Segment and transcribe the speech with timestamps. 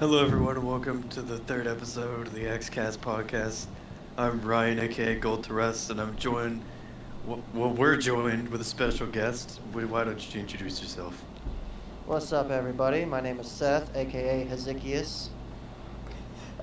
[0.00, 3.66] Hello, everyone, and welcome to the third episode of the XCast podcast.
[4.16, 6.62] I'm Ryan, aka Gold Too Rust, and I'm joined.
[7.26, 9.60] Well, well, we're joined with a special guest.
[9.74, 11.22] Why don't you introduce yourself?
[12.06, 13.04] What's up, everybody?
[13.04, 15.28] My name is Seth, aka Hezekias.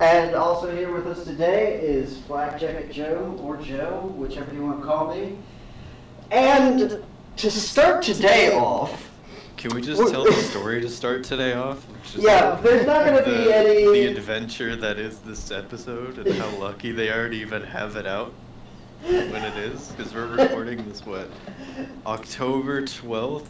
[0.02, 4.80] And also here with us today is Flack Jacket Joe, or Joe, whichever you want
[4.80, 5.38] to call me.
[6.32, 7.04] And
[7.36, 9.07] to start today off,
[9.58, 11.86] Can we just tell the story to start today off?
[12.04, 13.86] Just yeah, there's not going to be any.
[13.86, 18.06] the adventure that is this episode, and how lucky they are to even have it
[18.06, 18.34] out
[19.04, 21.30] when it is, because we're recording this what
[22.06, 23.48] October 12th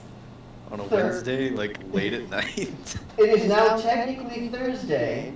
[0.72, 1.04] on a Third.
[1.12, 2.70] Wednesday, like late at night.
[3.18, 5.34] It is now technically Thursday,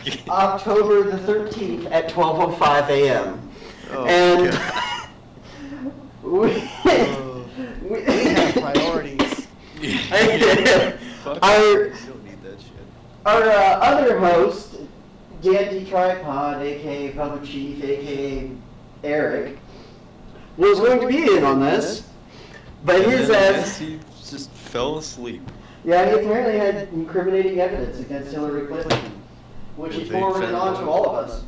[0.00, 0.20] Okay.
[0.28, 3.50] October the 13th at 12:05 a.m.
[3.92, 5.08] Oh, and God.
[6.22, 7.44] we, Oh.
[7.82, 9.18] we, We have priorities.
[9.22, 10.01] Fuck,
[11.42, 12.70] Our- you don't need that shit.
[13.24, 14.76] Our uh, other host,
[15.40, 18.50] Dandy Tripod, aka Bubba Chief, aka
[19.04, 19.58] Eric,
[20.56, 22.08] was going to be in on this,
[22.84, 25.40] but And his ass, he just fell asleep.
[25.84, 29.00] yeah, he apparently had incriminating evidence against Hillary Clinton,
[29.76, 31.44] which he Well, they forwarded found on to all of us.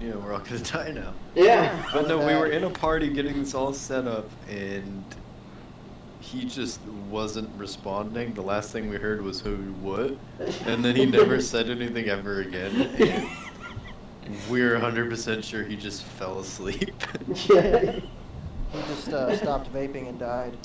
[0.00, 1.14] Yeah, we're all gonna die now.
[1.34, 1.82] Yeah.
[1.92, 5.04] But no, we were in a party getting this all set up, and
[6.26, 8.34] he just wasn't responding.
[8.34, 10.20] The last thing we heard was who what,
[10.64, 12.90] and then he never said anything ever again.
[14.22, 17.02] And we're 100% sure he just fell asleep.
[17.48, 18.00] yeah.
[18.72, 20.58] He just uh, stopped vaping and died.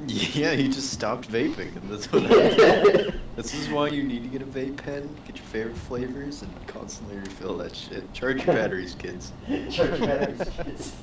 [0.06, 3.20] yeah, he just stopped vaping, and that's what happened.
[3.38, 6.52] This is why you need to get a vape pen, get your favorite flavors, and
[6.66, 8.12] constantly refill that shit.
[8.12, 9.30] Charge your batteries, kids.
[9.70, 10.48] Charge your batteries.
[10.56, 10.96] Kids.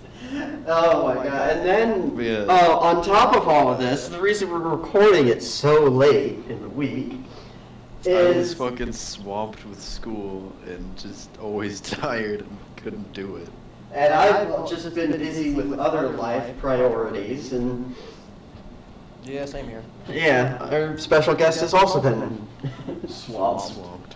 [0.67, 1.51] Oh my god!
[1.51, 2.39] And then, Yeah.
[2.53, 6.61] uh, on top of all of this, the reason we're recording it so late in
[6.61, 7.19] the week
[8.03, 8.07] is...
[8.07, 13.47] I was is fucking swamped with school and just always tired and couldn't do it.
[13.93, 17.95] And I've just been busy with other life priorities, and
[19.25, 19.83] Yeah, same here.
[20.07, 22.47] yeah, our special guest has also been
[23.07, 23.65] swamped.
[23.73, 24.15] Swamped.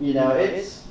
[0.00, 0.84] You know, it's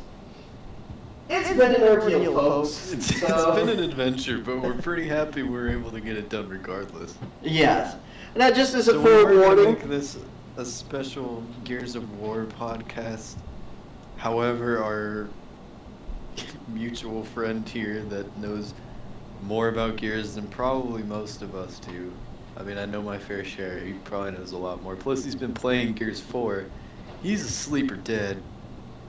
[1.30, 2.92] it's been an ordeal, folks.
[2.94, 6.30] It's, it's So- been an adventure, but we're pretty happy we're able to get it
[6.30, 7.16] done regardless.
[7.42, 7.96] Yes.
[8.36, 10.18] Now, just as a So we were gonna forewarning, make this
[10.58, 13.36] a special Gears of War podcast.
[14.18, 15.28] However, our
[16.70, 18.74] mutual friend here that knows
[19.44, 22.12] more about Gears than probably most of us do.
[22.58, 23.80] I mean, I know my fair share.
[23.80, 24.96] He probably knows a lot more.
[24.96, 26.66] Plus, he's been playing Gears 4.
[27.22, 28.42] He's asleep or dead,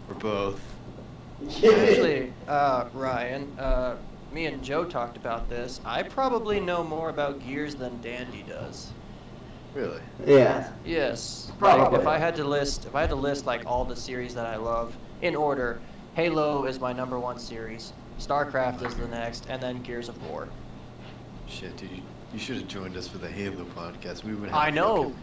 [0.09, 0.61] or both.
[1.47, 3.97] Actually, uh, Ryan, uh,
[4.33, 5.81] me and Joe talked about this.
[5.85, 8.93] I probably know more about Gears than Dandy does.
[9.75, 10.01] Really?
[10.25, 10.71] yeah.
[10.85, 11.53] Yes.
[11.61, 14.35] Like, if I had to list, if I had to list like all the series
[14.35, 15.81] that I love in order,
[16.15, 17.93] Halo is my number one series.
[18.21, 20.49] StarCraft is the next, and then Gears of War.
[21.49, 22.03] Shit, dude.
[22.35, 24.25] You, you should have joined us for the Halo podcast.
[24.25, 25.15] We would have I know.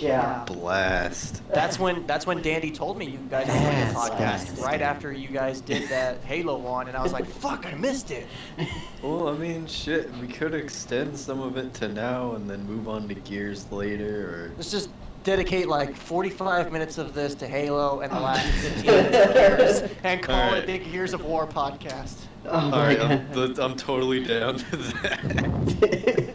[0.00, 0.42] Yeah.
[0.42, 1.42] a blast.
[1.48, 4.60] That's when that's when Dandy told me you guys were doing a podcast yes.
[4.60, 8.12] right after you guys did that Halo one, and I was like, "Fuck, I missed
[8.12, 8.26] it."
[9.02, 12.86] Well, I mean, shit, we could extend some of it to now and then move
[12.86, 14.90] on to Gears later, or Let's just
[15.24, 18.46] dedicate like 45 minutes of this to Halo and the last
[18.84, 20.68] 15 to Gears, and call Alright.
[20.68, 22.26] it the Gears of War podcast.
[22.46, 23.58] Oh all my right, I'm, God.
[23.58, 26.28] I'm totally down to that.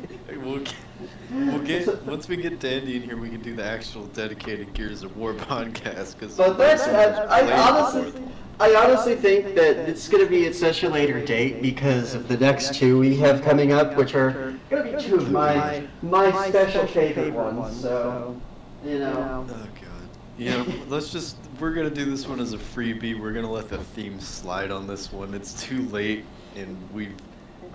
[1.46, 5.03] we'll, get- once we get Dandy in here, we can do the actual dedicated Gears
[5.03, 6.18] of War podcast.
[6.18, 8.24] Because But that's, I, I honestly,
[8.59, 12.28] I honestly think that it's going to be at such a later date because of
[12.28, 15.88] the next two we have coming up, which are going to be two of my
[16.02, 17.80] my special favorite ones.
[17.81, 18.40] So,
[18.84, 20.09] you know, Oh god.
[20.38, 23.19] You know, let's just we're gonna do this one as a freebie.
[23.19, 25.34] We're gonna let the theme slide on this one.
[25.34, 26.25] It's too late,
[26.56, 27.09] and we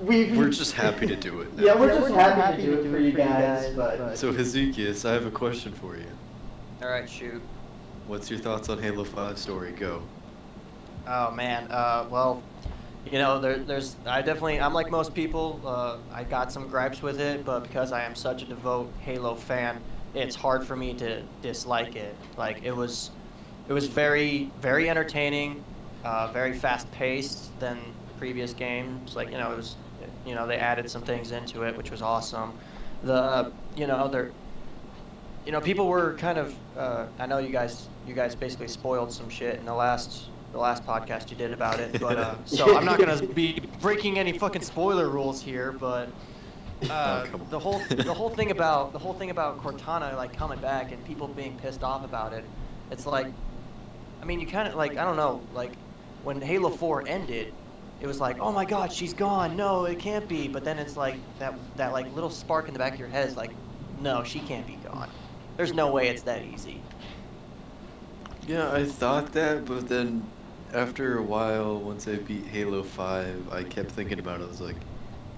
[0.01, 1.53] we we're just happy to do it.
[1.57, 1.65] Now.
[1.65, 5.27] Yeah, we're just happy to do it for you guys, but So Hezekias, I have
[5.27, 6.07] a question for you.
[6.83, 7.43] All right, shoot.
[8.07, 9.73] What's your thoughts on Halo 5 story?
[9.73, 10.03] Go.
[11.07, 11.71] Oh man.
[11.71, 12.43] Uh, well,
[13.05, 15.61] you know, there, there's I definitely I'm like most people.
[15.65, 19.35] Uh, I got some gripes with it, but because I am such a devout Halo
[19.35, 19.81] fan,
[20.15, 22.17] it's hard for me to dislike it.
[22.37, 23.11] Like it was,
[23.69, 25.63] it was very very entertaining,
[26.05, 27.79] uh, very fast paced than
[28.23, 29.17] previous games.
[29.17, 29.75] Like you know it was,
[30.25, 32.57] you know they added some things into it, which was awesome.
[33.03, 34.31] The you know they're
[35.45, 36.55] you know, people were kind of.
[36.77, 37.89] Uh, I know you guys.
[38.07, 41.81] You guys basically spoiled some shit in the last the last podcast you did about
[41.81, 42.01] it.
[42.01, 45.73] But uh, so I'm not gonna be breaking any fucking spoiler rules here.
[45.73, 46.09] But
[46.89, 50.61] uh, Oh, the whole the whole thing about the whole thing about Cortana like coming
[50.61, 52.45] back and people being pissed off about it.
[52.93, 53.27] It's like
[54.23, 55.73] I mean, you kind of like I don't know, like
[56.23, 57.53] when Halo 4 ended,
[58.03, 59.57] it was like, oh my God, she's gone.
[59.57, 60.49] No, it can't be.
[60.49, 63.29] But then it's like that that like little spark in the back of your head
[63.29, 63.59] is like,
[63.97, 65.15] no, she can't be gone.
[65.57, 66.91] There's no way it's that easy.
[68.41, 70.35] Yeah, I thought that, but then
[70.73, 74.45] after a while, once I beat Halo 5, I kept thinking about it.
[74.45, 74.87] I was like,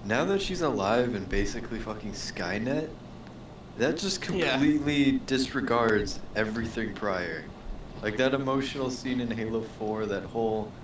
[0.03, 2.97] now that she's alive and basically fucking Skynet,
[3.77, 4.67] that just Yeah.
[4.67, 7.55] completely disregards everything prior.
[8.03, 10.77] Like that emotional scene in Halo 4, that whole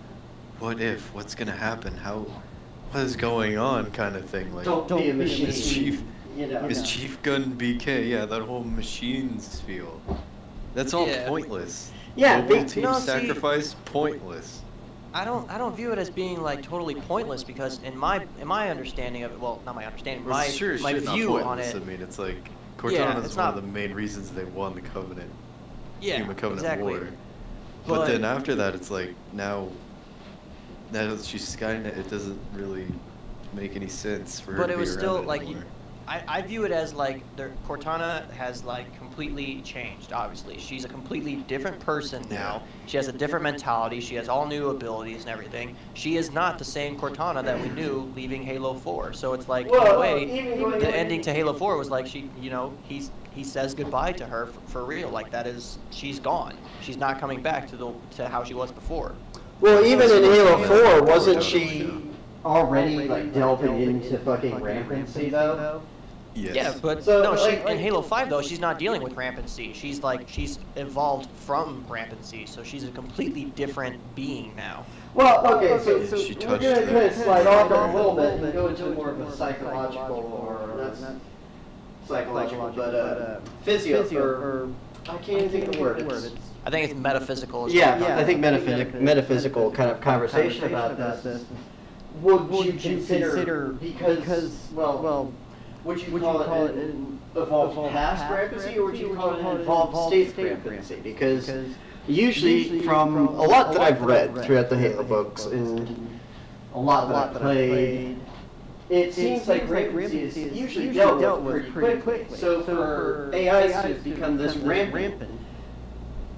[0.60, 2.26] what if, what's gonna happen, how,
[2.90, 4.54] what is going on kind of thing.
[4.54, 5.46] Like, Don't be a machine.
[5.48, 6.02] is Chief,
[6.36, 6.66] You know.
[6.66, 10.00] is Chief Gun BK, yeah, that whole machines feel.
[10.74, 11.26] That's all Yeah.
[11.26, 11.90] pointless.
[12.14, 14.60] Yeah, Global be- team No, see- sacrifice, pointless.
[15.12, 18.46] I don't I don't view it as being like totally pointless because in my in
[18.46, 21.36] my understanding of it, well, not my understanding, Well, my sure, my shit, not view
[21.38, 21.74] on pointless.
[21.74, 21.82] it.
[21.82, 22.48] I mean, it's like
[22.78, 25.30] Cortana it's is one not- of the main reasons they won the Covenant,
[26.00, 26.92] yeah, Human Covenant exactly.
[26.92, 27.08] War.
[27.88, 29.68] But, But- then after that, it's like now,
[30.92, 32.88] now that she's Skynet, it doesn't really
[33.52, 35.64] make any sense for her But to it be was around still like anymore.
[36.08, 40.12] I, I view it as like their Cortana has like completely changed.
[40.12, 42.64] Obviously, she's a completely different person now.
[42.86, 44.00] She has a different mentality.
[44.00, 45.76] She has all new abilities and everything.
[45.94, 49.12] She is not the same Cortana that we knew leaving Halo 4.
[49.12, 50.24] So it's like in Well, a way,
[50.80, 54.26] the ending to Halo 4 was like she, you know, he's he says goodbye to
[54.26, 55.10] her for, for real.
[55.10, 56.54] Like that is she's gone.
[56.80, 59.14] She's not coming back to the to how she was before.
[59.60, 61.90] Well, even in Halo 4, wasn't she
[62.44, 65.82] already like delving into fucking rampancy though?
[66.34, 66.54] Yes.
[66.54, 69.72] Yeah, but So, no, she, like- in Halo 5 though, she's not dealing with rampancy.
[69.74, 74.86] She's like she's evolved from rampancy, so she's a completely different being now.
[75.12, 78.40] Well, okay, so, Yeah, so she we're gonna kind of slide off a little bit
[78.40, 80.16] and go into more of a psychological
[80.48, 80.96] or not
[82.06, 84.68] psychological, but uh, physio or
[85.08, 85.98] I can't even think of the word.
[86.00, 87.66] It's- I think it's metaphysical.
[87.66, 88.18] As Yeah, well.
[88.18, 91.44] I think metaphysic, metaphysical kind of conversation about this.
[92.22, 95.32] Would you consider, because, well, well
[95.84, 100.12] would you call it an evolved past rampancy or would you call it an evolved
[100.30, 100.96] state rampancy?
[100.96, 101.50] Because
[102.06, 106.20] usually from a lot that I've read throughout the Halo books and
[106.74, 108.18] a lot that I've played,
[108.90, 112.36] it seems like rampancy is usually dealt with pretty quickly.
[112.36, 115.39] So for AIs to become this rampant,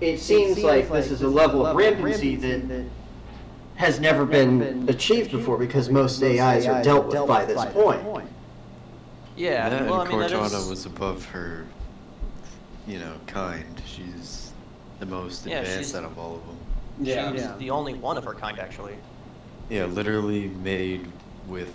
[0.02, 2.84] it seems like this is a level of rampancy that
[3.76, 8.28] has never been achieved before because most AIs are dealt with by this point.
[9.36, 11.64] Yeah, that well, I and mean, Cortana is- was above her,
[12.86, 13.80] you know, kind.
[13.86, 14.52] She's
[15.00, 16.56] the most Yeah, advanced she's- out of all of them.
[17.00, 18.96] Yeah, she's the only one of her kind actually.
[19.70, 21.10] Yeah, literally made
[21.48, 21.72] with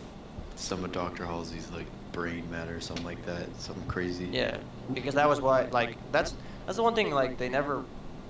[0.56, 1.25] some of Dr.
[1.25, 3.47] Halsey's like brain matter or something like that.
[3.59, 4.29] Something crazy.
[4.31, 4.57] Yeah,
[4.94, 6.35] because that was why, like, that's
[6.68, 7.83] that's the one thing, like, they never,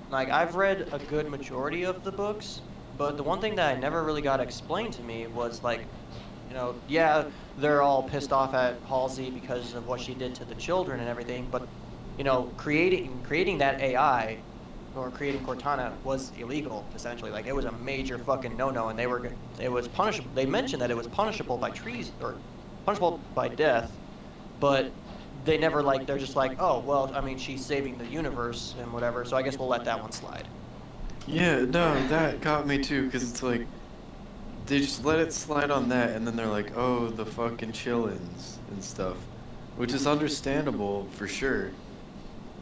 [0.09, 2.61] like, I've read a good majority of the books,
[2.93, 5.89] but the one thing that I never really got explained to me was, like,
[6.49, 10.45] you know, yeah, they're all pissed off at Halsey because of what she did to
[10.45, 11.69] the children and everything, but,
[12.17, 14.45] you know, creating creating that AI
[14.93, 17.31] or creating Cortana was illegal essentially.
[17.31, 20.31] Like, it was a major fucking no-no, and they were, it was punishable.
[20.33, 22.43] They mentioned that it was punishable by treason or
[22.85, 23.99] punishable by death,
[24.59, 24.95] but
[25.47, 28.93] they never like they're just like oh well i mean she's saving the universe and
[28.93, 30.49] whatever so i guess we'll let that one slide
[31.25, 33.69] Yeah, no, that got me too, because it's like,
[34.57, 38.61] they just let it slide on that, and then they're like, oh, the fucking chillins
[38.69, 39.29] and stuff.
[39.75, 41.79] Which is understandable, for sure.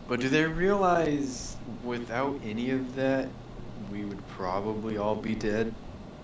[0.08, 3.36] But do they realize without any of that,
[3.76, 5.76] we would probably all be dead?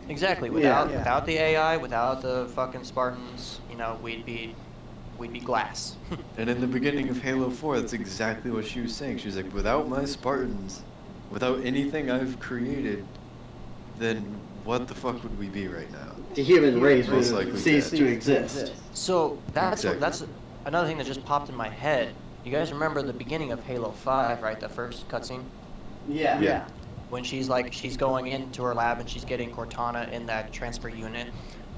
[0.07, 0.49] exactly Yeah.
[0.49, 0.97] without Yeah.
[0.97, 4.59] without the ai without the fucking spartans you know we'd be
[5.21, 5.95] we'd be glass
[6.37, 9.19] And in the beginning of Halo 4, that's exactly what she was saying.
[9.19, 10.81] She was like, without my Spartans,
[11.29, 13.05] without anything I've created,
[13.99, 14.17] then
[14.65, 16.11] what the fuck would we be right now?
[16.33, 17.97] The human race Most would cease dead.
[17.99, 18.73] to exist.
[18.93, 20.25] so that's what, that's
[20.65, 22.13] another thing that just popped in my head
[22.43, 25.43] you guys remember the beginning of halo 5 right the first cutscene
[26.07, 26.39] Yeah.
[26.39, 26.65] Yeah.
[27.09, 30.89] when she's like she's going into her lab and she's getting Cortana in that transfer
[30.89, 31.27] unit,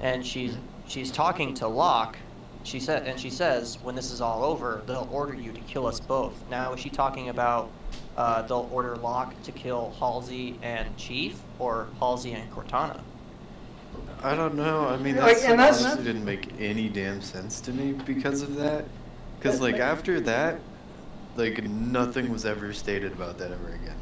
[0.01, 0.55] and she's
[0.87, 2.17] she's talking to Locke.
[2.63, 5.85] She said and she says when this is all over, they'll order you to kill
[5.85, 6.33] us both.
[6.49, 7.69] Now is she talking about
[8.17, 13.01] uh, they'll order Locke to kill Halsey and Chief or Halsey and Cortana?
[14.23, 14.87] I don't know.
[14.87, 18.41] I mean, Like, that and that's- honestly didn't make any damn sense to me because
[18.41, 18.85] of that.
[19.39, 20.59] Because like after that,
[21.35, 23.95] like nothing was ever stated about that ever again.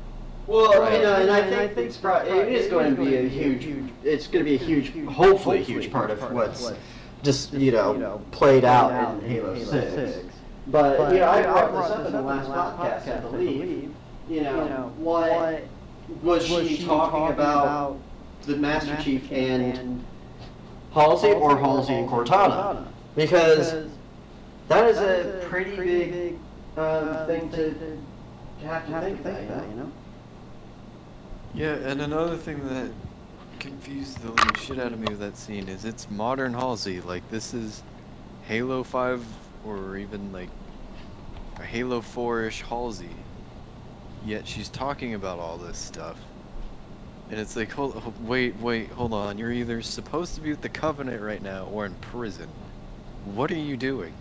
[0.47, 0.97] Well, Right.
[0.97, 3.67] you know, and I think it's pro- it is going to be a huge,
[4.03, 6.71] it's going to be a huge, hopefully a huge part of what's
[7.23, 10.25] just, you know, played out in Halo 6.
[10.67, 13.93] But, you know, I brought this up in the last podcast, I believe,
[14.29, 15.63] you know, what
[16.21, 17.97] was she talking about
[18.43, 20.03] the Master Chief and
[20.93, 22.87] Halsey or Halsey and Cortana?
[23.15, 23.87] Because
[24.67, 26.37] that is a pretty big
[26.77, 29.91] um, thing to to have to think about, you know?
[31.53, 32.91] Yeah, and another thing that
[33.61, 36.99] confused the living shit out of me with that scene is it's modern Halsey.
[36.99, 37.83] Like this is
[38.47, 39.23] Halo 5
[39.67, 40.49] or even like
[41.59, 43.09] a Halo 4-ish Halsey.
[44.25, 46.17] Yet she's talking about all this stuff.
[47.29, 49.37] And it's like, hold, hold, wait, wait, hold on.
[49.37, 52.47] You're either supposed to be with the Covenant right now or in prison.
[53.35, 54.13] What are you doing?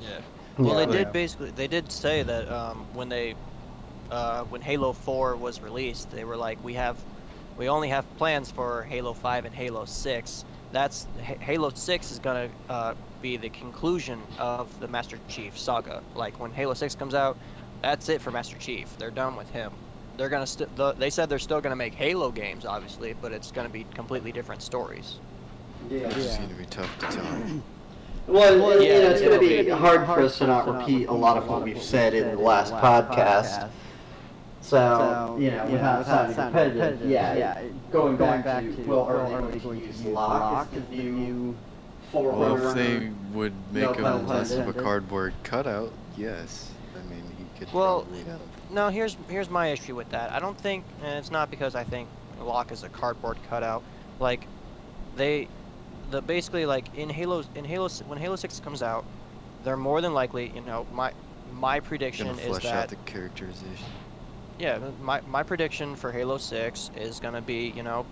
[0.00, 0.20] Yeah.
[0.58, 0.86] Well, Yeah.
[0.86, 1.04] they Yeah.
[1.04, 1.50] did basically.
[1.50, 3.34] They did say that um, when they,
[4.10, 6.96] uh, when Halo 4 was released, they were like, we have,
[7.58, 10.44] we only have plans for Halo 5 and Halo 6.
[10.72, 16.02] That's H- Halo 6 is gonna uh, be the conclusion of the Master Chief saga.
[16.14, 17.36] Like when Halo 6 comes out,
[17.82, 18.96] that's it for Master Chief.
[18.98, 19.72] They're done with him.
[20.16, 23.50] They're gonna st- the, They said they're still gonna make Halo games, obviously, but it's
[23.50, 25.16] gonna be completely different stories.
[25.90, 25.98] Yeah.
[25.98, 27.24] It's just gonna be tough to tell.
[28.28, 30.68] Well, Well, and, you know, it's going to be be hard for us to not
[30.68, 33.70] repeat a lot of what we've said in the last podcast.
[34.60, 39.80] So, you know, without sounding repetitive, yeah, going going, back to, well, are they going
[39.80, 41.56] to use Locke as the new
[42.12, 46.72] Well, if they would make pun him less of a cardboard cutout, yes.
[46.94, 48.40] I mean, he could Well, probably have.
[48.70, 50.32] No, here's here's my issue with that.
[50.32, 52.08] I don't think, and it's not because I think
[52.40, 53.82] Locke is a cardboard cutout.
[54.18, 54.46] Like,
[55.16, 55.48] they,
[56.10, 59.04] the basically like in Halo in Halo when Halo Six comes out,
[59.64, 61.12] they're more than likely, you know, my
[61.52, 63.86] my prediction Gonna is flesh that out the characterization.
[64.58, 68.04] Yeah, my my prediction for Halo Six is gonna be, you know,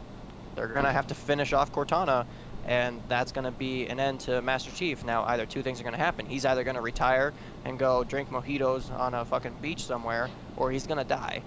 [0.55, 2.25] they're gonna have to finish off Cortana,
[2.67, 5.05] and that's gonna be an end to Master Chief.
[5.05, 6.27] Now, either two things are gonna happen.
[6.27, 7.33] He's either gonna retire
[7.65, 11.43] and go drink mojitos on a fucking beach somewhere, or he's gonna die.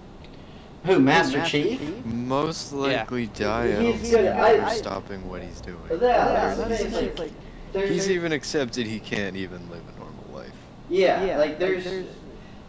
[0.86, 1.80] Who, Master Chief?
[2.04, 3.64] Most likely die.
[3.64, 5.78] I He's don't see gonna- him I- I- stopping what he's doing.
[5.90, 7.32] Yeah, that's the thing, it's like,
[7.72, 10.52] there's- He's even accepted he can't even live a normal life.
[10.88, 11.84] Yeah, like there's,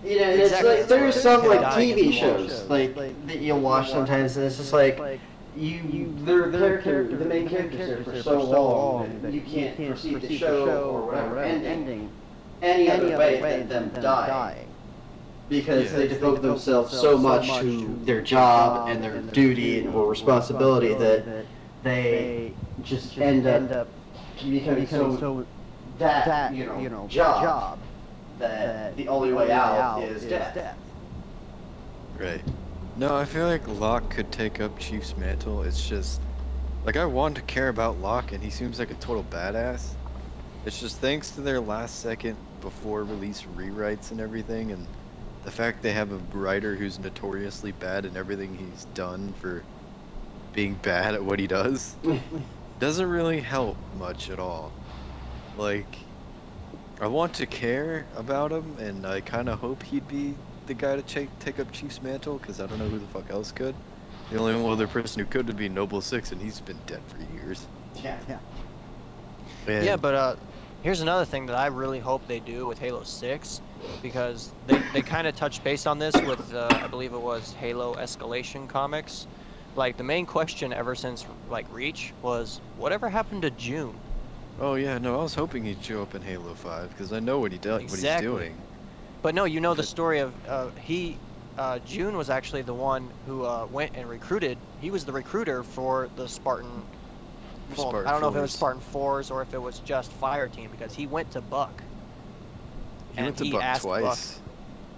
[0.03, 0.77] you know, it's Exactly.
[0.79, 4.99] like there's some like TV shows like that you'll watch sometimes, and it's just like
[5.55, 6.49] you, their
[6.81, 11.39] character, the main character's for so long that you can't proceed the show or whatever.
[11.39, 12.09] ending.
[12.61, 14.67] any other way than them dying.
[15.49, 15.97] because Yeah.
[15.97, 21.45] they devote themselves so much to their job and their duty and or responsibility that
[21.83, 22.53] they
[22.83, 23.87] just end up
[24.49, 25.45] becoming so
[25.99, 27.77] that you know job
[28.41, 30.75] that the only way out is death.
[32.13, 32.45] Right.
[32.95, 35.63] No, I feel like Locke could take up Chief's mantle.
[35.63, 36.27] It's just
[36.83, 39.97] like I want to care about Locke, and he seems like a total badass.
[40.65, 44.89] It's just thanks to their last second before release rewrites and everything, and
[45.43, 49.67] the fact they have a writer who's notoriously bad in everything he's done for
[50.53, 51.97] being bad at what he does
[52.79, 54.77] doesn't really help much at all.
[55.53, 56.10] Like,
[57.01, 60.35] I want to care about him, and I kind of hope he'd be
[60.67, 63.31] the guy to take take up Chief's mantle, because I don't know who the fuck
[63.31, 63.73] else could.
[64.29, 67.17] The only other person who could would be Noble Six, and he's been dead for
[67.33, 67.65] years.
[68.03, 68.17] Yeah.
[69.67, 70.35] And Yeah, but uh,
[70.83, 73.61] here's another thing that I really hope they do with Halo 6,
[74.01, 77.53] because they, they kind of touched base on this with, uh, I believe it was
[77.53, 79.27] Halo Escalation comics.
[79.75, 83.95] Like, the main question ever since, like, Reach was, whatever happened to Jun?
[84.61, 87.39] Oh yeah, no, I was hoping he'd show up in Halo Five, because I know
[87.39, 88.29] what he does, Exactly.
[88.29, 88.63] what he's doing.
[89.23, 91.17] But no, you know the story of, uh, he,
[91.57, 95.63] uh, Jun was actually the one who uh, went and recruited, he was the recruiter
[95.63, 96.85] for the Spartan,
[97.75, 100.11] well, Spartan I don't know if it was Spartan 4s or if it was just
[100.13, 101.83] Fire Team, because he went to Buck.
[103.09, 104.41] He and went to he Buck asked Buck- twice.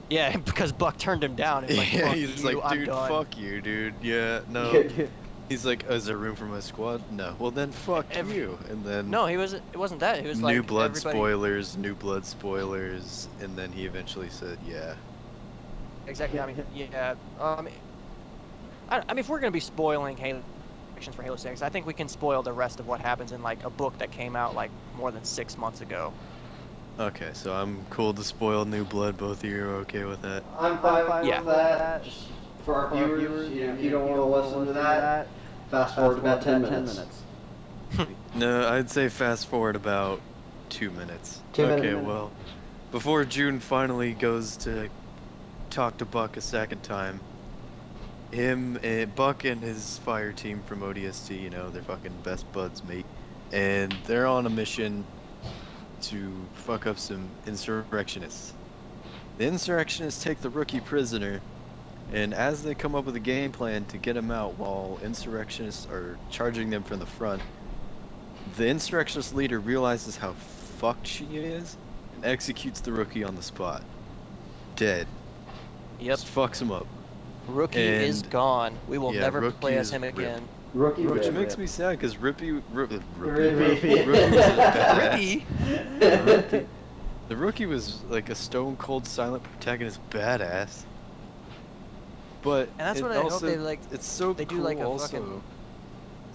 [0.09, 1.63] Yeah, because Buck turned him down.
[1.63, 3.95] He's like, yeah, he's you, like, dude, fuck you, dude.
[4.01, 4.83] Yeah, no.
[5.49, 7.03] He's like, is there room for my squad?
[7.11, 7.35] No.
[7.37, 8.57] Well then, fuck Every- you.
[8.69, 9.53] And then No, he was.
[9.53, 10.21] It wasn't that.
[10.21, 14.57] He was like new blood everybody- spoilers, new blood spoilers, and then he eventually said,
[14.65, 14.95] yeah.
[16.07, 16.39] Exactly.
[16.39, 17.15] I mean, yeah.
[17.39, 17.67] Um,
[18.89, 20.41] I, I mean, if we're gonna be spoiling Halo
[20.93, 23.41] predictions for Halo Six, I think we can spoil the rest of what happens in
[23.43, 26.13] like a book that came out like more than six months ago.
[26.99, 29.17] Okay, so I'm cool to spoil new blood.
[29.17, 30.43] Both of you are okay with that.
[30.59, 31.41] I'm fine Yeah.
[31.41, 32.05] with that.
[32.63, 35.35] Just for our viewers, you know, if you don't want to listen to that,
[35.67, 37.27] fast forward about 10 minutes.
[38.33, 40.25] No, I'd say fast forward about
[40.69, 41.43] two minutes.
[41.53, 41.95] Two okay, minutes.
[41.95, 42.35] well,
[42.91, 44.91] before Jun finally goes to
[45.71, 47.25] talk to Buck a second time,
[48.31, 52.83] him and Buck and his fire team from ODST, you know, they're fucking best buds,
[52.83, 53.09] mate,
[53.51, 55.07] and they're on a mission
[56.01, 58.57] to fuck up some insurrectionists.
[59.37, 61.45] The insurrectionists take the rookie prisoner,
[62.11, 65.87] And as they come up with a game plan to get him out while insurrectionists
[65.89, 67.41] are charging them from the front,
[68.55, 71.77] the insurrectionist leader realizes how fucked she is
[72.15, 73.83] and executes the rookie on the spot.
[74.75, 75.07] Dead.
[75.99, 76.19] Yep.
[76.19, 76.87] Just fucks him up.
[77.47, 78.77] Rookie is gone.
[78.87, 80.17] We will yeah, never play as is him ripped.
[80.17, 80.47] again.
[80.73, 81.33] Rookie Which rip.
[81.33, 84.05] makes me sad because Rippy, Rip, Rippy, Rippy.
[84.05, 85.45] Rookie was a badass.
[85.99, 86.67] Rippy.
[87.27, 90.85] The rookie was like a stone cold silent protagonist badass.
[92.43, 94.87] But And that's what I hope they, like, It's so they do, like, a also.
[94.89, 95.43] fucking-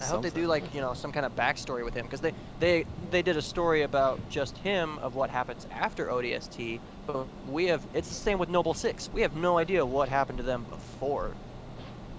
[0.01, 2.33] I hope they do like you know some kind of backstory with him because they
[2.59, 7.67] they they did a story about just him of what happens after ODST, but we
[7.67, 9.09] have it's the same with Noble Six.
[9.13, 11.39] We have no idea what happened to them before.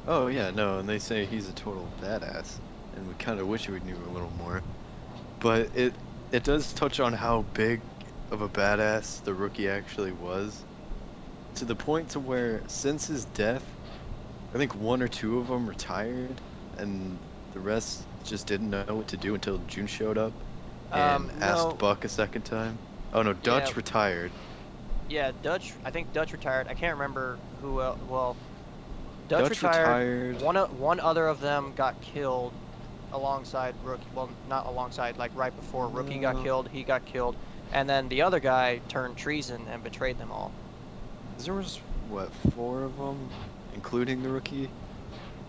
[0.06, 2.60] Oh yeah, no, and they say he's a total badass,
[2.94, 4.66] and we kind of wish we knew a little more.
[5.40, 6.00] But it
[6.32, 7.86] it does touch on how big
[8.32, 10.66] of a badass the rookie actually was,
[11.56, 13.79] to the point to where since his death,
[14.54, 16.42] I think one or two of them retired,
[16.74, 20.44] and the rest just didn't know what to do until Jun showed up
[20.92, 21.46] and Um, no.
[21.46, 22.82] asked Buck a second time.
[23.14, 23.76] Oh no, Dutch Yeah.
[23.76, 24.32] retired.
[25.08, 25.78] Yeah, Dutch.
[25.84, 26.68] I think Dutch retired.
[26.68, 27.82] I can't remember who.
[27.82, 28.40] El- well,
[29.28, 30.38] Dutch, Dutch retired.
[30.38, 30.42] retired.
[30.42, 32.60] One one other of them got killed
[33.12, 34.10] alongside Rookie.
[34.12, 35.18] Well, not alongside.
[35.18, 37.38] Like right before Rookie got killed, he got killed,
[37.72, 40.58] and then the other guy turned treason and betrayed them all.
[41.38, 43.34] There was what four of them,
[43.80, 44.74] including the rookie.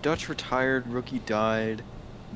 [0.02, 0.88] Dutch retired.
[0.88, 1.84] Rookie died.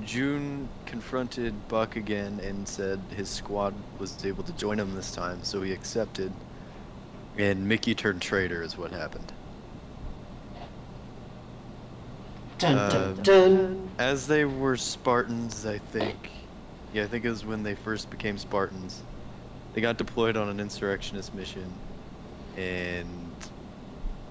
[0.00, 5.44] Jun confronted Buck again and said his squad was able to join him this time,
[5.44, 6.44] so he accepted.
[7.36, 9.32] And Mickey turned traitor is what happened.
[12.58, 13.90] Dun, Uh, dun, dun.
[13.98, 16.30] As they were Spartans, I think.
[16.90, 19.04] Yeah, I think it was when they first became Spartans.
[19.72, 21.80] They got deployed on an insurrectionist mission,
[22.54, 23.23] and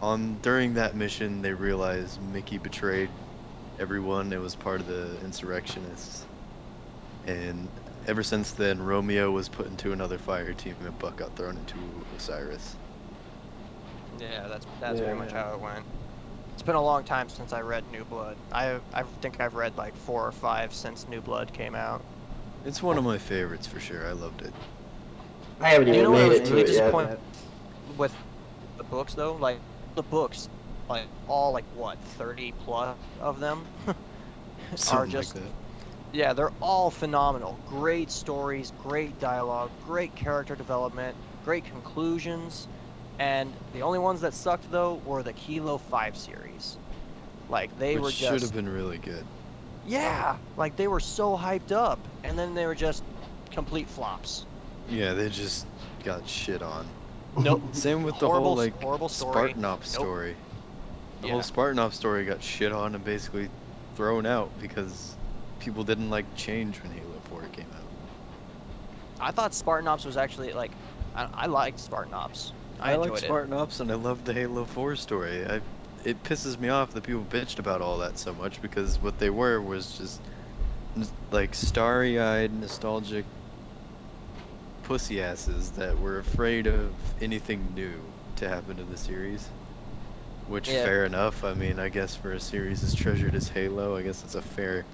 [0.03, 3.15] on during that mission, they realized Mickey betrayed
[3.79, 4.33] everyone.
[4.33, 6.27] It was part of the insurrectionists,
[7.23, 11.58] and ever since then, Romeo was put into another fire team, and Buck got thrown
[11.58, 12.80] into Osiris.
[14.12, 15.01] Yeah, that's that's Yeah.
[15.01, 15.86] pretty much how it went.
[16.54, 18.39] It's been a long time since I read New Blood.
[18.51, 22.06] I I think I've read like four or five since New Blood came out.
[22.65, 24.06] It's one of my favorites for sure.
[24.08, 24.54] I loved it.
[25.60, 26.97] I haven't You even know what I made was it to really it yet.
[26.97, 27.19] disappointed
[27.88, 28.17] with
[28.78, 29.36] the books though?
[29.36, 29.63] Like
[29.95, 30.49] the books,
[30.89, 33.65] like all like what thirty plus of them
[34.91, 35.43] are just like
[36.13, 37.58] yeah, they're all phenomenal.
[37.67, 42.67] Great stories, great dialogue, great character development, great conclusions.
[43.17, 46.77] And the only ones that sucked though were the Kilo 5 series.
[47.49, 49.25] Like they Which were just should have been really good.
[49.86, 53.03] Yeah, like they were so hyped up and then they were just
[53.51, 54.45] complete flops.
[54.89, 55.65] Yeah, they just
[56.03, 56.86] got shit on.
[57.38, 57.62] Nope.
[57.76, 59.34] Same with the Horrible whole like horrible story.
[59.34, 60.02] Spartan Ops Nope.
[60.02, 60.38] story.
[61.22, 61.34] The Yeah.
[61.34, 63.50] whole Spartan Ops story got shit on and basically
[63.96, 65.17] thrown out because
[65.60, 67.88] people didn't like change when Halo 4 came out.
[69.19, 70.72] I thought Spartan Ops was actually like
[71.15, 72.54] I, I liked Spartan Ops.
[72.80, 73.28] I, like enjoyed it.
[73.28, 75.46] Spartan Ops and I loved the Halo 4 story.
[75.46, 75.62] I
[76.04, 79.30] it pisses me off that people bitched about all that so much because what they
[79.30, 80.22] were was just
[81.32, 83.26] like starry-eyed, nostalgic
[84.84, 89.54] pussy asses that were afraid of anything new to happen to the series.
[90.46, 90.84] Which Yeah.
[90.84, 91.43] fair enough.
[91.43, 94.41] I mean, I guess for a series as treasured as Halo, I guess it's a
[94.41, 94.88] fair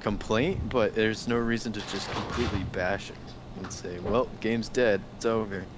[0.00, 5.04] complaint, but there's no reason to just completely bash it and say, "Well, game's dead.
[5.12, 5.68] It's over."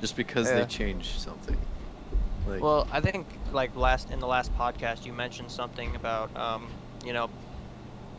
[0.00, 0.54] Just because Yeah.
[0.54, 1.66] they changed something.
[2.46, 6.74] Like, Well, I think like last in the last podcast you mentioned something about um,
[7.04, 7.30] you know,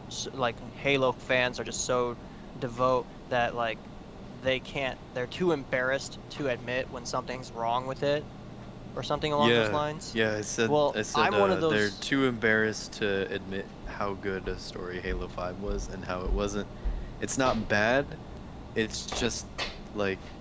[0.10, 2.18] s- like Halo fans are just so
[2.58, 3.80] devout that like
[4.46, 8.28] they can't they're too embarrassed to admit when something's wrong with it
[8.96, 10.18] or something along yeah, those lines.
[10.18, 10.72] Yeah, I said.
[10.72, 11.74] Well, I said I'm one of uh, those...
[11.76, 16.34] they're too embarrassed to admit how good a story Halo 5 was and how it
[16.34, 16.70] wasn't.
[17.20, 18.20] It's not bad.
[18.76, 19.50] It's just
[19.94, 20.36] like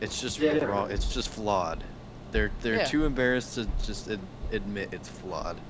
[0.00, 0.62] it's just Different.
[0.62, 0.90] wrong.
[0.90, 1.86] It's just flawed.
[2.30, 2.84] They're they're Yeah.
[2.90, 5.64] too embarrassed to just ad- admit it's flawed.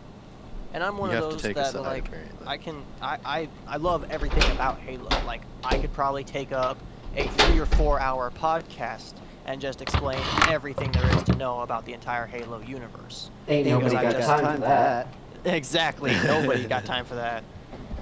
[0.72, 2.46] And I'm one you of those to take a that side like apparently.
[2.46, 5.20] I can I, I I love everything about Halo.
[5.22, 6.83] Like I could probably take up
[7.16, 11.85] a three or four hour podcast and just explain everything there is to know about
[11.85, 13.31] the entire Halo universe.
[13.48, 15.16] Ain't Because nobody I got just- time for that.
[15.44, 16.12] Exactly.
[16.12, 17.44] Nobody got time for that.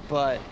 [0.09, 0.43] But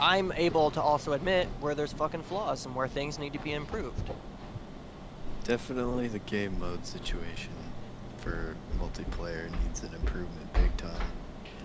[0.00, 3.52] I'm able to also admit where there's fucking flaws and where things need to be
[3.52, 4.10] improved.
[5.44, 7.74] Definitely the game mode situation
[8.18, 11.19] for multiplayer needs an improvement big time.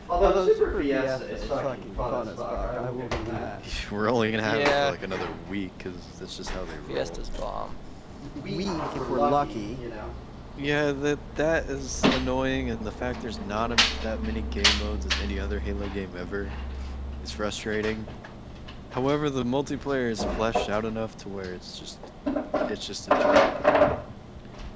[0.10, 2.50] Although Super Fiesta is fucking fun as fuck.
[2.50, 3.64] I will give you that.
[3.92, 6.98] We're only gonna have it for like another week because that's just how they roll.
[6.98, 7.76] Fiesta's bomb.
[8.44, 9.78] Week if we're lucky.
[9.82, 10.10] You know.
[10.58, 15.06] Yeah, that that is annoying, and the fact there's not a, that many game modes
[15.06, 16.50] as any other Halo game ever
[17.24, 18.06] is frustrating.
[18.92, 22.00] However, the multiplayer is fleshed out enough to where it's just
[22.72, 23.98] it's just a joy.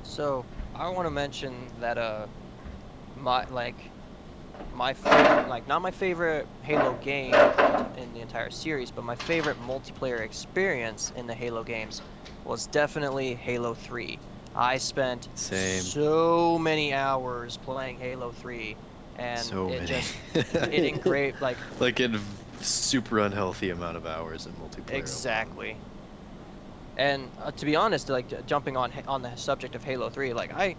[0.03, 0.43] So
[0.75, 2.25] I want to mention that uh,
[3.15, 3.77] my like
[4.67, 7.51] my favorite, like not my favorite Halo game
[7.93, 12.01] in the entire series, but my favorite multiplayer experience in the Halo games
[12.43, 14.21] was definitely Halo 3.
[14.53, 15.93] I spent Same.
[15.93, 18.79] so many hours playing Halo 3,
[19.15, 19.85] and so it many.
[19.85, 25.13] just it engraved like like in super unhealthy amount of hours in multiplayer.
[25.13, 25.55] alone.
[25.55, 25.81] Exactly.
[26.95, 30.51] And uh, to be honest, like jumping on on the subject of Halo 3, like
[30.51, 30.75] I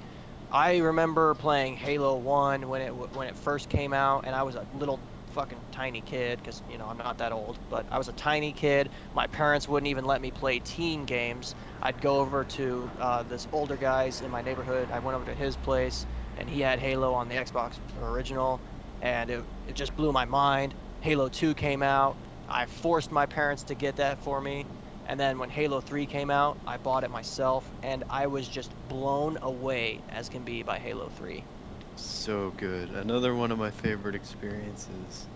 [0.50, 4.56] I remember playing Halo 1 when it when it first came out and I was
[4.56, 8.08] a little fucking tiny kid cuz you know, I'm not that old, but I was
[8.08, 8.90] a tiny kid.
[9.14, 11.54] My parents wouldn't even let me play teen games.
[11.82, 14.90] I'd go over to uh, this older guy's in my neighborhood.
[14.90, 18.62] I went over to his place and he had Halo on the Xbox original
[19.00, 20.74] and it, it just blew my mind.
[21.00, 22.18] Halo 2 came out.
[22.48, 24.66] I forced my parents to get that for me.
[25.10, 28.74] And then when Halo 3 came out, I bought it myself, and I was just
[28.78, 31.48] blown away as can be by Halo 3.
[31.96, 32.90] So good.
[32.90, 35.28] Another one of my favorite experiences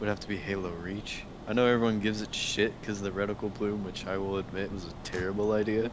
[0.00, 1.28] would have to be Halo Reach.
[1.46, 4.84] I know everyone gives it shit because the reticle bloom, which I will admit was
[4.86, 5.92] a terrible idea.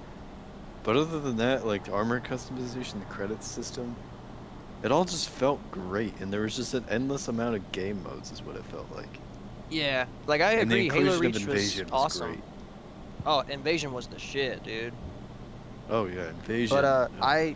[0.84, 4.00] But other than that, like the armor customization, the credits system,
[4.84, 8.32] it all just felt great, and there was just an endless amount of game modes,
[8.32, 9.24] is what it felt like.
[9.70, 12.06] Yeah, like I and the agree, Halo inclusion Reach of Invasion was was, awesome.
[12.06, 12.46] great.
[13.26, 14.94] Oh, Invasion was the shit, dude.
[15.90, 16.76] Oh yeah, Invasion.
[16.76, 17.26] But uh, yeah.
[17.26, 17.56] I,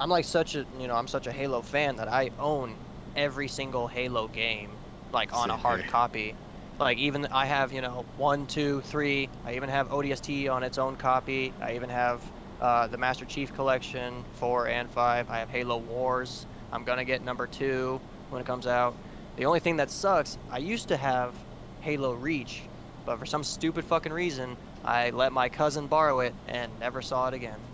[0.00, 2.74] I'm like such a, you know, I'm such a Halo fan that I own
[3.16, 4.70] every single Halo game,
[5.12, 5.90] like on a hard here.
[5.90, 6.34] copy.
[6.78, 9.28] Like even I have, you know, one, two, three.
[9.44, 11.52] I even have ODST on its own copy.
[11.60, 12.22] I even have
[12.60, 15.28] uh, the Master Chief Collection four and five.
[15.30, 16.46] I have Halo Wars.
[16.72, 18.94] I'm gonna get number two when it comes out.
[19.36, 21.32] The only thing that sucks, I used to have
[21.80, 22.62] Halo Reach,
[23.06, 27.28] but for some stupid fucking reason, I let my cousin borrow it and never saw
[27.28, 27.68] it again.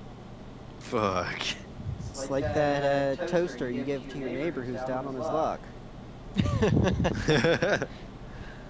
[0.79, 1.41] Fuck.
[1.99, 5.69] It's like that uh, toaster you give to your neighbor who's down on his luck.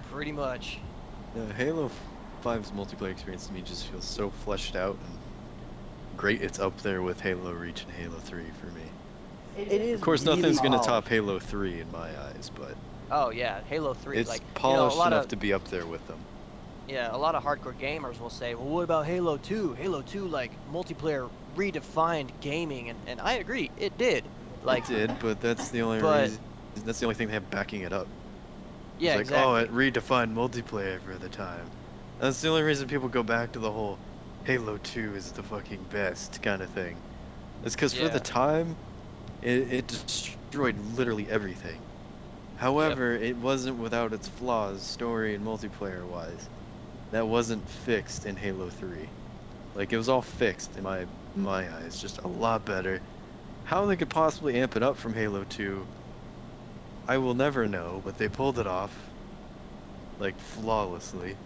[0.01, 0.85] Pretty much.
[1.33, 1.91] Yeah, Halo
[2.43, 5.19] 5's multiplayer experience to me just feels so fleshed out and
[6.15, 6.41] great.
[6.41, 8.95] It's up there with Halo Reach and Halo 3 for me.
[9.57, 9.95] It is.
[9.95, 12.77] Of course, really nothing's gonna top Halo 3 in my eyes, but
[13.09, 14.17] Oh yeah, Halo 3.
[14.17, 16.25] it's like you know, a polished lot enough of to be up there with them.
[16.87, 19.73] Yeah, a lot of hardcore gamers will say, well, what about Halo 2?
[19.73, 24.31] Halo 2 like multiplayer redefined gaming, and, and I agree, it did.
[24.61, 26.39] Like it did, but that's the only but- reason.
[26.83, 28.09] That's the only thing they have backing it up.
[28.97, 29.51] yeah, it's like, exactly.
[29.51, 31.71] oh, it redefined multiplayer for the time.
[32.19, 34.01] That's the only reason people go back to the whole
[34.43, 37.03] Halo 2 is the fucking best kind of thing.
[37.63, 38.77] It's because for the time,
[39.41, 41.87] it, it destroyed literally everything.
[42.55, 46.49] However, it wasn't without its flaws, story and multiplayer wise.
[47.15, 49.07] That wasn't fixed in Halo 3.
[49.73, 53.01] Like it was all fixed in my my eyes, just a lot better.
[53.63, 55.87] How they could possibly amp it up from Halo 2,
[57.07, 59.13] I will never know, but they pulled it off
[60.19, 61.37] like flawlessly.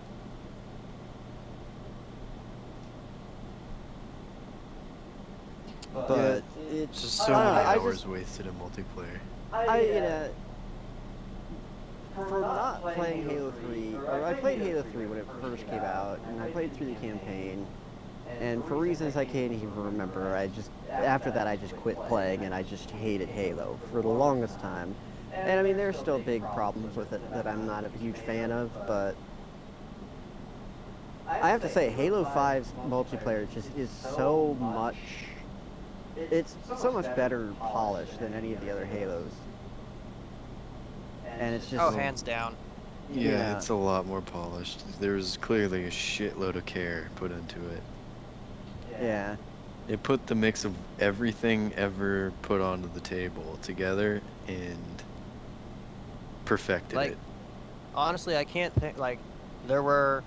[5.93, 9.19] But it's Just so I many I hours just- wasted in multiplayer.
[9.53, 10.48] I, you uh, know, uh,
[12.27, 16.19] for not playing Halo 3, or I played Halo 3 when it first came out,
[16.27, 17.65] and I played through the campaign,
[18.39, 22.43] and for reasons I can't even remember, I just, after that I just quit playing
[22.43, 24.95] and I just hated Halo for the longest time.
[25.33, 28.51] And I mean, there's still big problems with it that I'm not a huge fan
[28.51, 29.15] of, but
[31.27, 34.97] I have to say, Halo 5's multiplayer just is so much
[36.31, 39.31] it's so much better polished than any of the other Halos.
[41.37, 42.59] And it's just oh, hands down.
[43.07, 43.53] Yeah, Yeah.
[43.53, 44.99] it's a lot more polished.
[44.99, 47.85] There's clearly a shitload of care put into it.
[48.85, 49.37] yeah.
[49.87, 55.03] It put the mix of everything ever put onto the table together and
[56.45, 57.19] perfected Like, it.
[57.93, 59.21] honestly, I can't think like
[59.63, 60.25] there were,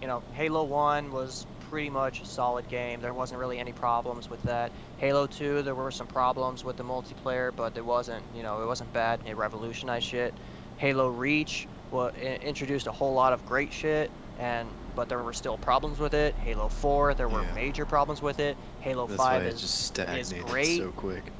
[0.00, 3.00] you know, Halo One was pretty much a solid game.
[3.00, 4.70] There wasn't really any problems with that.
[4.98, 8.66] Halo Two, there were some problems with the multiplayer, but it wasn't, you know, it
[8.66, 9.20] wasn't bad.
[9.24, 10.34] It revolutionized shit.
[10.76, 15.56] Halo Reach wa introduced a whole lot of great shit, and but there were still
[15.56, 16.34] problems with it.
[16.36, 17.54] Halo Four, there were Yeah.
[17.54, 18.58] major problems with it.
[18.80, 20.76] Halo That's Five it is just stagnated great.
[20.76, 21.32] so quick.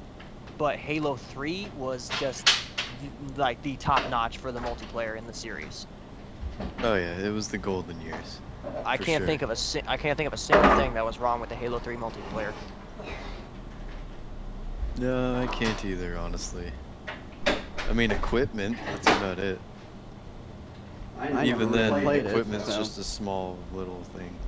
[0.57, 2.47] but Halo 3 was just
[3.35, 5.85] like the top notch for the multiplayer in the series.
[6.81, 8.41] Oh yeah, it was the golden years.
[8.85, 9.25] I can't sure.
[9.25, 11.49] think of a si- I can't think of a single thing that was wrong with
[11.49, 12.55] the Halo 3 multiplayer.
[14.95, 16.73] No, I can't either, honestly.
[17.85, 19.63] I mean, equipment, that's about it.
[21.33, 24.45] I Even then, played it, equipment's so- just a small little thing.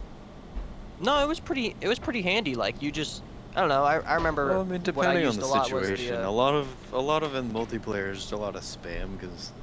[1.00, 1.76] No, it was pretty.
[1.82, 2.56] It was pretty handy.
[2.56, 3.26] Like you just,
[3.56, 3.84] I don't know.
[3.84, 4.50] I, I remember.
[4.50, 6.32] Well, I mean, what I depending on the a lot was situation, the, uh, a
[6.32, 9.54] lot of a lot of in multiplayer is just a lot of spam because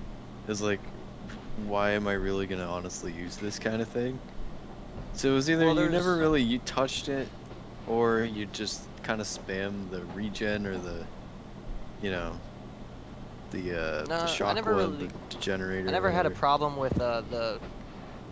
[0.47, 0.93] it's like,
[1.57, 4.23] why am I really gonna honestly use this kind of thing?
[5.13, 7.31] So it was either Well, you never really you touched it,
[7.87, 11.09] or you just kind of spam the regen or the,
[12.01, 12.41] you know,
[13.51, 15.89] the uh, No, I the shock never really- the generator.
[15.89, 17.61] I never had a problem with uh, the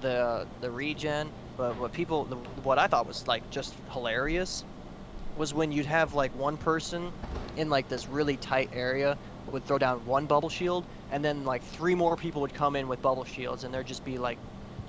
[0.00, 4.64] the uh, the regen, but what people the, what I thought was like just hilarious
[5.34, 7.12] was when you'd have like one person
[7.56, 9.16] in like this really tight area
[9.46, 12.88] would throw down one bubble shield and then like three more people would come in
[12.88, 14.38] with bubble shields and there'd just be like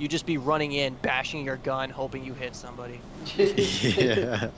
[0.02, 3.00] you'd just be running in bashing your gun hoping you hit somebody
[3.38, 4.50] yeah.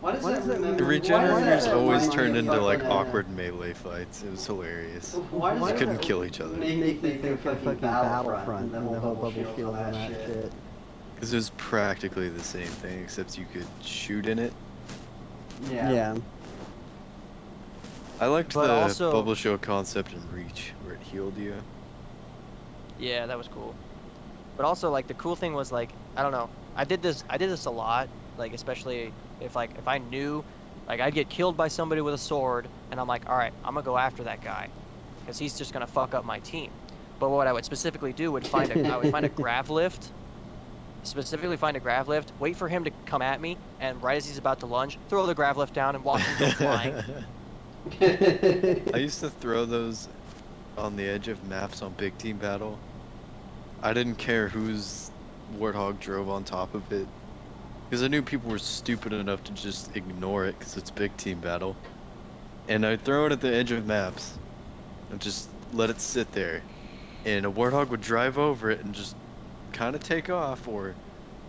[0.00, 0.76] Why does Why that does that remember?
[0.78, 3.28] The Why does regenerators that always remind me turned of into like fucking, uh, awkward
[3.30, 4.22] melee fights.
[4.22, 5.14] It was hilarious.
[5.32, 6.54] Why does Why You that couldn't that kill each other.
[6.54, 9.96] They make me think of fucking fucking Battlefront and and the whole bubble shield and
[9.96, 10.52] and that shit.
[11.16, 14.52] Because it was practically the same thing, except you could shoot in it.
[15.68, 15.90] Yeah.
[15.90, 16.16] Yeah.
[18.20, 21.56] I liked But the also- bubble shield concept in Reach, where it healed you.
[23.00, 23.74] Yeah, that was cool.
[24.58, 26.50] But also, like, the cool thing was, like, I don't know.
[26.76, 27.24] I did this.
[27.30, 28.10] I did this a lot.
[28.36, 30.44] Like, especially if, like, if I knew,
[30.88, 33.74] like, I'd get killed by somebody with a sword, and I'm like, all right, I'm
[33.74, 34.70] gonna go after that guy,
[35.24, 36.76] because he's just gonna fuck up my team.
[37.20, 40.14] But what I would specifically do would find a, I would find a grav lift,
[41.04, 44.26] specifically find a grav lift, wait for him to come at me, and right as
[44.26, 46.96] he's about to lunge, throw the grav lift down and watch him go flying.
[48.92, 50.08] I used to throw those
[50.76, 52.84] on the edge of maps on Big Team Battle.
[53.82, 55.10] I didn't care whose
[55.56, 57.06] Warthog drove on top of it.
[57.88, 61.40] Because I knew people were stupid enough to just ignore it because it's Big Team
[61.40, 61.76] Battle.
[62.68, 64.40] And I'd throw it at the edge of maps
[65.10, 66.62] and just let it sit there.
[67.24, 69.16] And a Warthog would drive over it and just
[69.72, 70.98] kind of take off or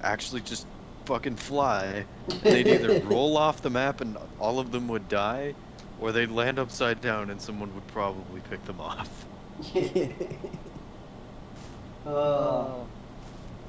[0.02, 0.68] actually just
[1.06, 2.06] fucking fly.
[2.44, 5.56] And they'd either roll off the map and all of them would die,
[5.98, 9.28] or they'd land upside down and someone would probably pick them off.
[12.06, 12.86] Uh,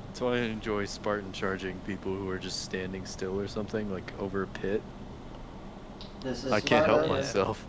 [0.08, 4.14] That's why I enjoy Spartan charging people who are just standing still or something, like
[4.18, 4.82] over a pit.
[6.22, 7.08] this is I can't help Sparta.
[7.08, 7.66] myself.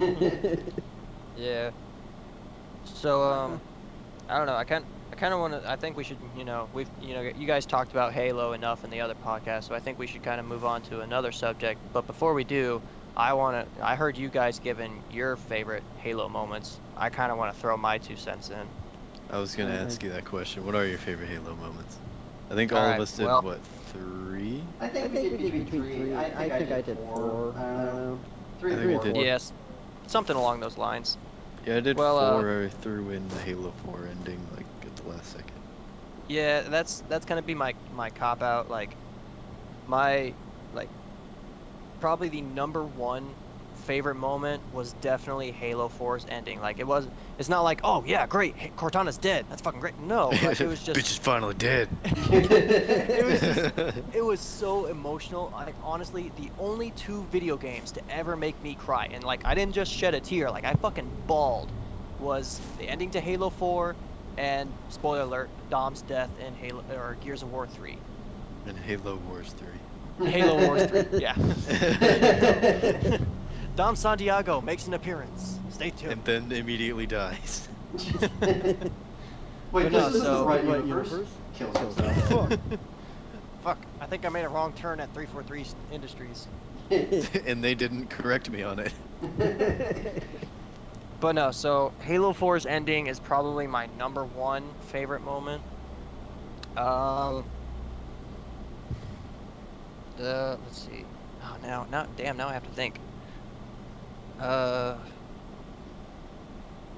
[1.34, 1.70] Yeah.
[2.84, 3.62] So um,
[4.28, 4.56] I don't know.
[4.56, 5.70] I kind I kind of want to.
[5.70, 6.18] I think we should.
[6.36, 9.64] You know, we've you know you guys talked about Halo enough in the other podcast,
[9.64, 11.82] so I think we should kind of move on to another subject.
[11.92, 12.82] But before we do,
[13.16, 13.84] I want to.
[13.84, 16.80] I heard you guys giving your favorite Halo moments.
[16.96, 18.72] I kind of want to throw my two cents in.
[19.30, 20.64] I was gonna ask you that question.
[20.64, 22.00] What are your favorite Halo moments?
[22.50, 24.74] I think all Alright, of us did well- what three?
[24.80, 26.14] I I think, think we did between three.
[26.14, 27.54] I think, I did four.
[27.56, 28.24] I don't know.
[28.58, 29.02] Three I think we four.
[29.12, 29.16] did.
[29.16, 29.52] Yes,
[30.08, 31.18] something along those lines.
[31.64, 32.64] Yeah, I did Well, uh, four.
[32.64, 35.60] I threw in the Halo 4 ending like at the last second.
[36.28, 38.68] Yeah, that's that's gonna be my my cop out.
[38.68, 38.98] Like,
[39.86, 40.36] my
[40.72, 40.92] like
[42.00, 43.39] probably the number one
[43.90, 46.60] favorite moment was definitely Halo 4's ending.
[46.60, 47.08] Like, it was.
[47.40, 49.46] It's not like, oh yeah, great, Cortana's dead.
[49.48, 49.98] That's fucking great.
[49.98, 50.96] No, like, it was just.
[50.96, 51.88] Bitch is finally dead.
[52.04, 55.50] it was just, it was so emotional.
[55.52, 59.56] Like honestly, the only two video games to ever make me cry, and like I
[59.56, 61.72] didn't just shed a tear, like I fucking bawled,
[62.20, 63.96] was the ending to Halo 4,
[64.36, 67.98] and spoiler alert, Dom's death in Halo or Gears of War 3.
[68.66, 70.28] and Halo Wars 3.
[70.28, 71.34] Halo Wars 3, yeah.
[73.76, 75.58] Dom Santiago makes an appearance.
[75.70, 76.12] Stay tuned.
[76.12, 77.68] and then immediately dies.
[77.92, 78.32] Wait,
[79.72, 81.10] But this no, isn't so- the right Right universe?
[81.10, 81.28] universe?
[81.54, 82.52] Kills Kills himself.
[83.62, 86.48] Fuck, I think I made a wrong turn at 343 Industries.
[87.46, 88.92] and they didn't correct me on it.
[91.20, 95.62] But no, so Halo 4's ending is probably my number one favorite moment.
[96.78, 97.44] Um,
[100.16, 101.04] the let's see.
[101.42, 102.98] Oh, now, now, damn, now I have to think.
[104.40, 105.04] Uh,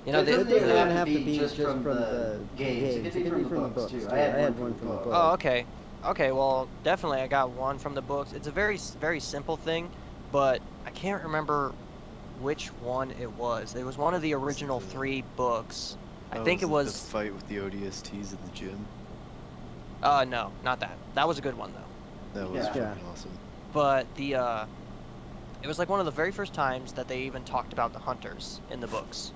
[0.04, 2.96] you know, It they, doesn't It even doesn't have to be just from the games.
[2.96, 4.08] It could be from the books, too.
[4.08, 5.04] I had one from the book.
[5.10, 5.68] Oh, okay.
[6.04, 8.32] Okay, well, definitely I got one from the books.
[8.32, 9.92] It's a very, very simple thing,
[10.30, 11.76] but I can't remember
[12.34, 13.74] which one it was.
[13.74, 15.98] It was one of the original three books.
[16.30, 18.90] I Oh, think it was the fight with the ODSTs at the gym.
[20.02, 21.00] Uh, no, not that.
[21.14, 21.92] That was a good one though.
[22.32, 22.74] That was Yeah.
[22.74, 22.96] Yeah.
[22.96, 23.40] fucking awesome.
[23.72, 24.66] But the, uh,
[25.62, 27.98] it was like one of the very first times that they even talked about the
[28.00, 29.32] hunters in the books.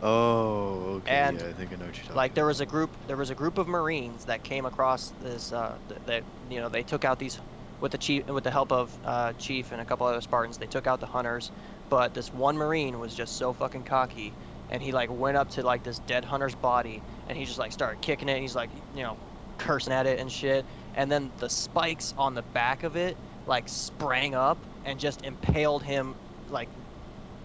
[0.00, 1.16] Oh, okay.
[1.16, 2.48] And, yeah, I think I know what you're talking Like there about.
[2.48, 5.52] was a group, there was a group of Marines that came across this.
[5.52, 7.40] Uh, that you know they took out these
[7.80, 10.66] with the chief, with the help of uh, Chief and a couple other Spartans, they
[10.66, 11.50] took out the hunters.
[11.88, 14.36] But this one Marine was just so fucking cocky,
[14.68, 17.72] and he like went up to like this dead hunter's body, and he just like
[17.72, 18.32] started kicking it.
[18.32, 19.18] And he's like, you know,
[19.58, 20.66] cursing at it and shit.
[20.94, 25.82] And then the spikes on the back of it like sprang up and just impaled
[25.82, 26.14] him
[26.48, 26.68] like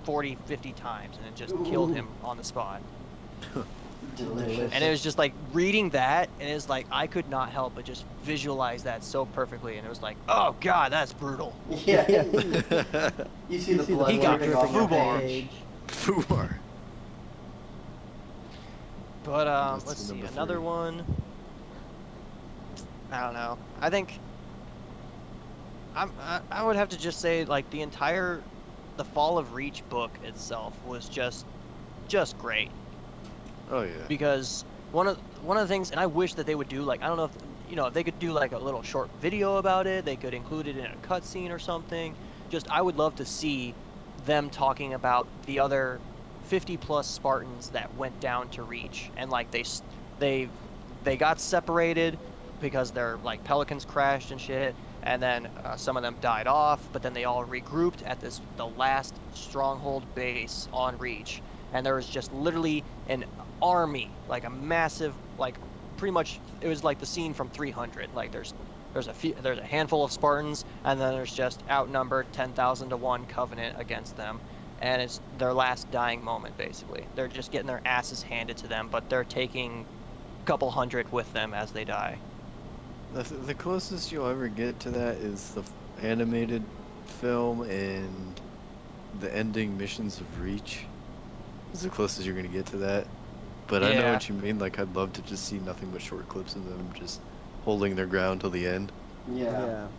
[0.03, 2.81] 40, 50 times, and it just killed him on the spot.
[4.15, 4.71] Delicious.
[4.73, 7.85] And it was just like reading that, and it's like I could not help but
[7.85, 11.55] just visualize that so perfectly, and it was like, oh god, that's brutal.
[11.69, 12.05] yeah.
[12.09, 12.23] Yeah.
[13.49, 15.19] you see the see blood He got dripping off your foobar.
[15.19, 15.49] page.
[15.87, 16.55] Fubar.
[19.23, 20.63] But um, let's see, another three.
[20.63, 21.05] one.
[23.11, 23.57] I don't know.
[23.81, 24.19] I think
[25.97, 26.11] I'm,
[26.51, 28.43] I would have to just say like the entire
[28.97, 31.45] the Fall of Reach book itself was just
[32.07, 32.71] just great.
[33.69, 34.05] Oh yeah.
[34.07, 37.03] because one of one of the things and I wish that they would do like
[37.03, 37.35] I don't know if
[37.69, 40.33] you know if they could do like a little short video about it they could
[40.33, 42.15] include it in a cutscene or something.
[42.49, 43.73] Just I would love to see
[44.25, 45.99] them talking about the other
[46.43, 49.65] 50 plus Spartans that went down to Reach and like they
[50.19, 50.47] they
[51.03, 52.17] they got separated
[52.61, 54.75] because their like pelicans crashed and shit
[55.07, 58.41] and then uh, some of them died off but then they all regrouped at this
[58.57, 61.41] the last stronghold base on Reach.
[61.71, 63.25] And there was just literally an
[63.61, 65.57] army like a massive like
[65.95, 68.53] pretty much it was like the scene from 300 like there's
[68.93, 72.97] there's a few there's a handful of Spartans and then there's just outnumbered 10,000 to
[72.97, 74.41] 1 covenant against them.
[74.79, 77.07] And it's their last dying moment basically.
[77.15, 79.85] They're just getting their asses handed to them but they're taking
[80.41, 82.19] a couple hundred with them as they die
[83.09, 86.71] The, the closest you'll ever get to that is the f- animated
[87.03, 88.41] film and
[89.13, 90.91] the ending missions of Reach.
[91.73, 93.09] Is the closest you're gonna get to that.
[93.67, 94.59] But I know what you mean.
[94.59, 97.23] Like I'd love to just see nothing but short clips of them just
[97.59, 98.93] holding their ground till the end.
[99.25, 99.91] Yeah.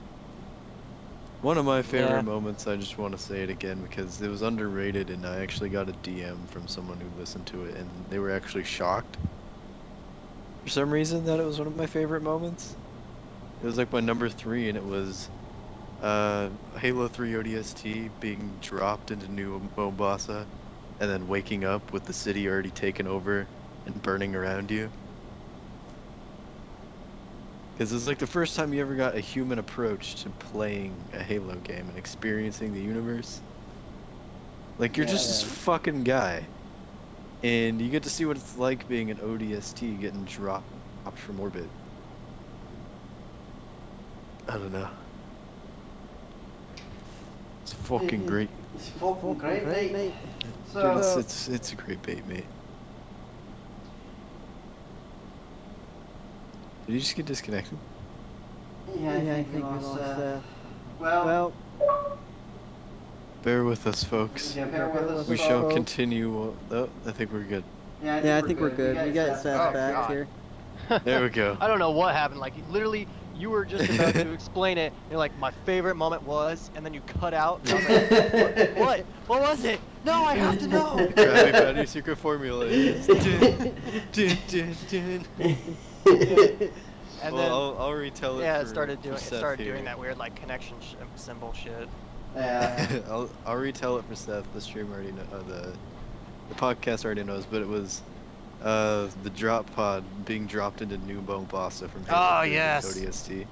[1.41, 2.23] One of my favorite Yeah.
[2.23, 2.67] moments.
[2.69, 5.89] I just want to say it again because it was underrated, and I actually got
[5.89, 9.19] a DM from someone who listened to it, and they were actually shocked
[10.63, 12.77] for some reason that it was one of my favorite moments.
[13.61, 15.31] It was like my number three, and it was
[16.01, 20.49] uh, Halo 3 ODST being dropped into New Mombasa,
[21.01, 23.51] and then waking up with the city already taken over
[23.87, 24.93] and burning around you.
[27.75, 31.23] Because it's like the first time you ever got a human approach to playing a
[31.23, 33.43] Halo game and experiencing the universe.
[34.79, 36.51] Like you're just this fucking guy,
[37.43, 40.69] and you get to see what it's like being an ODST getting dropped
[41.15, 41.73] from orbit.
[44.49, 44.89] I don't know.
[47.63, 48.49] It's fucking great.
[48.75, 50.13] It's fucking great, Great, mate.
[50.15, 50.15] mate.
[50.73, 52.45] So, It's, it's it's a great bait, mate.
[56.87, 57.79] Did you just get disconnected?
[58.99, 60.41] yeah, I think we lost, uh,
[60.99, 61.53] well, Well,
[63.43, 64.57] Bear with us, folks.
[64.57, 65.29] yeah, bear with us.
[65.29, 66.57] We so- shall continue.
[66.71, 67.65] Oh, I think we're good.
[68.03, 68.97] Yeah, yeah, I think we're good.
[69.07, 70.11] We got Seth Seth Oh, back God.
[70.11, 70.29] here.
[71.05, 71.57] There we go.
[71.61, 72.41] I don't know what happened.
[72.41, 73.07] Like literally,
[73.39, 74.93] you were just about to explain it.
[75.09, 77.61] You're like, my favorite moment was, and then you cut out.
[77.71, 78.71] and I was like, what?
[78.77, 79.01] what?
[79.27, 79.81] What was it?
[80.05, 80.97] No, I have to know.
[81.17, 82.67] Krabby Patty secret formula.
[82.67, 83.75] is dun,
[84.13, 85.25] dun, dun,
[86.07, 86.71] dun.
[87.21, 88.43] And well, then I'll, I'll retell it.
[88.43, 89.73] yeah, it started doing it started here.
[89.73, 91.89] doing that weird like connection sh- symbol shit.
[92.37, 93.01] Yeah.
[93.09, 94.53] I'll, I'll retell it for Seth.
[94.53, 95.73] The stream already know, uh, the
[96.49, 98.03] the podcast already knows, but it was
[98.61, 102.83] uh, the drop pod being dropped into New Mombasa from Halo Oh, 3 yes.
[102.83, 103.49] ODST.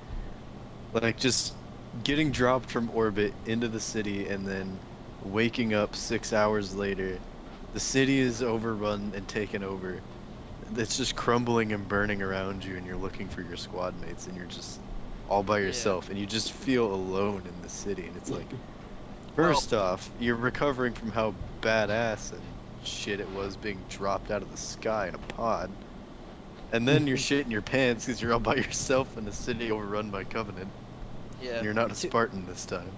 [0.92, 1.58] Like just
[2.02, 4.82] getting dropped from orbit into the city and then
[5.20, 7.22] waking up six hours later.
[7.72, 10.02] The city is overrun and taken over.
[10.76, 14.36] It's just crumbling and burning around you, and you're looking for your squad mates, and
[14.36, 14.82] you're just
[15.26, 15.60] all by Yeah.
[15.60, 18.56] yourself, and you just feel alone in the city, and it's like.
[19.34, 22.55] First off, you're recovering from how badass and
[22.86, 25.70] shit it was being dropped out of the sky in a pod.
[26.72, 30.10] And then you're shitting your pants because you're all by yourself in a city overrun
[30.10, 30.68] by Covenant.
[31.42, 31.56] Yeah.
[31.56, 32.90] And you're not a Two- Spartan this time.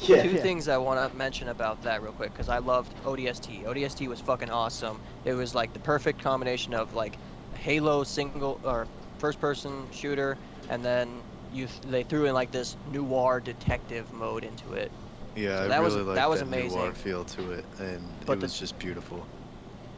[0.00, 0.22] Yeah.
[0.24, 0.40] Two Yeah.
[0.42, 3.64] things I want to mention about that real quick because I loved ODST.
[3.64, 4.98] ODST was fucking awesome.
[5.24, 7.16] It was like the perfect combination of like
[7.54, 8.88] Halo single or
[9.18, 10.36] first person shooter,
[10.68, 11.08] and then
[11.52, 14.90] you th- they threw in like this noir detective mode into it.
[15.36, 16.92] Yeah, So I that was- really like that was noir amazing.
[16.94, 19.24] feel to it, and But it the- was just beautiful.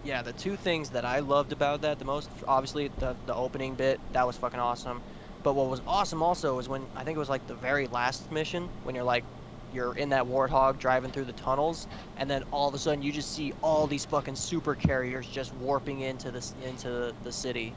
[0.07, 3.75] Yeah, the two things that I loved about that the most, obviously the the opening
[3.75, 5.01] bit, that was fucking awesome.
[5.43, 8.31] But what was awesome also was when I think it was like the very last
[8.31, 9.25] mission when you're like
[9.73, 11.89] you're in that warthog driving through the tunnels
[12.19, 15.53] and then all of a sudden you just see all these fucking super carriers just
[15.55, 17.75] warping into this into the city.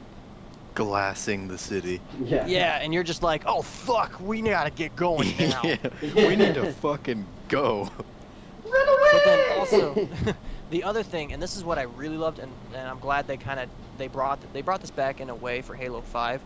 [0.75, 1.99] glassing the city.
[2.23, 2.45] Yeah.
[2.47, 5.61] Yeah, and you're just like, oh fuck, we gotta get going now.
[5.63, 5.77] yeah,
[6.15, 7.89] we need to fucking go.
[9.23, 10.07] But then also,
[10.69, 13.37] the other thing, and this is what I really loved, and, and I'm glad they
[13.37, 16.41] kind of they brought they brought this back in a way for Halo 5.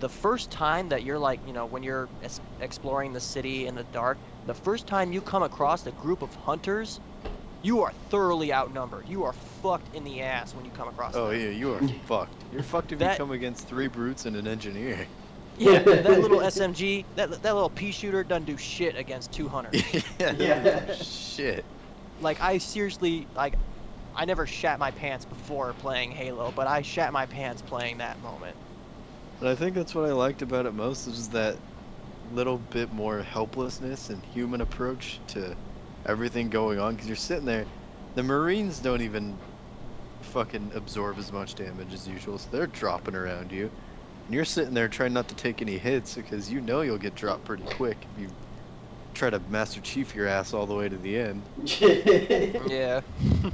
[0.00, 3.74] The first time that you're like, you know, when you're es- exploring the city in
[3.74, 7.00] the dark, the first time you come across a group of hunters,
[7.62, 9.06] you are thoroughly outnumbered.
[9.08, 11.38] You are fucked in the ass when you come across Oh them.
[11.40, 12.44] yeah, you are fucked.
[12.50, 15.06] You're fucked if That- you come against three brutes and an engineer.
[15.58, 19.82] Yeah, that little SMG, that that little pea shooter doesn't do shit against two hunters.
[20.18, 20.32] yeah.
[20.38, 20.94] Yeah.
[20.94, 21.66] Shit.
[22.20, 23.56] Like I seriously like
[24.14, 28.20] I never shat my pants before playing Halo, but I shat my pants playing that
[28.20, 28.58] moment.
[29.40, 31.60] And I think that's what I liked about it most is that
[32.24, 35.58] little bit more helplessness and human approach to
[36.06, 37.68] everything going on because you're sitting there.
[38.14, 39.42] The Marines don't even
[40.22, 43.72] fucking absorb as much damage as usual, so they're dropping around you.
[44.26, 47.14] And you're sitting there trying not to take any hits because you know you'll get
[47.14, 48.36] dropped pretty quick if you
[49.14, 51.42] try to Master Chief your ass all the way to the end.
[52.70, 53.00] Yeah.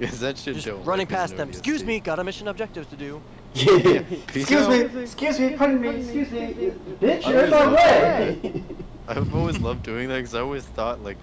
[0.00, 1.50] Because that shit Just don't running past them.
[1.50, 3.20] Excuse me, got a mission objective to do.
[3.52, 4.70] Peace excuse out.
[4.70, 6.72] me, excuse me, pardon me, excuse me,
[7.02, 8.64] bitch, I you're in my always way.
[9.08, 11.18] I've always loved doing that because I always thought like,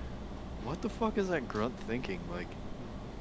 [0.64, 2.20] what the fuck is that grunt thinking?
[2.32, 2.46] Like,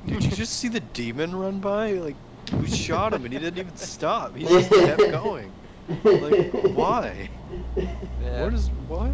[0.07, 1.93] did you just see the demon run by?
[1.93, 2.17] Like,
[2.61, 4.37] we shot him and he didn't even stop.
[4.37, 5.51] He just kept going.
[6.05, 7.31] Like, why?
[7.77, 8.43] Yeah.
[8.43, 9.13] What is what?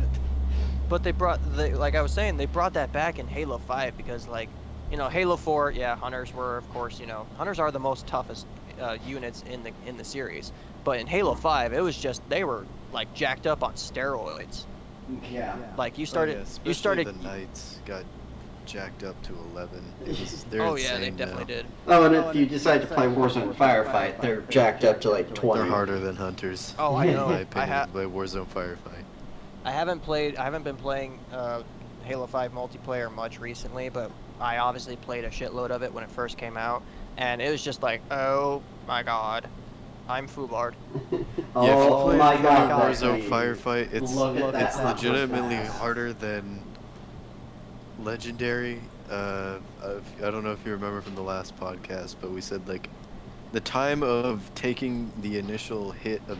[0.92, 3.96] But they brought they like I was saying, they brought that back in Halo 5
[3.96, 4.50] because like,
[4.90, 8.06] you know, Halo 4, yeah, hunters were of course, you know, hunters are the most
[8.06, 8.46] toughest
[8.78, 10.52] uh, units in the in the series.
[10.84, 14.66] But in Halo 5, it was just they were like jacked up on steroids.
[15.30, 15.56] yeah.
[15.78, 18.04] Like you started oh, yeah, you started The knights got
[18.66, 19.94] jacked up to 11.
[20.04, 21.62] It was, they're Oh yeah, they definitely now.
[21.62, 21.66] did.
[21.86, 25.58] Oh, and if you decide to play Warzone Firefight, they're jacked up to like 20.
[25.58, 26.74] They're harder than hunters.
[26.78, 27.30] Oh, I know.
[27.30, 29.01] In my I opinion, ha- by Warzone Firefight.
[29.64, 30.36] I haven't played.
[30.36, 31.62] I haven't been playing uh,
[32.04, 34.10] Halo 5 multiplayer much recently, but
[34.40, 36.82] I obviously played a shitload of it when it first came out,
[37.16, 39.48] and it was just like, oh my god,
[40.08, 40.74] I'm Fubard.
[41.54, 45.02] Oh yeah, if you play my god, Warzone Firefight, it's Look at that it's Atlas
[45.02, 45.78] legitimately pass.
[45.78, 46.64] harder than
[47.98, 48.80] Legendary.
[49.08, 52.88] Uh, I don't know if you remember from the last podcast, but we said like
[53.52, 56.38] the time of taking the initial hit of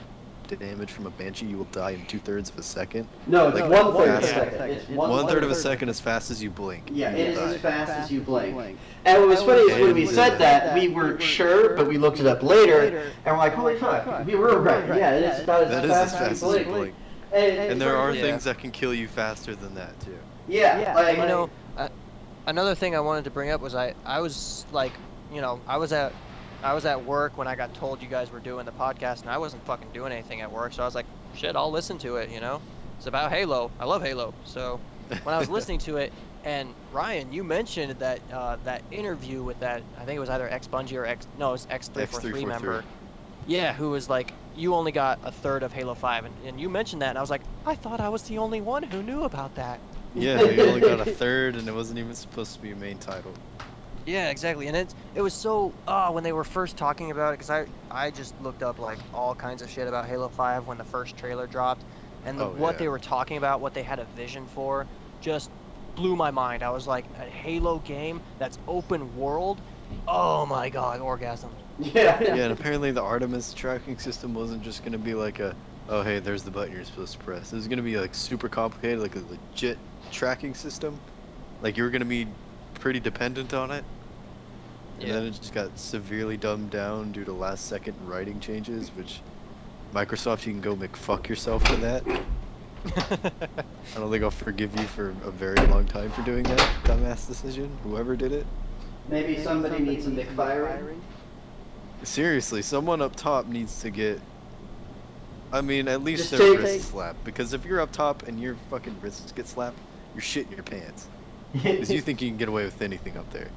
[0.57, 3.09] damage from a banshee, you will die in two thirds of a second.
[3.27, 4.71] No, it's Like, one third of a fast- second.
[4.71, 6.89] It's one, One third of a second as fast as you blink.
[6.93, 8.79] Yeah, you it is will as fast as you blink.
[9.05, 12.21] And what was funny is when we said that, we weren't sure, but we looked
[12.21, 14.87] it up later, and we're like, holy fuck, we were right.
[14.97, 16.75] Yeah, it is about as That is as fast fast as as you you blink.
[16.75, 16.95] blink.
[17.33, 18.21] And, And there are Yeah.
[18.23, 20.19] things that can kill you faster than that too.
[20.47, 21.89] Yeah, like, You know, uh,
[22.47, 25.01] another thing I wanted to bring up was I I was like,
[25.31, 26.15] you know, I was at
[26.63, 29.31] I was at work when I got told you guys were doing the podcast, and
[29.31, 32.17] I wasn't fucking doing anything at work, so I was like, shit, I'll listen to
[32.17, 32.31] it.
[32.31, 32.61] You know,
[32.97, 33.71] it's about Halo.
[33.81, 34.35] I love Halo.
[34.45, 34.81] So
[35.25, 36.13] when I was listening to it,
[36.45, 40.49] and Ryan, you mentioned that uh, that interview with that I think it was either
[40.49, 42.49] X Bungie or X no, it was X three four three X343.
[42.49, 42.85] member.
[43.47, 46.69] Yeah, who was like, you only got a third of Halo 5, and, and you
[46.69, 49.25] mentioned that, and I was like, I thought I was the only one who knew
[49.25, 49.81] about that.
[50.15, 52.99] Yeah, you only got a third, and it wasn't even supposed to be a main
[52.99, 53.35] title.
[54.05, 54.67] Yeah, exactly.
[54.67, 57.67] And it's it was so uh when they were first talking about it cuz I
[57.91, 61.17] I just looked up like all kinds of shit about Halo 5 when the first
[61.17, 61.85] trailer dropped
[62.25, 62.79] and the, Oh, what yeah.
[62.79, 64.89] they were talking about, what they had a vision for
[65.21, 65.51] just
[65.95, 66.63] blew my mind.
[66.63, 69.63] I was like a Halo game that's open world.
[70.07, 71.59] Oh my god, orgasm.
[71.79, 72.21] yeah.
[72.27, 75.57] Yeah, and apparently the Artemis tracking system wasn't just gonna be like a,
[75.89, 77.53] oh hey, there's the button you're supposed to press.
[77.53, 79.81] It was gonna be like super complicated, like a legit
[80.11, 81.03] tracking system.
[81.61, 82.37] Like you were gonna be
[82.83, 83.85] pretty dependent on it.
[84.99, 85.15] And Yeah.
[85.15, 89.21] then it just got severely dumbed down due to last second writing changes, which
[89.95, 92.03] Microsoft, you can go make fuck yourself for that.
[92.97, 97.29] I don't think I'll forgive you for a very long time for doing that dumbass
[97.29, 98.47] decision, whoever did it.
[99.09, 100.99] Maybe somebody needs some McFiring.
[102.03, 104.21] Seriously, someone up top needs to get.
[105.53, 107.23] I mean, at least Just their take- wrists slapped.
[107.23, 109.79] Because if you're up top and your fucking wrists get slapped,
[110.15, 111.07] you're shitting your pants.
[111.53, 113.51] Because you think you can get away with anything up there.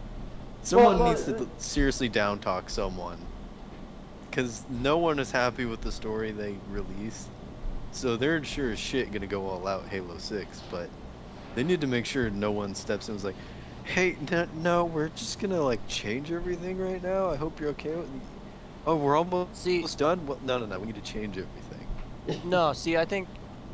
[0.61, 3.27] Someone well, needs to uh, seriously down talk someone.
[4.29, 7.29] Because no one is happy with the story they released.
[7.91, 10.89] So they're sure as shit gonna go all out Halo 6, but
[11.53, 13.37] they need to make sure no one steps in and was like,
[13.83, 17.29] hey, no, no, we're just gonna like change everything right now.
[17.29, 18.09] I hope you're okay with
[18.85, 20.25] Oh, we're almost See- almost done?
[20.25, 21.87] Well, no, no, no, we need to change everything.
[22.43, 23.29] No, see, I think,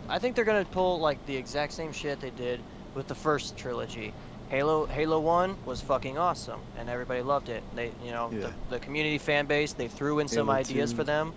[0.09, 3.57] I think they're gonna pull like the exact same shit they did with the first
[3.57, 4.13] trilogy.
[4.49, 7.63] Halo, Halo One was fucking awesome, and everybody loved it.
[7.73, 8.47] They, you know, Yeah.
[8.47, 10.97] the, the community fan base, they threw in some Halo ideas 2.
[10.97, 11.33] for them.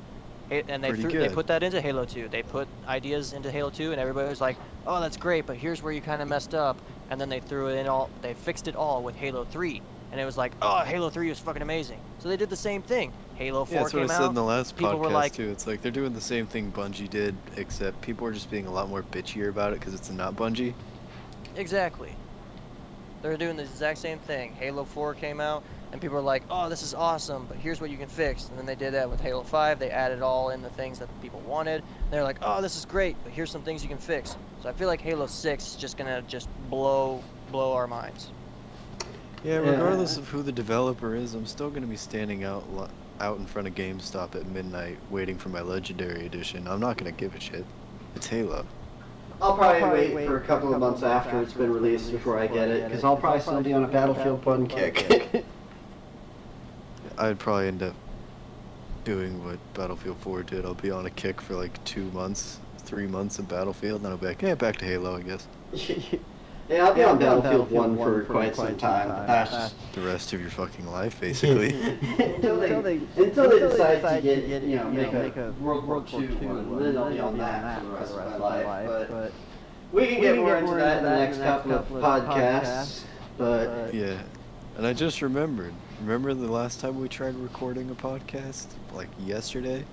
[0.50, 2.28] And they threw, they put that into Halo 2.
[2.28, 5.82] They put ideas into Halo 2, and everybody was like, "Oh, that's great, but here's
[5.82, 8.10] where you kind of messed up." And then they threw it in all.
[8.20, 9.80] They fixed it all with Halo 3,
[10.12, 12.82] and it was like, "Oh, Halo 3 was fucking amazing." So they did the same
[12.82, 13.14] thing.
[13.32, 14.28] Halo 4 Yeah, that's what I came said out.
[14.28, 15.48] in the last people were podcast like- too.
[15.50, 18.70] It's like they're doing the same thing Bungie did, except people are just being a
[18.70, 20.74] lot more bitchier about it because it's not Bungie.
[21.56, 22.14] Exactly.
[23.22, 24.52] They're doing the exact same thing.
[24.52, 27.88] Halo 4 came out, and people were like, "Oh, this is awesome, but here's what
[27.90, 29.78] you can fix." And then they did that with Halo 5.
[29.78, 31.82] They added all in the things that people wanted.
[32.10, 34.72] They're like, "Oh, this is great, but here's some things you can fix." So I
[34.72, 38.30] feel like Halo 6 is just gonna just blow blow our minds.
[39.42, 39.70] Yeah, Yeah.
[39.70, 42.64] regardless of who the developer is, I'm still gonna be standing out
[43.20, 46.66] out in front of GameStop at midnight waiting for my Legendary Edition.
[46.66, 47.64] I'm not gonna give a shit.
[48.16, 48.66] It's Halo.
[49.44, 52.68] I'll probably wait for a couple of months after it's been released before I get
[52.68, 55.44] it, because I'll probably still be on a Battlefield 1 kick.
[57.18, 57.94] I'd probably end up
[59.04, 60.64] doing what Battlefield 4 did.
[60.64, 64.12] I'll be on a kick for like two months, three months in Battlefield, and then
[64.12, 65.46] I'll be like, yeah, back to Halo, I guess.
[66.68, 69.92] yeah, I'll be on Battlefield 1 for quite some time, but that's just...
[69.92, 71.74] The rest of your fucking life, basically.
[72.18, 76.82] until they until they decide to get you know make a World War II one,
[76.82, 79.08] then I'll be on that for the rest of my life.
[79.10, 79.32] But
[79.92, 83.02] we can get more into that in the next couple of podcasts.
[83.36, 84.18] But yeah.
[84.76, 85.72] And I just remembered.
[86.00, 88.66] Remember the last time we tried recording a podcast?
[88.92, 89.84] Like yesterday?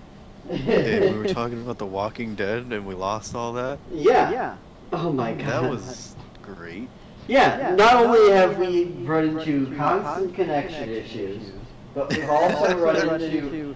[0.49, 3.77] and we were talking about The Walking Dead and we lost all that?
[3.91, 4.31] yeah.
[4.31, 4.57] Yeah.
[4.91, 5.47] Oh my god.
[5.47, 6.15] That was
[6.53, 6.87] great.
[7.27, 7.57] Yeah.
[7.57, 7.75] Yeah.
[7.75, 11.51] Not only have we run into constant connection issues,
[11.93, 13.75] but we've also run into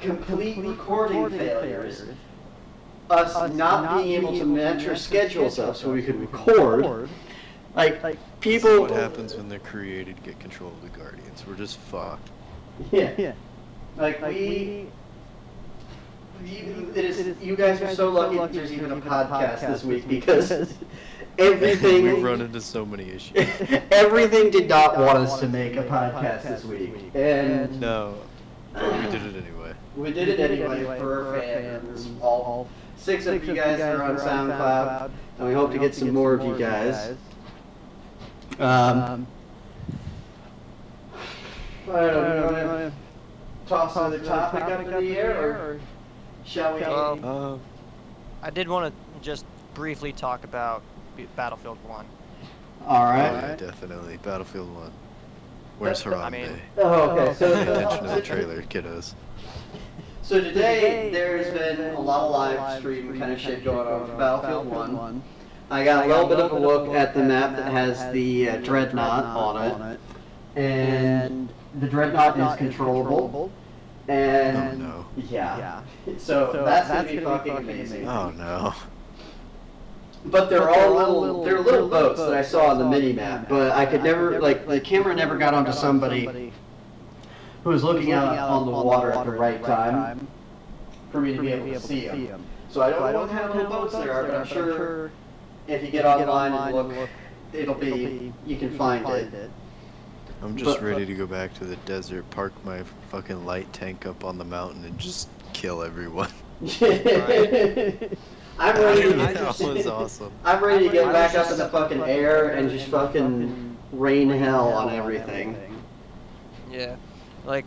[0.00, 2.04] complete recording failures.
[3.10, 7.08] Us not being able to match our schedules up so we could record.
[7.74, 8.80] Like This is people.
[8.82, 11.44] what happens when the created get control of the Guardians.
[11.46, 12.30] We're just fucked.
[12.92, 13.12] Yeah.
[13.18, 13.32] Yeah.
[13.96, 14.86] Like we.
[16.44, 20.06] You, it is, you guys are so lucky that there's even a podcast this week
[20.08, 20.50] because
[21.38, 23.36] everything We've run into so many issues.
[23.90, 28.16] everything did not want us to make a podcast this week, and No.
[28.72, 29.74] But we did it anyway.
[29.96, 32.08] we did it anyway for our fans.
[32.20, 36.34] All six of you guys are on SoundCloud, and we hope to get some more
[36.34, 37.16] of you guys.
[38.58, 39.26] Um,
[41.88, 42.48] I don't know.
[42.48, 42.92] do you wanna
[43.66, 45.80] Toss another topic up in the air, or
[46.44, 46.82] shall we?
[46.82, 47.56] Um, Uh,
[48.42, 52.06] I did want to just briefly talk about B- Battlefield 1.
[52.86, 53.30] Alright.
[53.30, 53.42] oh, right.
[53.48, 54.18] yeah, definitely.
[54.18, 54.92] Battlefield 1.
[55.78, 56.24] Where's Harambe?
[56.24, 57.34] I mean- Oh, okay.
[57.34, 59.14] So, Pay attention to the trailer, kiddos.
[60.22, 64.16] So today there's been a lot of live stream kind of shit going on for
[64.16, 65.22] Battlefield 1.
[65.70, 68.56] I got a little bit of a look at the map that has the uh,
[68.58, 70.00] Dreadnought on it,
[70.56, 71.48] and
[71.80, 73.50] the Dreadnought is controllable,
[74.08, 75.82] and Oh, yeah,
[76.18, 78.06] so, that's, gonna be fucking amazing.
[78.08, 78.74] Oh no.
[80.26, 83.72] But they're all little, they're little boats that I saw on the mini map, but
[83.72, 86.52] I could never, like, the camera never got onto somebody
[87.62, 90.26] who was looking out on the water at the right time
[91.12, 92.42] for me to be able to see them.
[92.70, 95.10] So I don't know what kind of little boats there are, but I'm sure
[95.68, 97.08] if you get online and look,
[97.52, 99.50] it'll be, you can find it.
[100.42, 104.06] I'm just But- ready to go back to the desert, park my fucking light tank
[104.06, 106.30] up on the mountain, and just kill everyone.
[108.58, 110.32] I'm ready to I get, that was awesome.
[110.44, 114.72] I'm ready to get back up in the fucking air and just fucking rain hell
[114.72, 115.56] on everything.
[116.70, 116.96] Yeah,
[117.44, 117.66] like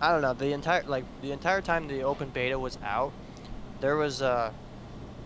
[0.00, 3.12] I don't know the entire like the entire time the open beta was out,
[3.80, 4.52] there was uh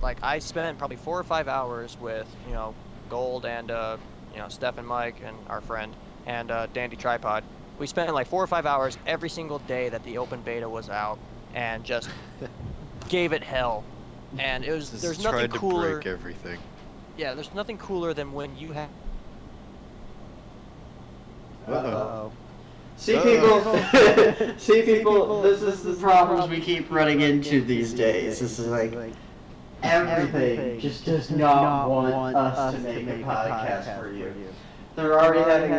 [0.02, 2.74] like I spent probably four or five hours with you know
[3.08, 3.98] Gold and uh
[4.32, 5.96] you know Steph and Mike and our friend
[6.26, 7.44] and uh, Dandy Tripod.
[7.78, 10.88] We spent like four or five hours every single day that the open beta was
[10.88, 11.18] out
[11.52, 12.08] and just
[13.08, 13.84] gave it hell.
[14.38, 15.94] And it was Just there's nothing tried to cooler.
[15.94, 16.58] break everything.
[17.16, 18.88] Yeah, there's nothing cooler than when you have
[21.68, 22.32] Uh-oh.
[22.96, 23.82] See Uh-oh.
[24.34, 28.38] people, see people, this is the problems we keep running into these days.
[28.40, 28.94] This is like,
[29.82, 34.32] everything just does not want us to make a podcast for you.
[34.96, 35.72] They're already having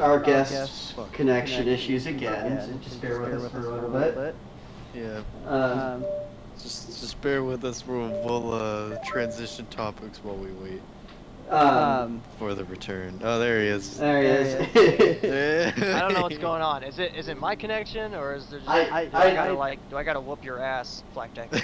[0.00, 4.34] our, our guest connection issues again, so just bear with us for a little bit.
[4.94, 6.04] Yeah, Um,
[6.62, 7.86] just just bear with us.
[7.86, 10.80] We'll, we'll uh, transition topics while we wait
[11.50, 13.20] um, for the return.
[13.22, 13.98] Oh, there he is.
[13.98, 15.74] there he is.
[15.76, 16.82] I I don't know what's going on.
[16.82, 19.50] Is it is it my connection or is there just I- do I, I- gotta
[19.50, 21.50] I- like do I gotta whoop your ass, Blackjack?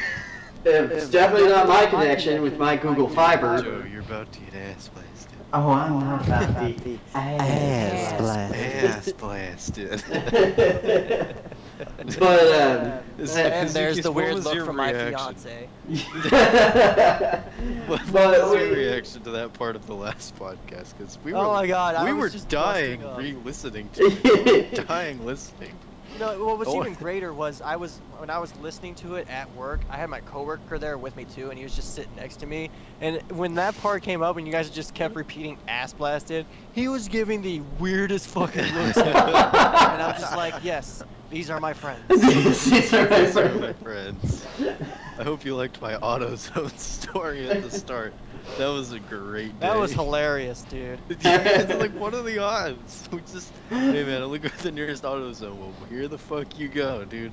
[0.65, 3.63] It's definitely not my connection with my Google Fiber.
[3.63, 5.39] Joe, you're about to get ass blasted.
[5.53, 9.79] Oh, I'm not about the Ass ass blast.
[9.79, 11.37] Ass blasted.
[12.19, 12.23] but
[12.61, 15.35] um, Is- And Kazuki, there's the what weird look from my reaction?
[15.37, 15.69] fiance.
[17.89, 20.97] What, what But was your reaction to that part of the last podcast?
[20.97, 24.87] Because we were, Oh my god, we were dying re-listening to it.
[24.87, 25.73] dying listening.
[26.15, 26.81] You know, what was Oh.
[26.81, 29.81] even greater was I was when I was listening to it at work.
[29.91, 32.47] I had my coworker there with me too, and he was just sitting next to
[32.47, 32.71] me.
[33.01, 36.89] And when that part came up, and you guys just kept repeating "ass blasted," he
[36.89, 38.97] was giving the weirdest fucking looks.
[38.97, 42.03] and I'm just like, yes, these are my friends.
[42.09, 44.45] These are my These are my friends.
[44.55, 44.83] friends.
[45.19, 48.15] I hope you liked my AutoZone story at the start.
[48.57, 49.67] That was a great day.
[49.67, 50.99] That was hilarious, dude.
[51.21, 53.09] yeah, it's like, what are the odds?
[53.13, 55.57] We just, hey man, look at the nearest AutoZone.
[55.57, 57.33] Well, here the fuck you go, dude.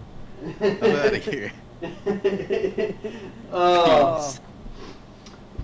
[0.61, 1.51] I'm out of here.
[3.53, 4.35] oh,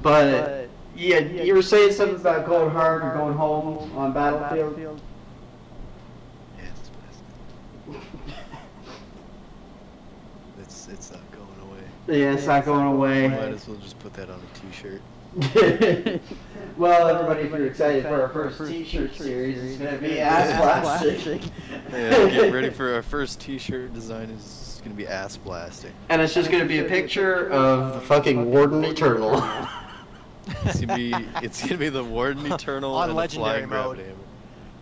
[0.01, 4.77] but yeah, you were saying something about going hard or going home on Battlefield.
[4.77, 5.10] Yeah, it's best.
[10.59, 12.19] It's it's not going away.
[12.19, 13.27] Yeah, it's not going away.
[13.27, 15.01] Might as well just put that on a T-shirt.
[16.77, 21.41] well, everybody, if you're excited for our first T-shirt series, it's gonna be ass blasting.
[21.91, 24.29] Yeah, get ready for our first T-shirt design.
[24.29, 25.93] is gonna be ass blasting.
[26.09, 29.41] And it's just gonna be a picture of the fucking Warden Eternal.
[30.65, 31.13] It's gonna be
[31.43, 33.97] it's gonna be the Warden Eternal On and legendary the flying mode.
[33.97, 34.17] Grab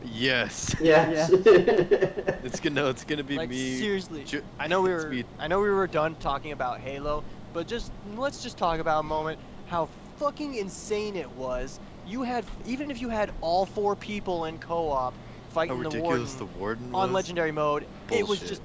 [0.01, 0.11] Hammer.
[0.13, 0.75] Yes.
[0.81, 1.29] yes.
[2.43, 3.77] It's gonna no, it's gonna be like me.
[3.77, 7.23] seriously, ju- I know we were I know we were done talking about Halo,
[7.53, 9.87] but just let's just talk about a moment how
[10.17, 11.79] fucking insane it was.
[12.05, 16.23] You had even if you had all four people in co-op How fighting the warden
[16.23, 18.63] ridiculous the Warden on legendary mode, it was just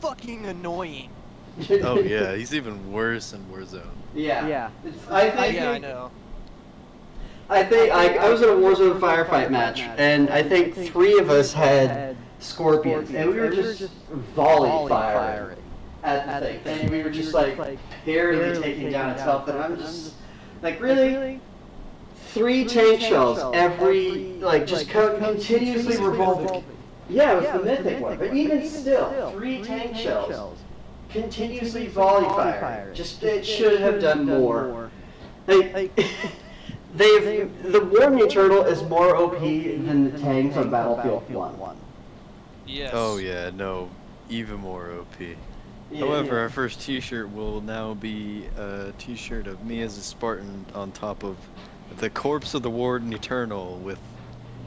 [0.00, 1.10] fucking annoying.
[1.82, 4.04] Oh yeah, he's even worse in Warzone.
[4.12, 4.46] Yeah.
[4.46, 4.70] Yeah.
[4.84, 5.54] It's- I think.
[5.56, 6.12] yeah, I know.
[7.48, 11.30] I think I, I was in a Warzone firefight match, and I think three of
[11.30, 13.90] us had scorpions, and we were just
[14.34, 15.58] volley firing
[16.02, 17.56] at the thing, and we were just like
[18.04, 20.14] barely taking down its health, and I'm just
[20.62, 21.40] like, really?
[22.30, 26.64] Three tank shells every, like, just co- continuously revolving.
[27.08, 30.58] Yeah, it was the mythic one, but even still, three tank shells
[31.08, 32.28] continuously volley
[32.60, 32.94] firing.
[32.94, 34.90] Just it should have done more.
[35.46, 35.98] Like,
[36.96, 41.76] they've the Warden Eternal is more OP than the tanks on Battlefield One.
[42.66, 42.90] Yes.
[42.92, 43.90] Oh yeah, no,
[44.28, 45.16] even more OP.
[45.96, 50.90] However, our first T-shirt will now be a T-shirt of me as a Spartan on
[50.90, 51.36] top of
[51.98, 54.00] the corpse of the Warden Eternal, with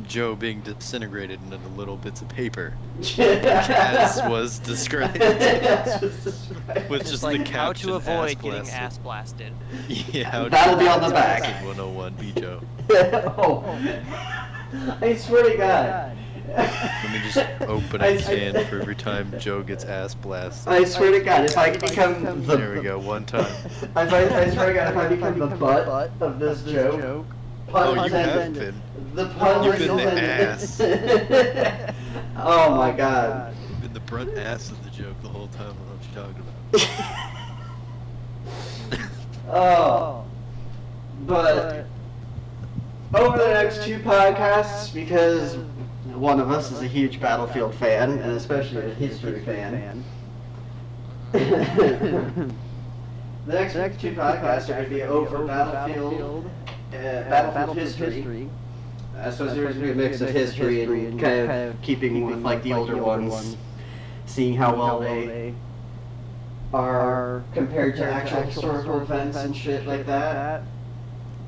[0.03, 2.73] Joe being disintegrated into little bits of paper,
[3.17, 5.19] as was described.
[5.19, 8.73] With It's just like the how caption to avoid ass getting blasted.
[8.73, 9.53] ass blasted.
[9.87, 11.43] Yeah, how That'll be on the back.
[11.43, 12.61] acid 101, be Joe.
[12.89, 13.63] oh,
[15.01, 16.17] I swear to God.
[16.55, 20.71] Let me just open I- a can for every time Joe gets ass blasted.
[20.73, 23.45] I swear to God, if I become the There we go, one time.
[23.95, 27.25] I, I swear to God, if I become the butt of this joke,
[27.69, 28.81] Oh, pun you have been.
[29.13, 31.95] The pun You've been the intended.
[32.37, 33.55] oh my oh, God.
[33.69, 35.61] You've been the brunt ass of the joke the whole time.
[35.61, 37.35] I don't know what you're talking about.
[39.51, 40.25] Oh.
[41.25, 41.85] But
[43.13, 45.57] over the next two podcasts, because
[46.05, 50.03] one of us is a huge Battlefield fan, and especially a history fan.
[51.31, 52.53] the
[53.47, 56.49] next two podcasts are going to be over Battlefield,
[56.93, 58.49] uh, Battlefield history.
[59.17, 62.41] Uh, so there's going to be a mix of history and kind of keeping with
[62.41, 63.57] like the older ones,
[64.25, 65.53] seeing how well they
[66.73, 70.61] are compared to actual historical events and shit like that.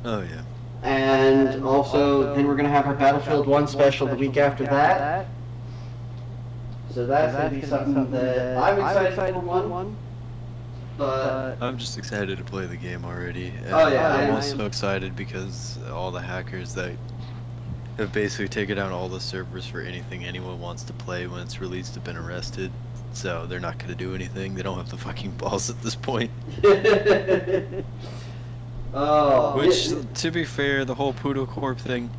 [0.04, 0.42] Oh yeah.
[0.84, 5.28] And also, then we're gonna have our Battlefield One special the week after that.
[6.90, 9.96] So that's gonna be something that I'm excited for one.
[11.02, 13.50] But I'm just excited to play the game already.
[13.50, 16.96] And Oh, yeah, I'm I- also excited because all the hackers that
[17.98, 21.60] have basically taken down all the servers for anything anyone wants to play when it's
[21.60, 22.72] released have been arrested.
[23.14, 24.56] So they're not gonna do anything.
[24.56, 26.32] They don't have the fucking balls at this point.
[28.94, 29.90] oh, Which,
[30.20, 32.12] to be fair, the whole Poodle Corp thing,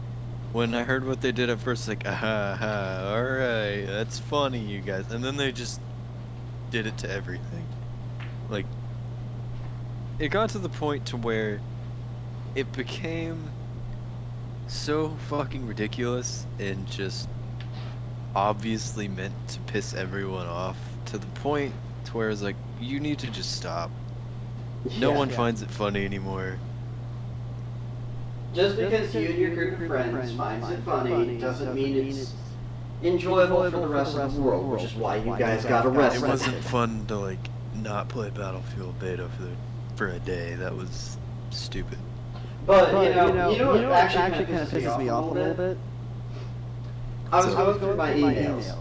[0.52, 4.80] when I heard what they did at first, like, aha, aha, alright, that's funny, you
[4.80, 5.10] guys.
[5.10, 5.80] And then they just
[6.70, 7.71] did it to everything.
[8.52, 8.66] Like,
[10.18, 11.60] it got to the point to where
[12.54, 13.50] it became
[14.68, 17.28] so fucking ridiculous and just
[18.34, 21.74] obviously meant to piss everyone off to the point
[22.04, 23.90] to where it's like, you need to just stop.
[24.98, 25.18] No yeah.
[25.18, 26.58] one finds it funny anymore.
[28.54, 32.34] Just because you and your group of friends finds it funny doesn't mean it's
[33.02, 36.22] enjoyable for the rest of the world, which is why you guys got arrested.
[36.22, 36.52] It arrested.
[36.52, 37.51] wasn't fun to like
[37.82, 39.48] not play Battlefield Beta for
[39.96, 40.54] for a day.
[40.54, 41.18] That was
[41.50, 41.98] stupid.
[42.66, 45.54] But, But, you know, you know, what actually, kind of pisses me off a little
[45.54, 45.78] bit?
[47.32, 48.76] I was so, I was going through my emails.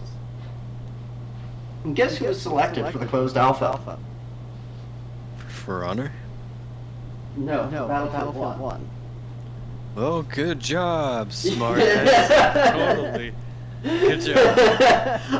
[1.84, 3.66] And guess who was selected for the closed alpha?
[3.66, 3.98] Alpha?
[5.48, 6.12] For Honor?
[7.36, 8.58] No, No, Battlefield 1.
[8.58, 8.90] Battlefield 1.
[9.96, 12.72] Oh, good job, smart ass.
[12.72, 13.34] totally.
[13.82, 14.36] Good job.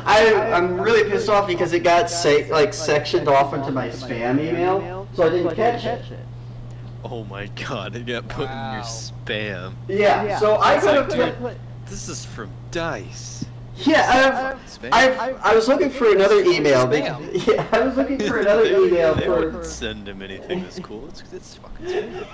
[0.05, 4.41] I, I'm really pissed off because it got se- like sectioned off into my spam
[4.41, 6.03] email, so I didn't catch it.
[7.05, 9.75] Oh my god, it got put in your spam.
[9.89, 11.39] Yeah, so I It's could like, have.
[11.41, 13.45] dude, This is from Dice.
[13.77, 14.91] Yeah, Spam.
[14.93, 16.87] I've, I've, I was looking for another email.
[16.87, 19.37] Because, yeah, I was looking for another They- email they for.
[19.37, 21.09] wouldn't send him anything that's cool.
[21.09, 22.27] It's, it's fucking spam.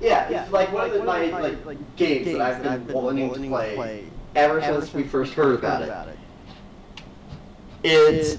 [0.00, 1.26] Yeah, it's like one of the, my
[1.64, 6.18] like games that I've been wanting to play ever since we first heard about it.
[7.82, 8.38] It's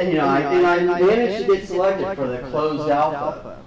[0.00, 3.62] you know, I, and I managed to get selected for the closed alpha,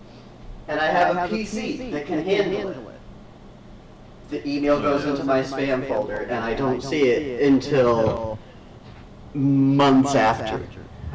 [0.67, 2.77] and I have a PC that can handle it.
[4.29, 8.37] The email goes into my spam folder, and I don't see it until
[9.33, 10.61] months after.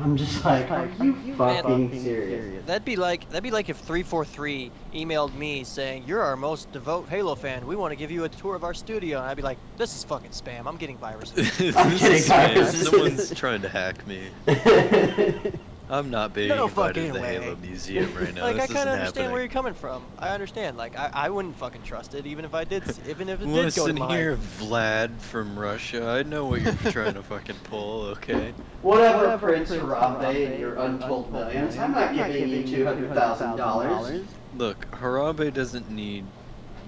[0.01, 2.64] I'm just like, are you fucking serious?
[2.66, 7.09] That'd be like that'd be like if 343 emailed me saying you're our most devout
[7.09, 7.66] Halo fan.
[7.66, 9.95] We want to give you a tour of our studio, and I'd be like, this
[9.95, 10.66] is fucking spam.
[10.66, 11.57] I'm getting viruses.
[11.59, 12.55] This I'm is kidding, spam.
[12.55, 12.88] guys.
[12.88, 14.28] Someone's trying to hack me.
[15.93, 17.34] I'm not being No invited fucking to the way.
[17.34, 18.45] Halo Museum right now.
[18.45, 19.30] like this I kind of understand happening.
[19.30, 20.03] where you're coming from.
[20.18, 20.78] I understand.
[20.78, 23.53] Like I, I wouldn't fucking trust it, even if I did, even if it did
[23.53, 24.11] go to Listen mine.
[24.11, 26.09] here, Vlad from Russia.
[26.09, 28.55] I know what you're trying to fucking pull, okay?
[28.80, 34.24] Whatever, Prince Harambe and your untold millions, I'm not giving you two hundred thousand dollars.
[34.57, 36.24] Look, Harambe doesn't need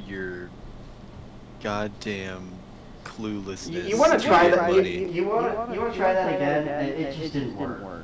[0.06, 0.48] your
[1.62, 2.58] goddamn
[3.04, 3.70] cluelessness.
[3.70, 4.72] You, you want to to try that?
[4.72, 6.68] You, you want you want to try that again?
[6.68, 8.03] And it just didn't work.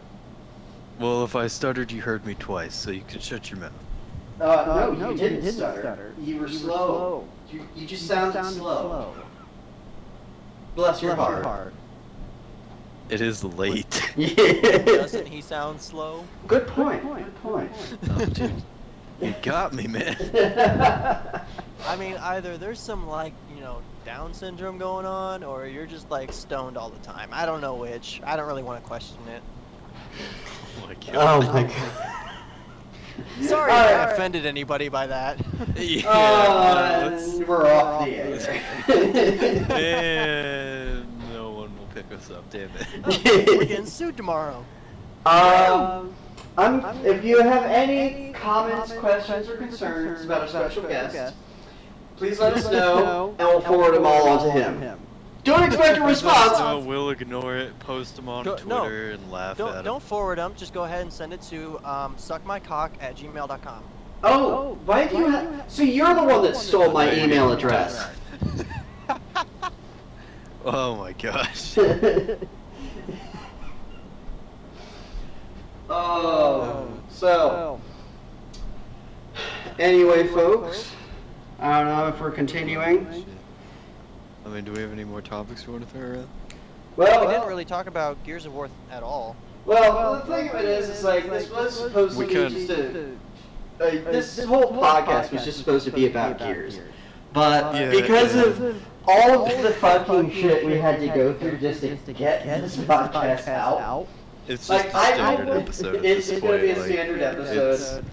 [1.01, 3.72] Well, if I stuttered, you heard me twice, so you can shut your mouth.
[4.38, 6.14] Uh, no, you didn't stutter.
[6.20, 7.26] You were slow.
[7.51, 9.14] You, you just sounded slow.
[10.76, 11.72] Bless your heart.
[13.09, 14.12] It is late.
[14.16, 16.22] Doesn't he sound slow?
[16.46, 17.03] Good point.
[17.03, 17.72] Good point.
[18.11, 18.62] oh, dude,
[19.22, 20.16] you got me, man.
[21.86, 26.11] I mean, either there's some like you know Down syndrome going on, or you're just
[26.11, 27.30] like stoned all the time.
[27.32, 28.20] I don't know which.
[28.22, 29.42] I don't really want to question it.
[30.82, 31.14] Oh my god.
[31.14, 33.46] oh my god.
[33.46, 35.38] Sorry right, I offended anybody by that.
[35.76, 36.08] Yeah.
[36.08, 38.16] Uh, let's- we're off the
[39.70, 39.70] air.
[39.70, 42.86] and no one will pick us up, damn it.
[43.04, 44.64] Oh, we're getting sued tomorrow.
[45.26, 46.14] Um,
[46.58, 51.34] I'm, if you have any comments, questions, or concerns about a special guest,
[52.16, 54.98] please let us know, and we'll forward them all on to him.
[55.45, 56.84] Don't expect a No, response.
[56.84, 58.80] we'll ignore it, post them on Go- no.
[58.80, 59.84] Twitter, and laugh at Don't them.
[59.84, 60.55] don't forward them.
[60.57, 63.84] Just go ahead and send it to um, suckmycock at gmail.com.
[64.22, 65.64] Oh, why do you have?
[65.68, 68.07] So you're the one that stole my email address.
[70.62, 71.78] Oh my gosh.
[75.88, 77.80] oh, so
[79.78, 80.93] anyway, folks,
[81.59, 83.07] I don't know if we're continuing.
[84.43, 84.51] Shit.
[84.51, 86.28] I mean, do we have any more topics we want to throw around?
[86.97, 89.36] Well, we didn't really talk about Gears of War at all.
[89.64, 92.53] Well, the thing of it is, it's like this was supposed We to be could-
[92.53, 93.12] just a.
[93.82, 96.78] Uh, this whole podcast was just supposed to be about Gears,
[97.32, 97.91] but Yeah.
[97.91, 102.45] because of all of the fucking shit we had to go through just to get
[102.45, 104.07] this podcast out,
[104.49, 106.91] It's just like a I, standard I episode at it's, it's gonna be a like,
[106.91, 108.05] standard it's- episode.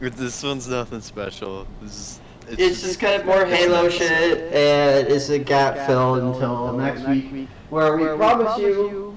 [0.00, 1.64] This one's nothing special.
[1.80, 6.14] This is, it's, It's just kind of more Halo shit, and it's a gap fill
[6.14, 9.16] until next week, where we promise you.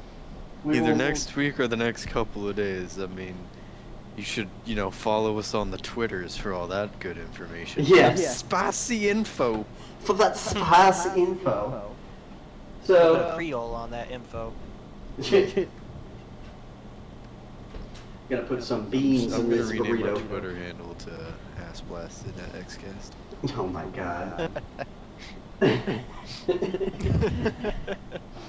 [0.63, 2.99] we either will- next week or the next couple of days.
[2.99, 3.35] I mean,
[4.17, 7.85] you should, you know, follow us on the Twitters for all that good information.
[7.85, 8.37] Yes.
[8.39, 9.65] Spicy info.
[10.01, 11.93] for that spicy info.
[12.83, 12.95] So.
[13.15, 13.29] Put So.
[13.29, 14.51] a Creole on that info.
[18.29, 20.27] Gonna put some beans I'm in gonna rename my burrito.
[20.29, 21.11] Twitter handle to
[21.69, 23.11] Ass Blasted at Xcast.
[23.57, 24.51] Oh my god.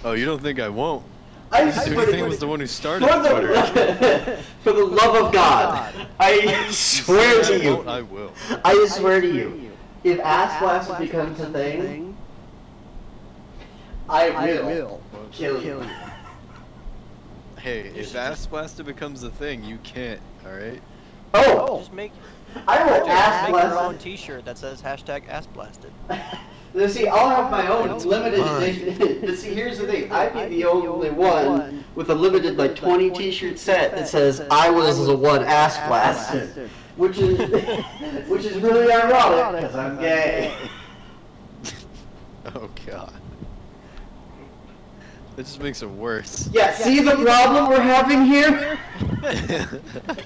[0.04, 1.04] Oh, you don't think I won't?
[1.52, 3.52] I Who swear do you to think was the one who started for Twitter?
[3.52, 8.32] the, for the love of God, I swear to I won't, I you, will.
[8.64, 9.70] I swear to you,
[10.02, 12.16] if ass blasted becomes a thing,
[14.08, 15.84] I will kill you.
[17.62, 20.82] Hey, if Ass Blasted becomes a thing, you can't, alright?
[21.32, 21.66] Oh.
[21.70, 22.10] oh, Just make
[22.66, 23.98] I will ass make your own.
[23.98, 25.92] T-shirt that says hashtag ass blasted.
[26.74, 29.20] Now, see, I'll have my own limited edition.
[29.26, 33.10] but see, here's the thing: I'd be the only one with a limited like 20
[33.10, 37.38] T-shirt set that says "I was the one ass blasted," which is
[38.28, 40.56] which is really ironic because I'm gay.
[42.54, 43.12] Oh god.
[45.36, 46.50] That just makes it worse.
[46.52, 48.78] Yeah, see the problem we're having here?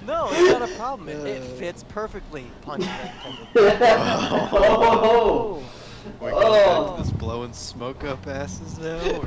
[0.04, 1.08] no, it's not a problem.
[1.08, 2.46] It, it fits perfectly.
[2.62, 3.48] Pun intended.
[4.52, 5.62] oh.
[6.20, 6.96] We're Oh.
[6.96, 7.18] to this oh.
[7.18, 8.98] blowing smoke up asses now?
[9.10, 9.26] Or?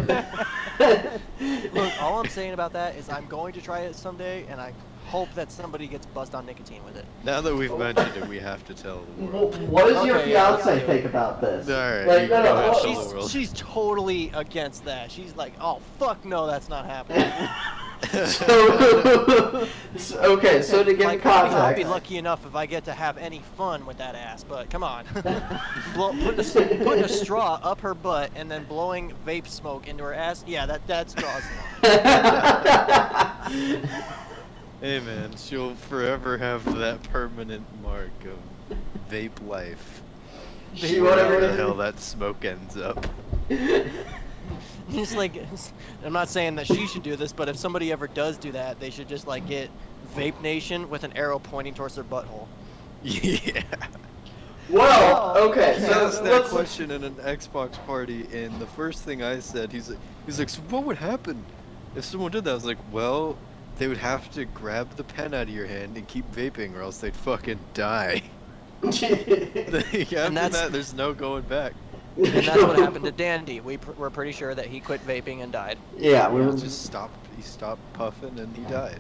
[1.73, 4.73] Look, all I'm saying about that is I'm going to try it someday, and I
[5.09, 7.03] hope that somebody gets buzzed on nicotine with it.
[7.23, 9.59] Now that we've mentioned it, we have to tell the world.
[9.69, 10.95] What does your Okay, yeah, fiance let's do it.
[10.95, 11.67] think about this?
[11.67, 13.31] Alright, like, you no, go no, ahead, what- tell world.
[13.31, 15.11] She's she's totally against that.
[15.11, 17.27] She's like, oh fuck no, that's not happening.
[18.27, 22.53] so, so- okay, so to give like, I'll be, I'll context, be lucky enough if
[22.55, 25.05] I get to have any fun with that ass, but come on.
[25.95, 30.03] Blow, putting, a, putting a straw up her butt and then blowing vape smoke into
[30.03, 31.43] her ass, yeah, that, that straws
[34.81, 38.49] Hey man, she'll forever have that permanent mark of
[38.95, 40.03] vape life.
[40.73, 43.05] she whatever the hell that smoke ends up.
[44.89, 45.37] Just like,
[46.01, 48.79] I'm not saying that she should do this, but if somebody ever does do that,
[48.79, 49.73] they should just like get
[50.05, 52.49] Vape Nation with an arrow pointing towards their butthole.
[53.01, 53.63] Yeah.
[54.67, 55.49] Well, oh.
[55.49, 56.47] okay, He so asked that let's.
[56.47, 60.49] question in an Xbox party, and the first thing I said, he's like, he's like,
[60.49, 61.47] so what would happen
[61.95, 62.51] if someone did that?
[62.51, 63.41] I was like, well,
[63.79, 66.81] they would have to grab the pen out of your hand and keep vaping, or
[66.81, 68.21] else they'd fucking die.
[68.83, 71.73] After that's- that, there's no going back.
[72.17, 73.61] And that's what happened to Dandy.
[73.61, 75.77] We pr- we're pretty sure that he quit vaping and died.
[75.97, 77.15] Yeah, we He were just stopped.
[77.37, 78.99] He stopped puffing, and he died.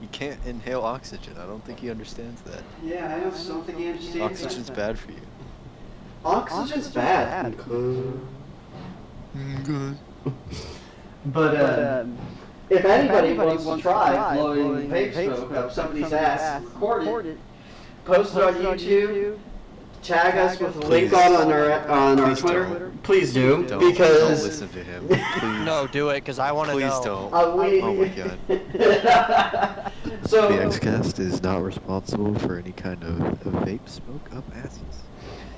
[0.00, 1.34] He can't inhale oxygen.
[1.38, 2.62] I don't think he understands that.
[2.84, 4.44] Yeah, I just don't think he understands.
[4.44, 5.20] Oxygen's bad for you.
[6.24, 7.56] Oxygen's bad.
[9.64, 9.98] Good.
[11.26, 12.18] But uh, um,
[12.70, 17.38] if anybody, anybody wants, wants to try blowing vape smoke up somebody's ass, record it,
[18.04, 19.38] post it on YouTube,
[20.02, 21.14] tag us with a link Please.
[21.14, 22.92] on, on our on our Please Twitter.
[23.02, 25.06] Please do Don't, because don't listen to him.
[25.08, 25.64] Please.
[25.66, 27.30] No, do it, because I want to Please know.
[27.30, 27.34] don't.
[27.34, 28.38] Uh, we, Oh my god.
[30.26, 34.80] so The XCast is not responsible for any kind of, of vape smoke up asses.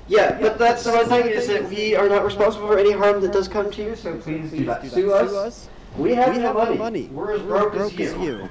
[0.09, 3.21] yeah, but that's the one thing is that we are not responsible for any harm
[3.21, 3.95] that does come to you.
[3.95, 5.69] So please do not sue us.
[5.97, 6.77] We have, We no have money.
[6.77, 7.03] money.
[7.11, 8.49] We're as We're broke, as you.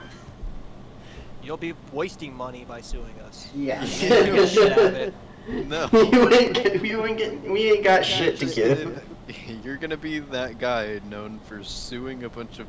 [1.42, 3.48] You'll be wasting money by suing us.
[3.54, 3.84] Yeah.
[3.84, 5.14] You can't do shit out of it.
[5.48, 5.88] No.
[5.92, 9.04] you ain't get, you ain't get, we ain't got shit to Just- give.
[9.64, 12.66] You're gonna be that guy known for suing a bunch of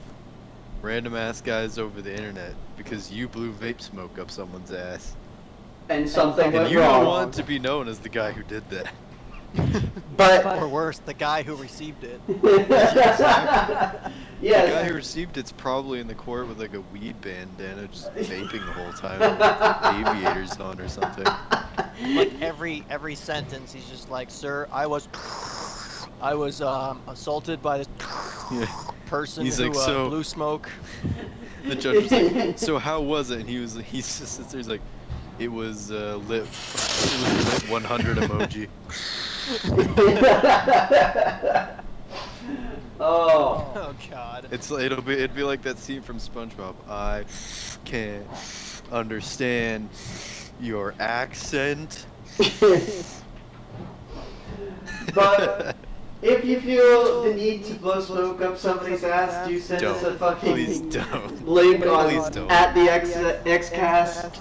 [0.84, 5.16] random ass guys over the internet because you blew vape smoke up someone's ass.
[5.90, 7.00] And something And went you wrong.
[7.02, 8.94] don't want to be known as the guy who did that.
[10.18, 12.22] But Or worse, the guy who received it.
[12.28, 14.02] Yeah,
[14.40, 14.70] The yes.
[14.72, 18.66] guy who received it's probably in the court with like a weed bandana just vaping
[18.66, 21.26] the whole time with aviators on or something.
[22.16, 25.08] Like every every sentence, he's just like, "Sir, I was,
[26.22, 27.88] I was um, assaulted by this
[28.52, 28.68] Yeah.
[29.08, 30.70] person He's who like, uh, "So- blew smoke."
[31.68, 34.82] The judge was like, "So how was it?" And he was, he just he's like,
[35.40, 38.70] "It was uh, lit, it was lit 100 emoji."
[43.00, 43.72] oh.
[43.76, 44.48] Oh God.
[44.52, 46.76] It's it'll be it'd be like that scene from SpongeBob.
[46.90, 47.24] I
[47.86, 48.26] can't
[48.92, 49.88] understand
[50.60, 52.06] your accent.
[55.14, 55.78] but
[56.22, 60.10] if you feel the need to blow smoke up somebody's ass, do send us a
[60.10, 60.20] Don't.
[60.20, 61.48] fucking Please don't.
[61.48, 62.52] link on Please don't.
[62.52, 63.12] at the X
[63.72, 64.40] Xcast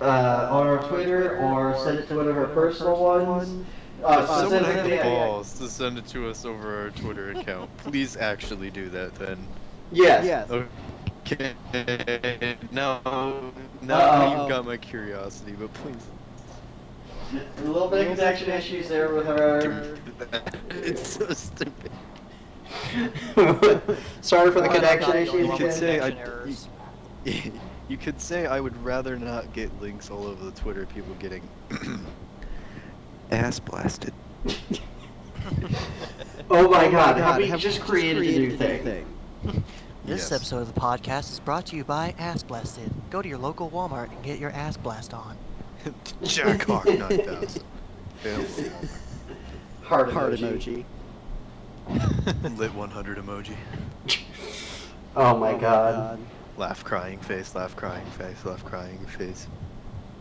[0.00, 3.64] uh, on our Twitter or send it to one of our personal ones.
[4.04, 7.74] Uh, If someone had the balls to send it to us over our Twitter account,
[7.78, 9.48] please actually do that then.
[9.90, 10.24] Yes.
[10.24, 10.50] Yes.
[10.50, 11.54] Okay.
[12.70, 13.00] Now,
[13.82, 14.40] now Uh-oh.
[14.40, 15.96] you've got my curiosity, but please.
[17.58, 19.96] A little bit of connection issues there with our.
[20.70, 21.90] it's so stupid.
[24.22, 25.34] Sorry for the connection I'm not the issues.
[25.34, 26.08] only You could say I-
[27.24, 27.52] you-
[27.88, 31.48] You could say I would rather not get links all over the Twitter, people getting
[33.30, 34.12] ass blasted.
[36.50, 39.06] Oh, oh my god, God, have we have just created a new thing?
[40.04, 40.32] This Yes.
[40.32, 42.90] episode of the podcast is brought to you by Ass Blasted.
[43.10, 45.36] Go to your local Walmart and get your ass blast on.
[46.22, 47.62] Jack Hawk 9000.
[48.24, 48.88] Available.
[49.82, 50.86] Heart, Heart emoji.
[51.90, 52.58] emoji.
[52.58, 53.54] Lit 100 emoji.
[55.16, 56.18] Oh my oh god.
[56.56, 59.46] Laugh crying face, laugh crying face, laugh crying face.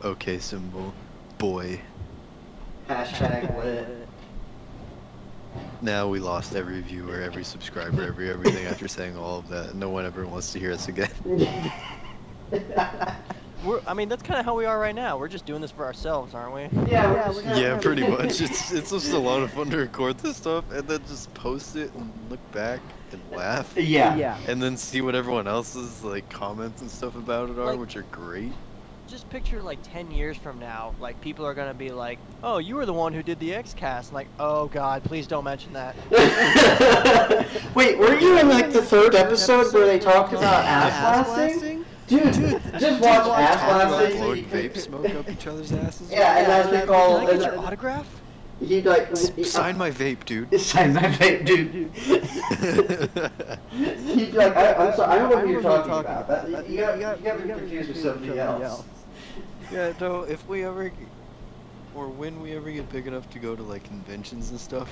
[0.03, 0.93] Okay symbol.
[1.38, 1.80] Boy.
[2.90, 4.08] Hashtag lit.
[5.82, 9.76] now we lost every viewer, every subscriber, every everything after saying all of that.
[9.76, 11.10] No one ever wants to hear us again.
[13.64, 15.18] We're, I mean, that's kind of how we are right now.
[15.18, 16.62] We're just doing this for ourselves, aren't we?
[16.92, 18.40] yeah, Yeah, we're gonna- Yeah, pretty much.
[18.42, 21.76] It's it's just a lot of fun to record this stuff and then just post
[21.76, 22.80] it and look back
[23.12, 23.74] and laugh.
[23.76, 24.16] Yeah.
[24.16, 24.38] Yeah.
[24.48, 27.98] And then see what everyone else's like comments and stuff about it are, Like- which
[27.98, 28.54] are great.
[29.08, 32.76] Just picture like 10 years from now, like people are gonna be like, "Oh, you
[32.76, 35.95] were the one who did the X-Cast." Like, "Oh God, please don't mention that."
[37.76, 41.86] Wait, were you in like the third episode where they talked about ass blasting?
[42.08, 44.20] Dude, just watch ass blasting.
[44.20, 46.12] Blowing vape smoke up each other's asses.
[46.12, 47.18] Yeah, and that's we Can call.
[47.18, 48.08] I get and your that- autograph?
[48.60, 50.60] He like S- Sign my vape, dude.
[50.68, 51.91] Sign my vape, dude.
[54.16, 56.28] He'd be like, I, I'm sorry, I don't know what you're talking about.
[56.28, 58.84] That, you, got, you got me confused with somebody else.
[59.72, 60.91] Yeah, no, if we ever,
[61.95, 64.89] or when we ever get big enough to go to like conventions and stuff,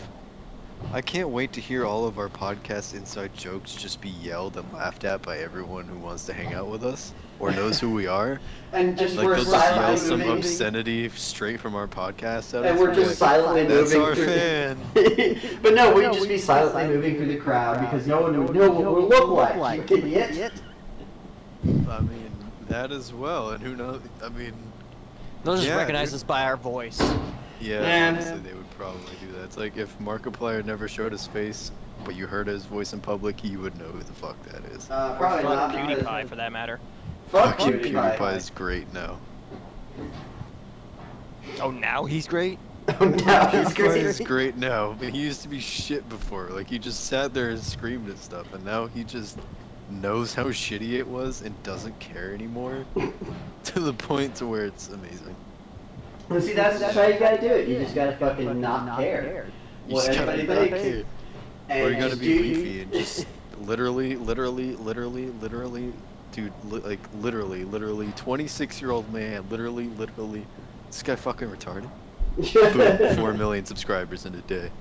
[0.91, 4.71] I can't wait to hear all of our podcast inside jokes just be yelled and
[4.73, 8.07] laughed at by everyone who wants to hang out with us or knows who we
[8.21, 8.41] are.
[8.73, 12.65] And just Like we're they'll just yell some moving, obscenity straight from our podcast out.
[12.65, 14.26] and us, we're just like, silently That's moving our through.
[14.26, 14.78] fan.
[14.93, 15.57] The...
[15.61, 18.69] but no, we'd just be silently moving through the crowd because no one would know
[18.69, 19.89] what we look like.
[19.89, 20.53] You idiot.
[21.63, 22.24] I mean,
[22.70, 24.01] that as well, and who knows?
[24.24, 24.53] I mean,
[25.43, 26.16] They'll just Yeah, recognize dude.
[26.16, 26.99] us by our voice.
[27.59, 28.09] yeah, Yeah.
[28.09, 29.43] honestly, they would probably do that.
[29.43, 31.72] It's like if Markiplier never showed his face,
[32.03, 34.89] but you heard his voice in public, you would know who the fuck that is.
[34.89, 35.76] Uh, probably Fuck not.
[35.76, 36.80] PewDiePie, for that matter.
[37.28, 38.18] Fuck Fucking PewDiePie.
[38.18, 39.18] PewDiePie is great now.
[41.61, 42.59] Oh, now he's great.
[42.99, 43.26] Oh, no, he's
[43.74, 44.28] PewDiePie is great.
[44.28, 46.49] great now, but he used to be shit before.
[46.49, 49.39] Like he just sat there and screamed and stuff, and now he just
[49.88, 52.88] knows how shitty it was and doesn't care anymore.
[53.63, 55.38] to the point to where it's amazing.
[56.29, 57.67] Well, see, that's, that's how you gotta do it.
[57.67, 59.53] You just gotta fucking not care.
[59.86, 60.81] You What just gotta everybody not thinks.
[60.81, 61.05] care.
[61.69, 66.81] And Or you gotta be do leafy and just literally, literally, literally, literally, dude, li-
[66.81, 70.47] like literally, literally, 26 year old man, literally, literally,
[70.91, 71.91] this guy fucking retarded.
[72.71, 74.73] Boom, 4 million subscribers in a day.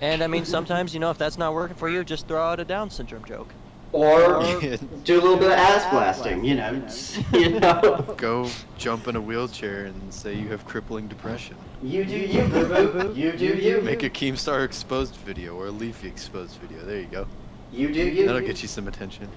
[0.00, 2.60] And I mean, sometimes, you know, if that's not working for you, just throw out
[2.60, 3.56] a Down syndrome joke.
[3.92, 4.42] Or
[5.04, 6.86] do a little bit of ass blasting, you know.
[7.32, 8.14] You know.
[8.16, 11.56] go jump in a wheelchair and say you have crippling depression.
[11.82, 13.12] You do you, boo boo.
[13.16, 13.80] You do you.
[13.80, 16.84] Make a Keemstar exposed video or a Leafy exposed video.
[16.84, 17.26] There you go.
[17.72, 18.26] You do you.
[18.26, 19.28] That'll get you some attention.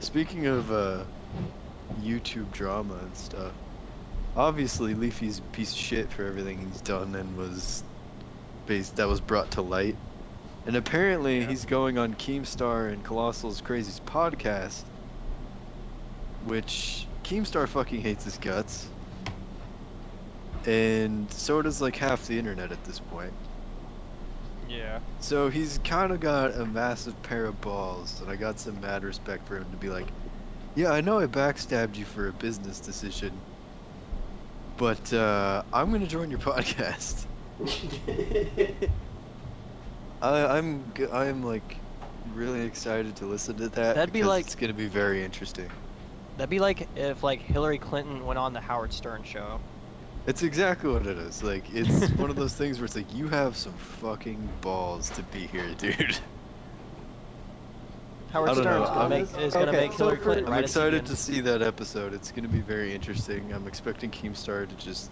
[0.00, 1.04] Speaking of uh,
[2.02, 3.52] YouTube drama and stuff,
[4.36, 7.84] obviously Leafy's a piece of shit for everything he's done and was
[8.66, 9.96] based that was brought to light.
[10.66, 14.82] And apparently he's going on Keemstar and Colossal's Crazies podcast,
[16.44, 18.88] which Keemstar fucking hates his guts.
[20.66, 23.32] And so does like half the internet at this point.
[24.68, 25.00] Yeah.
[25.20, 29.02] So he's kind of got a massive pair of balls, and I got some mad
[29.02, 30.06] respect for him to be like,
[30.76, 33.32] yeah, I know I backstabbed you for a business decision,
[34.76, 37.26] but uh, I'm gonna join your podcast.
[40.22, 41.76] I, I'm g- I'm like
[42.34, 43.94] really excited to listen to that.
[43.94, 45.70] That'd be like- it's gonna be very interesting.
[46.36, 49.60] That'd be like if like Hillary Clinton went on the Howard Stern show.
[50.26, 51.42] It's exactly what it is.
[51.42, 55.22] Like it's one of those things where it's like you have some fucking balls to
[55.24, 56.18] be here, dude.
[58.32, 60.62] Howard Stern know, is gonna I'm- make is gonna Okay, make Hillary for- Clinton I'm
[60.62, 62.12] excited to see that episode.
[62.14, 63.52] It's gonna be very interesting.
[63.52, 65.10] I'm expecting Keemstar to just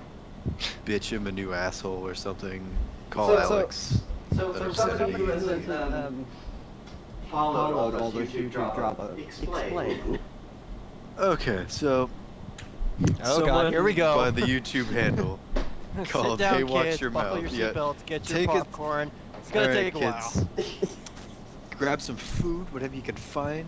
[0.84, 2.76] bitch him a new asshole or something.
[3.10, 3.76] Call So- so- Alex.
[3.76, 3.96] So
[4.32, 5.12] an for somebody obscenity.
[5.12, 6.26] who hasn't um, Um,
[7.30, 10.18] followed all followed those YouTube drama, explain.
[11.18, 12.08] Okay, so
[13.24, 14.16] Oh god, here we go.
[14.16, 15.38] by the YouTube handle
[15.96, 17.52] Sit called down, Hey Watch kids, Your buckle Mouth.
[17.52, 17.72] your Yeah.
[17.72, 19.10] seatbelts, get your Take it- popcorn.
[19.38, 20.48] It's gonna Alright, take a while.
[20.56, 20.96] kids.
[21.78, 23.66] Grab some food, whatever you can find.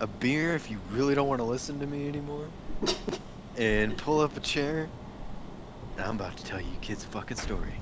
[0.00, 2.46] A beer if you really don't want to listen to me anymore.
[3.56, 4.88] and pull up a chair.
[5.98, 7.72] I'm about to tell you kids a fucking story.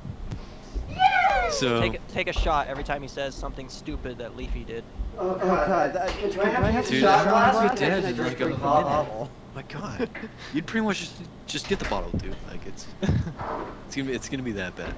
[1.51, 4.83] So Take a- take a shot every time he says something stupid that Leafy did.
[5.19, 7.55] Oh god, that, Do I have to Dude, shot that glass?
[7.55, 9.05] would I be can dead just in drink like a bottle.
[9.15, 9.31] minute.
[9.55, 10.09] my god.
[10.55, 12.35] You'd pretty much just just get the bottle, dude.
[12.51, 14.93] Like it's it's gonna be it's gonna be that bad.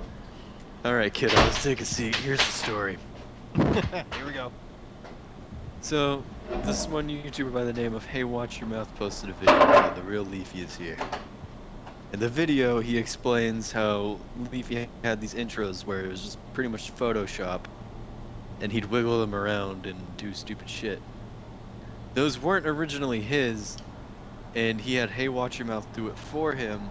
[0.84, 2.14] Alright, kiddo, let's take a seat.
[2.16, 2.97] Here's the story.
[3.57, 4.51] Here we go.
[5.80, 6.22] So,
[6.64, 9.94] this one YouTuber by the name of Hey Watch Your Mouth posted a video called
[9.97, 10.97] The Real Leafy is Here.
[12.12, 16.68] In the video, he explains how Leafy had these intros where it was just pretty
[16.68, 17.66] much Photoshop,
[18.61, 21.02] and he'd wiggle them around and do stupid shit.
[22.14, 23.76] Those weren't originally his,
[24.54, 26.90] and he had Hey Watch Your Mouth do it for him,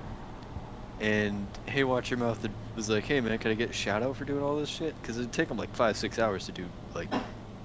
[1.00, 2.46] And Hey Watch Your Mouth
[2.76, 4.96] was like, hey man, can I get out for doing all this shit?
[5.02, 7.14] Because it'd take him like five, six hours to do like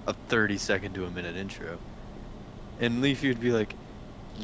[0.06, 1.78] a 30 second to a minute intro.
[2.78, 3.79] And Leafy would be like,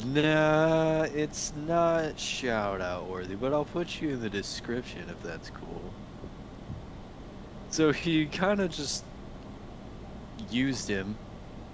[0.04, 5.50] nah, it's not shout out worthy, but I'll put you in the description if that's
[5.50, 5.96] cool.
[7.68, 9.06] So he kind of just
[10.36, 11.20] used him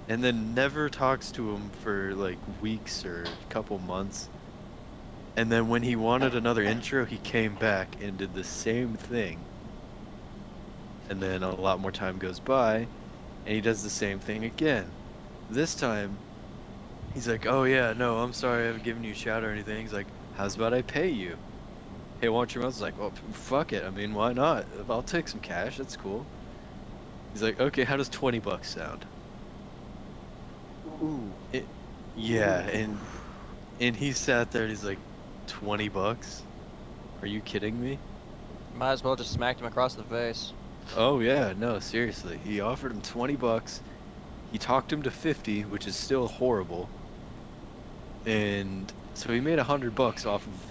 [0.09, 4.31] and then never talks to him for like weeks or a couple months.
[5.37, 9.49] And then when he wanted another intro, he came back and did the same thing.
[11.09, 12.91] And then a lot more time goes by,
[13.45, 14.97] and he does the same thing again.
[15.49, 16.23] This time,
[17.13, 19.81] he's like, "Oh yeah, no, I'm sorry, I haven't given you a shout or anything."
[19.83, 21.41] He's like, "How's about I pay you?"
[22.19, 23.85] Hey, Watch Your Mouth's like, "Well, fuck it.
[23.85, 24.67] I mean, why not?
[24.91, 25.77] I'll take some cash.
[25.79, 26.31] That's cool."
[27.35, 29.07] He's like, "Okay, how does 20 bucks sound?"
[30.87, 31.39] Ooh.
[31.51, 31.71] It,
[32.15, 33.09] yeah, and
[33.81, 35.03] and he sat there and he's like,
[35.47, 36.49] 20 bucks?
[37.23, 38.03] Are you kidding me?
[38.73, 40.53] Might as well just smacked him across the face.
[40.93, 42.39] Oh yeah, no, seriously.
[42.39, 43.83] He offered him 20 bucks.
[44.47, 46.95] He talked him to 50, which is still horrible.
[48.25, 50.67] And so he made a hundred bucks off of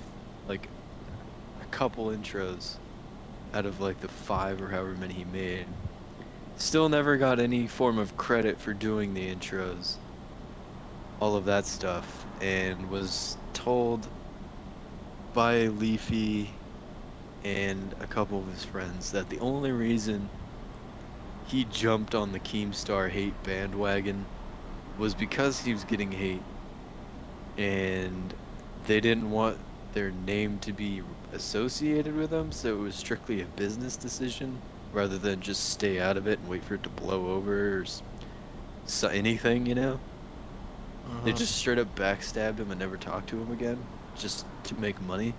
[0.48, 0.70] like
[1.60, 2.80] a couple intros
[3.54, 5.68] out of like the five or however many he made.
[6.56, 9.98] Still never got any form of credit for doing the intros.
[11.20, 12.28] All of that stuff.
[12.40, 14.12] And was told
[15.34, 16.54] by Leafy
[17.44, 20.32] and a couple of his friends that the only reason
[21.44, 24.28] he jumped on the Keemstar hate bandwagon
[24.98, 26.51] was because he was getting hate
[27.58, 28.34] and
[28.76, 33.48] they didn't want their name to be associated with them so it was strictly a
[33.48, 37.30] business decision rather than just stay out of it and wait for it to blow
[37.30, 37.86] over or
[38.86, 40.02] so anything you know
[41.24, 41.34] they Mhm.
[41.34, 45.38] just straight up backstabbed him and never talked to him again just to make money.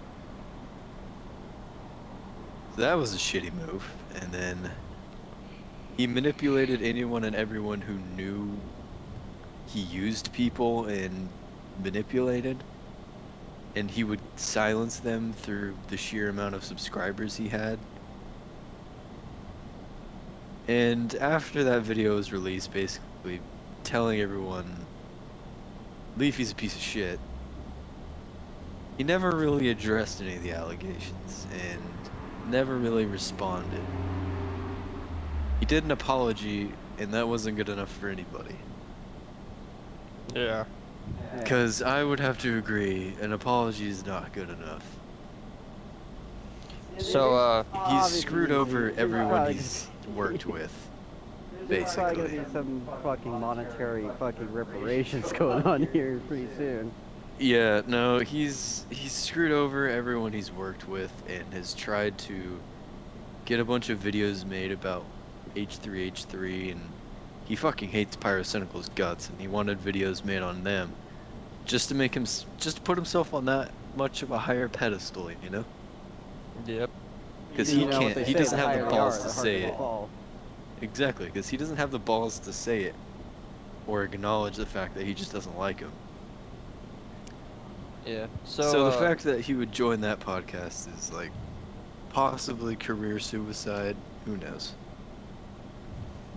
[2.70, 4.04] So that was a shitty move.
[4.10, 4.72] And then
[5.92, 8.72] he manipulated anyone and everyone who knew
[9.64, 11.34] he used people and
[11.78, 12.64] manipulated.
[13.74, 17.80] And he would silence them through the sheer amount of subscribers he had.
[20.68, 23.40] And after that video was released, basically
[23.84, 24.88] telling everyone
[26.16, 27.20] Leafy's a piece of shit.
[28.98, 32.10] He never really addressed any of the allegations and
[32.44, 33.80] never really responded.
[35.60, 38.56] He did an apology, and that wasn't good enough for anybody.
[40.34, 40.64] Yeah.
[41.38, 45.00] Because I would have to agree, an apology is not good enough.
[46.98, 50.90] So, uh, He's screwed over everyone he's worked with.
[51.68, 52.36] There's probably basically.
[52.36, 56.92] gonna be some fucking monetary fucking reparations going on here pretty soon.
[57.38, 62.62] Yeah, no, he's he's screwed over everyone he's worked with and has tried to
[63.44, 65.10] get a bunch of videos made about
[65.56, 66.96] H3H3 and
[67.52, 70.98] he fucking hates Pyrocynical's guts and he wanted videos made on them
[71.66, 75.32] just to make him just to put himself on that much of a higher pedestal,
[75.32, 75.66] you know?
[76.64, 76.90] yep.
[77.52, 79.62] Because he can't he say, doesn't the have the they are, balls the to say
[79.62, 79.80] it.
[79.80, 80.12] fall.
[80.76, 82.98] Exactly, because he doesn't have the balls to say it
[83.86, 85.96] or acknowledge the fact that he just doesn't like him.
[88.02, 88.28] Yeah.
[88.44, 91.34] So, So, the uh, fact that he would join that podcast is like
[92.10, 94.04] possibly career suicide.
[94.24, 94.78] Who knows?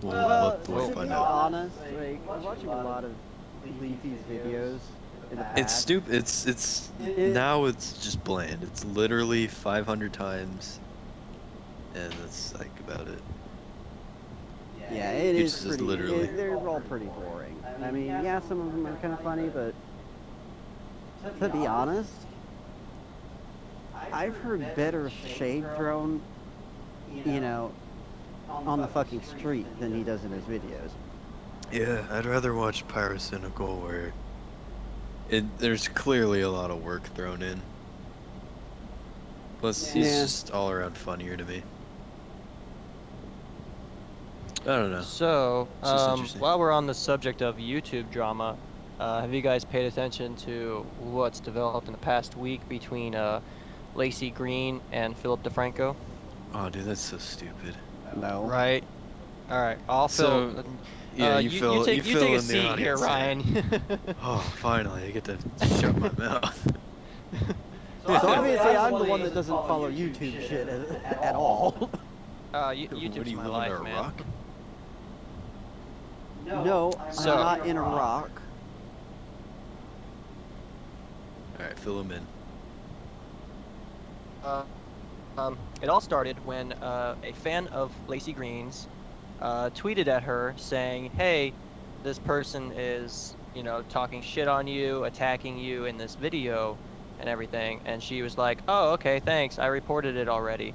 [0.02, 1.26] We'll Well, look uh, to we'll be find out.
[1.26, 3.16] honest, like, I'm watching a lot of
[3.80, 4.80] Leafy's videos
[5.30, 5.60] in the past.
[5.60, 6.14] It's stupid.
[6.14, 8.62] It's it's It- now it's just bland.
[8.62, 10.80] It's literally 500 times,
[11.94, 13.22] and that's like about it.
[14.88, 15.84] Yeah, it It's is just pretty.
[15.84, 17.64] literally- it- they're all pretty boring.
[17.80, 19.74] I mean, yeah, some of them are kind of funny, but
[21.40, 22.26] to be honest,
[24.12, 26.24] I've heard better shade thrown,
[27.24, 27.76] you know,
[28.48, 30.90] on the fucking street than he does in his videos.
[31.72, 34.12] Yeah, I'd rather watch Pyrocynical where
[35.28, 37.60] it there's clearly a lot of work thrown in.
[39.60, 41.62] Plus, he's just all around funnier to me.
[44.62, 45.00] I don't know.
[45.00, 48.56] So, um, while we're on the subject of YouTube drama,
[48.98, 53.40] uh, have you guys paid attention to what's developed in the past week between uh,
[53.94, 55.94] Laci Green and Philip DeFranco?
[56.52, 57.76] Oh, dude, that's so stupid.
[58.14, 58.44] No.
[58.44, 58.84] Right.
[59.50, 59.78] All right.
[59.88, 60.64] I'll So, fill.
[61.16, 62.96] Yeah, uh, you, you, fill, you take you you take a in the seat here,
[62.96, 63.40] Ryan.
[64.22, 65.38] Oh, finally, I get to
[65.80, 66.72] shut my mouth.
[68.06, 70.88] So obviously, I'm the one that doesn't follow YouTube shit at,
[71.20, 71.90] at all.
[72.54, 73.94] uh, you, What YouTube's you my life, a man.
[73.96, 74.22] rock?
[76.44, 78.30] No, I'm So- not in a rock.
[81.58, 82.26] All right, fill him in.
[84.44, 84.62] uh,
[85.36, 88.88] um, it all started when uh, a fan of Laci Green's
[89.40, 91.54] uh, tweeted at her saying, "Hey,
[92.02, 96.78] this person is, you know, talking shit on you, attacking you in this video,
[97.18, 99.58] and everything." And she was like, "Oh, okay, thanks.
[99.58, 100.74] I reported it already."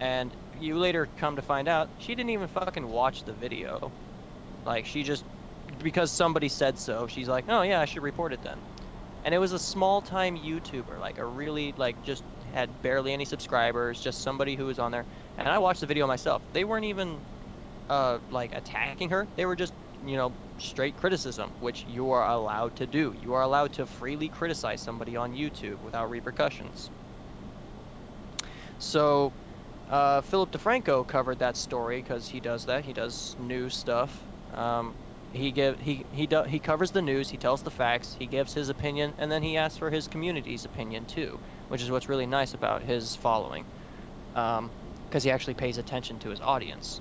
[0.00, 3.92] And you later come to find out she didn't even fucking watch the video.
[4.64, 5.24] Like she just
[5.78, 8.62] because somebody said so, she's like, "Oh yeah, I should report it then."
[9.24, 14.00] And it was a small-time YouTuber, like a really like just had barely any subscribers,
[14.00, 15.04] just somebody who was on there.
[15.38, 16.42] And I watched the video myself.
[16.52, 17.18] They weren't even
[17.88, 19.26] uh, like attacking her.
[19.36, 19.72] They were just,
[20.04, 23.14] you know, straight criticism, which you are allowed to do.
[23.22, 26.90] You are allowed to freely criticize somebody on YouTube without repercussions.
[28.78, 29.32] So,
[29.88, 32.84] uh, Philip DeFranco covered that story because he does that.
[32.84, 34.30] He does news stuff.
[34.52, 34.94] Um,
[35.32, 37.30] he give he he do, he covers the news.
[37.30, 38.14] He tells the facts.
[38.18, 41.40] He gives his opinion, and then he asks for his community's opinion too,
[41.72, 43.64] which is what's really nice about his following,
[44.34, 44.72] because um,
[45.22, 47.00] he actually pays attention to his audience.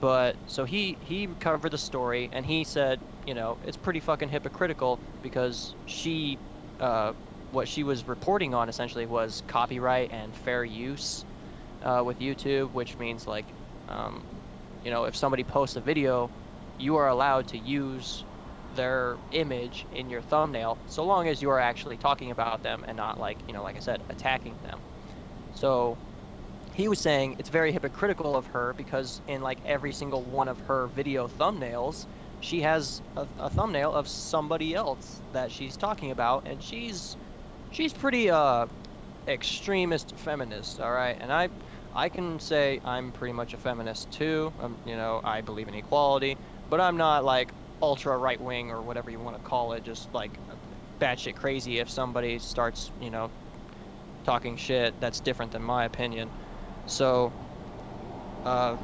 [0.00, 4.28] But so he he covered the story, and he said, you know, it's pretty fucking
[4.28, 6.38] hypocritical because she,
[6.78, 7.14] uh,
[7.50, 11.24] what she was reporting on essentially was copyright and fair use
[11.82, 13.46] uh, with YouTube, which means like,
[13.88, 14.24] um,
[14.84, 16.30] you know, if somebody posts a video
[16.78, 18.25] you are allowed to use
[18.76, 22.96] their image in your thumbnail so long as you are actually talking about them and
[22.96, 24.84] not like you know like i said attacking them.
[25.50, 26.00] So
[26.74, 30.60] he was saying it's very hypocritical of her because in like every single one of
[30.60, 32.06] her video thumbnails
[32.40, 37.16] she has a, a thumbnail of somebody else that she's talking about and she's
[37.70, 38.66] she's pretty uh
[39.28, 41.16] extremist feminist all right?
[41.20, 41.50] And i
[41.92, 44.54] i can say i'm pretty much a feminist too.
[44.58, 46.38] Um, you know i believe in equality
[46.68, 50.12] but I'm not like ultra right wing or whatever you want to call it, just
[50.14, 50.30] like
[51.00, 53.30] batshit crazy if somebody starts, you know,
[54.24, 56.28] talking shit that's different than my opinion.
[56.86, 57.32] So,
[58.44, 58.76] uh,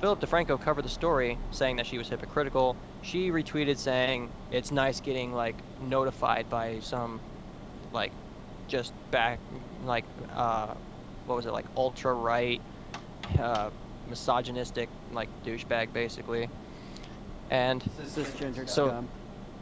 [0.00, 2.74] Philip DeFranco covered the story saying that she was hypocritical.
[3.02, 7.20] She retweeted saying it's nice getting like notified by some
[7.92, 8.12] like
[8.68, 9.38] just back
[9.84, 10.74] like uh,
[11.26, 12.60] what was it like ultra right
[13.38, 13.70] uh,
[14.08, 16.48] misogynistic like douchebag basically.
[17.50, 18.96] And Cisgender so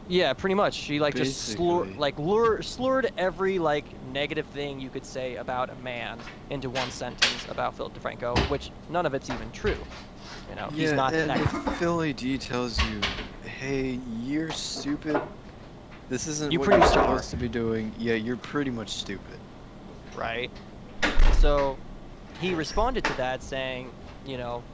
[0.05, 0.75] yeah, pretty much.
[0.75, 5.69] She like just slur, like lure, slurred every like negative thing you could say about
[5.69, 9.87] a man into one sentence about Philip DeFranco, which none of it's even true.
[10.47, 15.31] You know, he's yeah, not and if Philly D tells you, "Hey, you're stupid.
[16.09, 18.89] This isn't You what you're produced art." supposed to be doing." Yeah, you're pretty much
[18.89, 19.41] stupid.
[20.13, 20.51] right?
[21.31, 21.81] So
[22.33, 24.67] he responded to that saying, you know,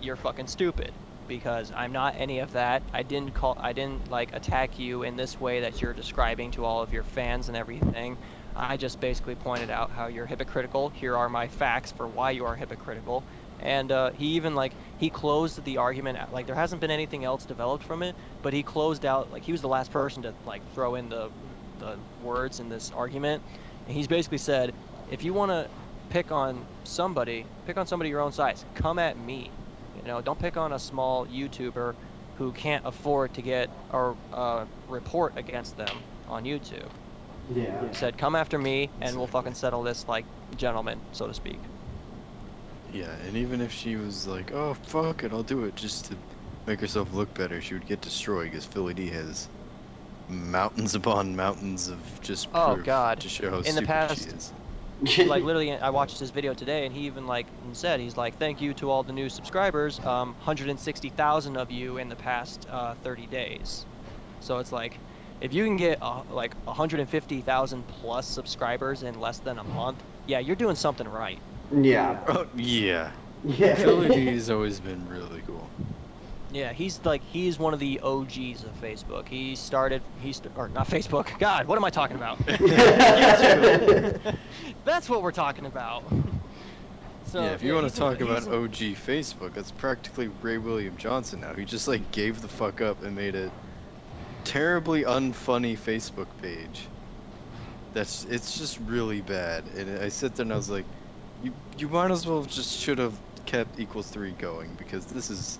[0.00, 2.82] you're fucking stupid because I'm not any of that.
[2.92, 6.64] I didn't call I didn't like attack you in this way that you're describing to
[6.64, 8.16] all of your fans and everything.
[8.54, 10.88] I just basically pointed out how you're hypocritical.
[10.90, 13.22] Here are my facts for why you are hypocritical.
[13.60, 17.24] And uh, he even like he closed the argument at- like there hasn't been anything
[17.24, 20.34] else developed from it, but he closed out like he was the last person to
[20.46, 21.30] like throw in the
[21.78, 23.42] the words in this argument.
[23.86, 24.72] And he's basically said,
[25.10, 25.68] if you want to
[26.10, 28.64] pick on somebody, pick on somebody your own size.
[28.74, 29.50] Come at me.
[29.96, 31.94] You know, don't pick on a small YouTuber
[32.34, 36.88] who can't afford to get a uh, report against them on YouTube.
[37.54, 37.70] Yeah.
[37.88, 41.60] He said, come after me, and we'll fucking settle this like gentlemen, so to speak.
[42.92, 46.16] Yeah, and even if she was like, "Oh fuck it, I'll do it," just to
[46.66, 49.48] make herself look better, she would get destroyed because Philly D has
[50.28, 53.20] mountains upon mountains of just Oh, God.
[53.20, 54.52] to show how In the past- she is.
[55.26, 58.60] like literally, I watched his video today, and he even like said, he's like, thank
[58.60, 63.26] you to all the new subscribers, um, 160,000 of you in the past uh, 30
[63.26, 63.86] days.
[64.40, 65.00] So it's like,
[65.40, 70.38] if you can get uh, like 150,000 plus subscribers in less than a month, yeah,
[70.38, 71.40] you're doing something right.
[71.70, 72.22] Yeah.
[72.28, 73.12] Oh yeah,
[73.42, 73.74] Yeah.
[73.74, 75.70] Philly D has always been really cool.
[76.52, 79.28] Yeah, he's like he's one of the OGs of Facebook.
[79.28, 81.36] He started he's or not Facebook.
[81.38, 82.38] God, what am I talking about?
[84.84, 86.04] That's what we're talking about.
[87.26, 90.58] So yeah, if you want to talk a- about a- OG Facebook, that's practically Ray
[90.58, 91.54] William Johnson now.
[91.54, 93.50] He just like gave the fuck up and made a
[94.44, 96.86] terribly unfunny Facebook page.
[97.94, 99.64] That's it's just really bad.
[99.76, 100.84] And I sit there and I was like,
[101.42, 105.58] you you might as well just should have kept equals three going because this is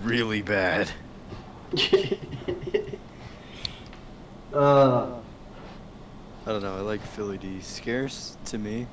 [0.00, 0.92] really bad.
[4.52, 5.22] uh,
[6.44, 6.76] I don't know.
[6.76, 7.60] I like Philly D.
[7.60, 8.90] Scarce to me.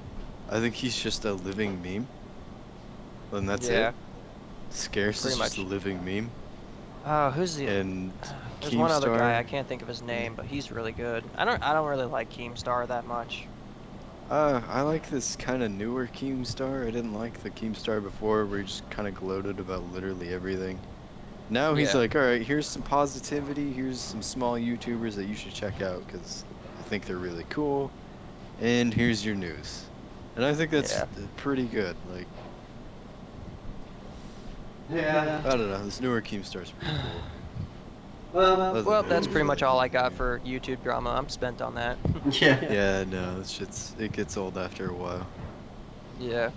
[0.48, 2.10] I think he's just a living meme.
[3.32, 3.70] And that's Yeah.
[3.70, 3.96] it.
[4.70, 6.36] Scarce Pretty is just a living meme.
[7.06, 7.72] Oh, who's the?
[7.72, 8.16] And
[8.62, 11.32] There's one other guy I can't think of his name, but he's really good.
[11.36, 13.50] I don't I don't really like Keemstar that much.
[14.30, 16.84] Uh, I like this kind of newer Keemstar.
[16.88, 20.84] I didn't like the Keemstar before, where he just kind of gloated about literally everything.
[21.50, 22.00] Now he's Yeah.
[22.02, 23.72] like, all right, here's some positivity.
[23.72, 26.44] Here's some small YouTubers that you should check out because
[26.80, 27.92] I think they're really cool.
[28.62, 29.84] And here's your news.
[30.36, 31.06] And I think that's Yeah.
[31.38, 31.96] pretty good.
[32.12, 32.28] Like,
[34.90, 35.42] Yeah.
[35.46, 37.22] I don't know, this newer Keemstar's pretty cool.
[38.34, 41.12] Well, Other Well, that's pretty much all I got for YouTube drama.
[41.12, 41.98] I'm spent on that.
[42.42, 42.60] yeah.
[42.70, 45.26] Yeah, no, this shit's it gets old after a while.
[46.20, 46.50] yeah.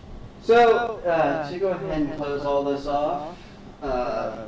[0.42, 3.36] So, uh, to go ahead and close all this off,
[3.80, 4.46] uh,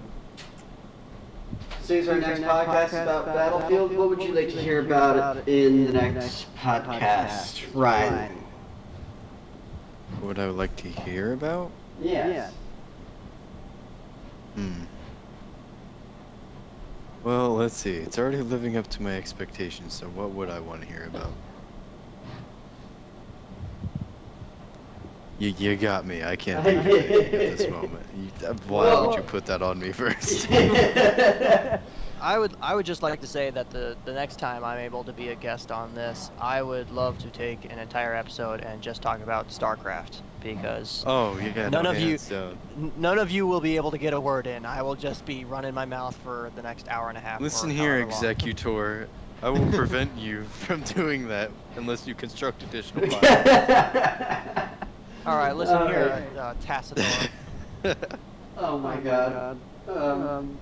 [1.90, 5.86] since our next podcast about Battlefield, what would you like to hear about it in
[5.86, 8.46] the next podcast, Ryan?
[10.20, 11.72] What I would like to hear about?
[11.98, 12.52] Yes.
[14.54, 14.84] Hmm.
[17.22, 17.96] Well, let's see.
[17.96, 21.49] It's already living up to my expectations, so what would I want to hear about?
[25.40, 26.22] You, you got me.
[26.22, 28.06] I can't think of anything at this moment.
[28.14, 30.46] You, uh, why would you put that on me first?
[32.22, 35.02] I would I would just like to say that the the next time I'm able
[35.04, 38.82] to be a guest on this, I would love to take an entire episode and
[38.82, 41.70] just talk about StarCraft because Oh, yeah.
[41.70, 42.58] None no of you- hands down.
[42.98, 44.66] none of you will be able to get a word in.
[44.66, 47.40] I will just be running my mouth for the next hour and a half.
[47.40, 47.98] Listen here.
[48.00, 49.08] Executor.
[49.42, 54.68] I will prevent you from doing that unless you construct additional files.
[55.26, 56.36] All right, listen All here, right.
[56.38, 57.28] uh, Tassadar.
[58.56, 59.58] oh my god.
[59.88, 60.58] Um,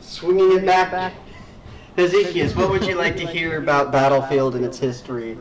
[0.00, 0.92] swinging it back.
[0.92, 1.14] back.
[1.96, 5.36] Hezekias, what would you like to hear about Battlefield and its history?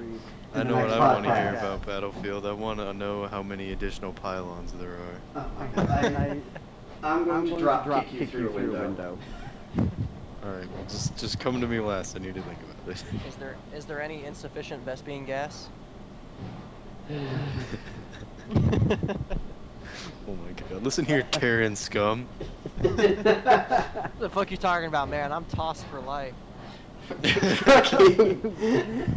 [0.54, 1.60] I know what I want to hear podcast?
[1.60, 2.46] about Battlefield.
[2.46, 5.20] I want to know how many additional pylons there are.
[5.36, 5.90] Oh my god.
[5.90, 6.42] I,
[7.04, 9.18] I'm going to drop, kick you through a window.
[10.44, 12.16] Alright, well, just just come to me last.
[12.16, 13.04] I need to think about it.
[13.28, 15.70] Is there is there any insufficient Vespene gas?
[20.28, 20.84] Oh my god.
[20.84, 22.28] Listen here, Terran scum.
[22.80, 22.96] What
[24.20, 25.32] the fuck you talking about, man?
[25.32, 26.34] I'm tossed for life.
[27.24, 29.08] Fuck you.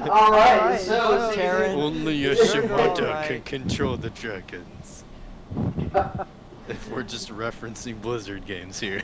[0.00, 1.78] Alright, so Terran.
[1.78, 3.28] Only You're Yoshimoto alright.
[3.28, 5.04] can control the dragons.
[6.68, 9.02] If we're just referencing Blizzard games here.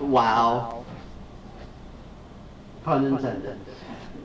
[0.00, 0.84] Wow.
[2.84, 3.58] Pun intended.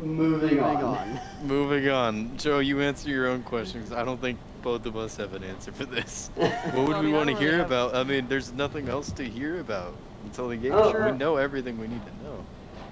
[0.01, 1.19] Moving on.
[1.43, 2.37] Moving on.
[2.37, 3.91] Joe, you answer your own questions.
[3.91, 6.29] I don't think both of us have an answer for this.
[6.35, 7.95] What would I we mean, I want to don't hear really have- about?
[7.95, 9.93] I mean, there's nothing else to hear about
[10.25, 10.73] until the game.
[10.73, 11.11] Oh, sure.
[11.11, 12.43] We know everything we need to know.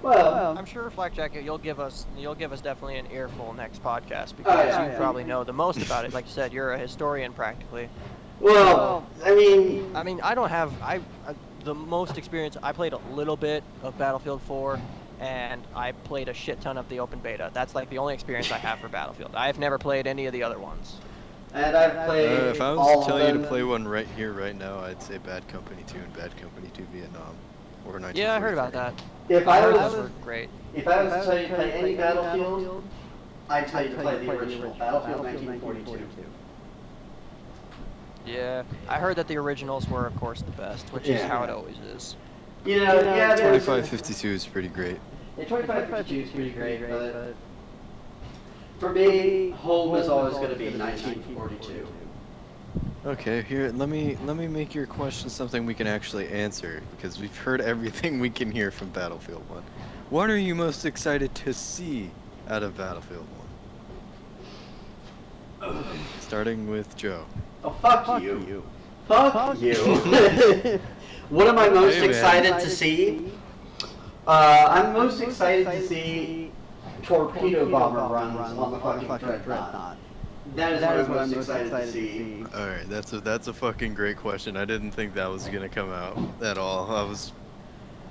[0.02, 3.82] Well, I'm sure Flack Jacket, you'll give us you'll give us definitely an earful next
[3.82, 4.96] podcast Oh, because yeah, you yeah.
[4.98, 6.12] probably know the most about it.
[6.14, 7.88] Like you said, you're a historian practically.
[8.40, 10.96] well, I mean, I mean, I don't have I,
[11.26, 11.34] I
[11.64, 12.56] the most experience.
[12.62, 14.78] I played a little bit of Battlefield 4,
[15.20, 17.50] and I played a shit ton of the open beta.
[17.52, 19.34] That's like the only experience I have for Battlefield.
[19.34, 20.96] I've never played any of the other ones.
[21.54, 22.26] and I've played.
[22.26, 24.56] Uh, played if I was all to tell you to play one right here, right
[24.56, 27.34] now, I'd say Bad Company 2 and Bad Company 2 Vietnam.
[27.86, 28.20] Or 1943.
[28.20, 28.94] Yeah, I heard about that.
[29.28, 30.50] If I heard was, those were great.
[30.74, 32.82] if I was to tell you to play any Battlefield,
[33.48, 36.24] I'd tell you to play the original Battlefield 1942.
[38.26, 41.50] Yeah, I heard that the originals were, of course, the best, which is how it
[41.50, 42.16] always is.
[42.66, 44.98] You know, yeah, 2552 is pretty great.
[45.38, 47.36] Yeah, 2552 is pretty great, but
[48.80, 51.86] for me, home is always going to be 1942.
[53.06, 57.20] Okay, here let me let me make your question something we can actually answer because
[57.20, 59.62] we've heard everything we can hear from Battlefield 1.
[60.10, 62.10] What are you most excited to see
[62.48, 63.28] out of Battlefield
[65.60, 65.84] 1?
[66.20, 67.24] Starting with Joe.
[67.62, 68.64] Oh, fuck, you.
[69.06, 70.80] Fuck, you.
[71.30, 72.10] what am I most Hey, man.
[72.10, 73.32] excited to see?
[74.26, 76.50] Uh, I'm most excited to see
[77.02, 79.06] torpedo bomber runs on the fucking
[79.42, 79.96] dreadnought.
[80.54, 82.44] That is what I'm most excited to see.
[82.54, 84.56] All right, that's a that's a fucking great question.
[84.56, 86.90] I didn't think that was gonna come out at all.
[86.90, 87.32] I was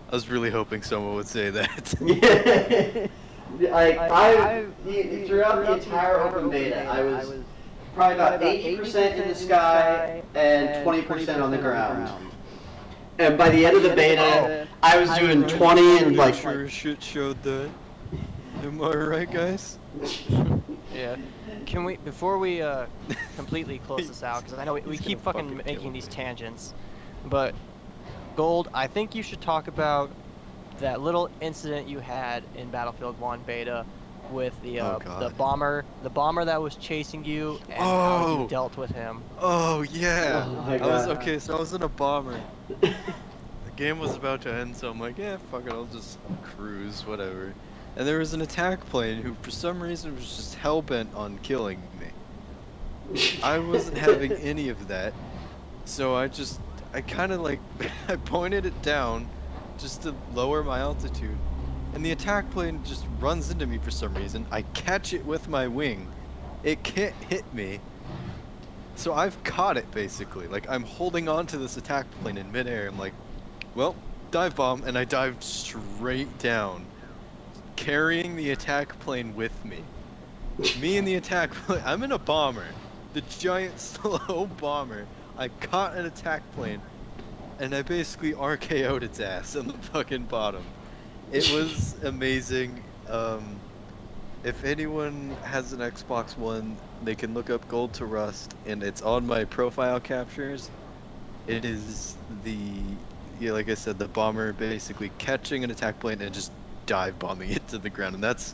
[0.09, 1.93] I was really hoping someone would say that.
[3.59, 7.31] like I, the- throughout the entire open beta, I was
[7.95, 12.09] probably about 80% in the sky and 20% on the ground.
[13.17, 16.35] And by the end of the beta, I was doing 20 and like.
[16.35, 17.69] sure shit showed that.
[18.63, 19.77] Am I right, guys?
[20.93, 21.17] Yeah.
[21.65, 22.85] Can we, before we uh,
[23.35, 26.73] completely close this out, because I know we, we keep fucking fucking making these tangents,
[27.25, 27.53] but
[28.37, 30.09] Gold, I think you should talk about
[30.79, 33.85] that little incident you had in Battlefield 1 beta
[34.29, 38.41] with the Oh, uh, the bomber, the bomber that was chasing you, and how Oh.
[38.41, 39.25] you dealt with him.
[39.37, 40.43] Oh yeah.
[40.47, 42.45] Oh I was okay, so I was in a bomber.
[43.63, 47.05] The game was about to end, so I'm like, yeah, fuck it, I'll just cruise,
[47.05, 47.55] whatever.
[47.95, 51.39] and there was an attack plane who, for some reason, was just hell bent on
[51.39, 52.13] killing me.
[53.41, 55.15] I wasn't having any of that,
[55.85, 56.61] so I just,
[56.93, 57.63] I kind of like,
[58.07, 59.29] I pointed it down,
[59.77, 61.41] just to lower my altitude,
[61.95, 64.45] and the attack plane just runs into me for some reason.
[64.51, 66.11] I catch it with my wing,
[66.61, 67.79] it can't hit me.
[68.97, 70.47] So I've caught it basically.
[70.47, 72.87] Like I'm holding on to this attack plane in midair.
[72.87, 73.13] I'm like,
[73.75, 73.95] well,
[74.31, 76.85] dive bomb, and I dived straight down,
[77.77, 79.79] carrying the attack plane with me.
[80.79, 81.81] me and the attack plane.
[81.85, 82.67] I'm in a bomber,
[83.13, 85.07] the giant slow bomber.
[85.37, 86.81] I caught an attack plane,
[87.59, 90.63] and I basically RKO'd its ass on the fucking bottom.
[91.31, 92.83] It was amazing.
[93.09, 93.59] Um,
[94.43, 99.01] if anyone has an Xbox One, they can look up Gold Too Rust, and it's
[99.01, 100.69] on my profile captures.
[101.47, 102.57] It is the,
[103.39, 106.51] yeah, like I said, the bomber basically catching an attack plane and just
[106.85, 108.53] dive bombing it to the ground, and that's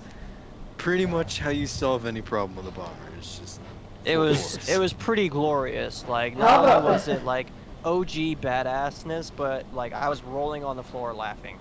[0.78, 2.96] pretty much how you solve any problem with a bomber.
[3.18, 3.60] It's just.
[4.04, 4.70] It was force.
[4.70, 6.04] it was pretty glorious.
[6.08, 7.48] Like How not only was it like
[7.86, 8.10] OG
[8.42, 11.60] badassness, but like I was rolling on the floor laughing.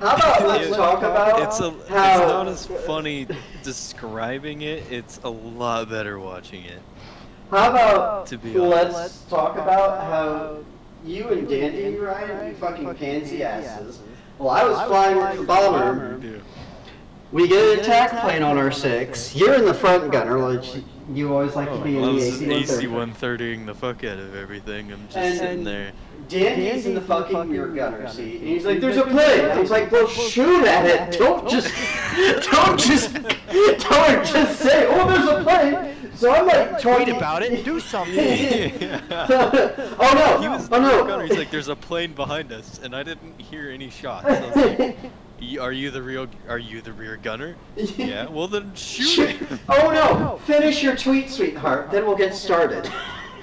[0.00, 1.68] How about let's It- talk about It's a.
[1.68, 3.26] It's how not as funny
[3.62, 4.84] describing it.
[4.90, 6.80] It's a lot better watching it.
[7.50, 9.30] How about To be let's honest.
[9.30, 10.56] talk about how
[11.04, 14.00] you and Dandy, Ryan, you fucking pansy asses.
[14.38, 16.20] Well, I was flying with the bomber.
[17.32, 19.34] We get an attack plane on our six.
[19.34, 20.76] You're in the front gunner, which
[21.12, 23.56] you always like oh, to be in the was AC AC 130.
[23.56, 24.92] 130ing the fuck out of everything.
[24.92, 25.92] I'm just And- sitting there.
[26.28, 29.70] Dandy's in the fucking rear gunner seat, and he's like, "There's a plane." And he's
[29.70, 31.18] like, "Well, shoot at it.
[31.18, 31.72] Don't just,
[32.50, 33.14] don't just,
[33.54, 37.64] don't just say, oh, there's a plane." So I'm like, Tweet trying- about it.
[37.64, 38.16] Do something.
[39.10, 40.40] oh no!
[40.40, 41.04] He was oh the no!
[41.06, 41.26] gunner.
[41.26, 44.26] He's like, "There's a plane behind us," and I didn't hear any shots.
[44.26, 44.98] I was like,
[45.60, 46.26] "Are you the real?
[46.48, 48.28] Are you the rear gunner?" Yeah.
[48.28, 49.60] Well, then shoot Shoot.
[49.68, 50.40] Oh no!
[50.46, 51.90] Finish your tweet, sweetheart.
[51.90, 52.90] Then we'll get started.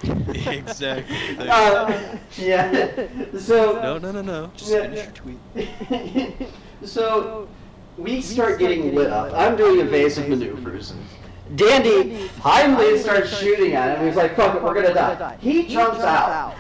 [0.46, 1.18] exactly.
[1.40, 3.08] Uh, yeah.
[3.38, 3.82] So.
[3.82, 4.52] no, no, no, no.
[4.56, 6.50] Just Yeah, finish your tweet.
[6.86, 7.48] so
[7.98, 9.34] we start getting lit up.
[9.34, 10.94] I'm doing evasive maneuvers.
[11.56, 14.06] Dandy finally starts shooting at him.
[14.08, 16.56] He's like, "Fuck it, we're gonna die." He jumps out,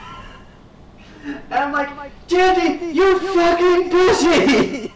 [1.25, 1.89] and I'm like,
[2.27, 4.93] "Dandy, you're fucking pussy!"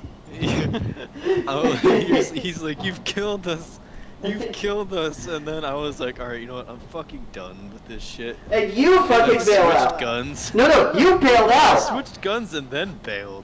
[1.47, 3.79] oh, he's, he's like, "You've killed us."
[4.23, 6.67] You've killed us, and then I was like, all right, you know what?
[6.69, 8.37] I'm fucking done with this shit.
[8.51, 9.99] And you And fucking I bailed switched out.
[9.99, 10.53] guns.
[10.55, 11.79] No, no, you bailed I out.
[11.79, 13.43] switched guns and then bailed.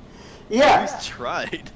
[0.50, 0.82] At Yeah.
[0.82, 1.70] least tried.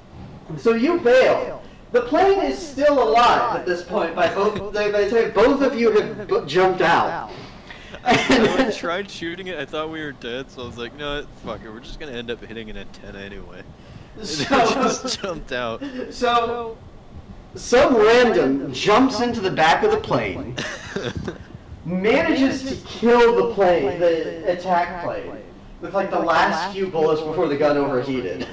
[0.56, 1.60] So you bailed.
[1.92, 4.14] The plane is still alive at this point.
[4.16, 7.30] By both, by the time both of you have b- jumped out.
[8.04, 9.58] I tried shooting it.
[9.58, 11.70] I thought we were dead, so I was like, no, fuck it.
[11.70, 13.62] We're just gonna end up hitting an antenna anyway.
[14.18, 15.82] And I just So, jumped out.
[16.10, 16.76] so
[17.58, 20.56] some random jumps into the back of the plane,
[21.84, 25.32] manages to kill the plane, the attack plane,
[25.80, 28.46] with like the last few bullets before the gun overheated.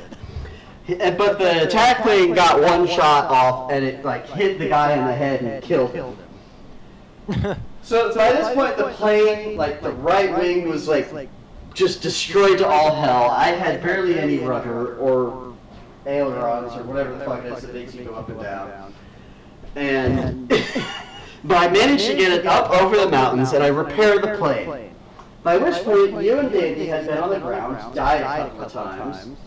[0.87, 5.05] But the attack plane got one shot off, and it like hit the guy in
[5.05, 6.15] the head and killed him.
[7.81, 11.29] So by this point, the plane, like the right wing, was like
[11.73, 13.29] just destroyed to all hell.
[13.29, 15.54] I had barely any rudder or
[16.05, 18.93] ailerons or whatever the fuck it is that makes you go up and down.
[19.75, 20.47] And
[21.43, 24.91] but I managed to get it up over the mountains, and I repaired the plane.
[25.43, 28.71] By which point, you and Dandy had been on the ground, died a couple of
[28.71, 29.23] times.
[29.25, 29.37] And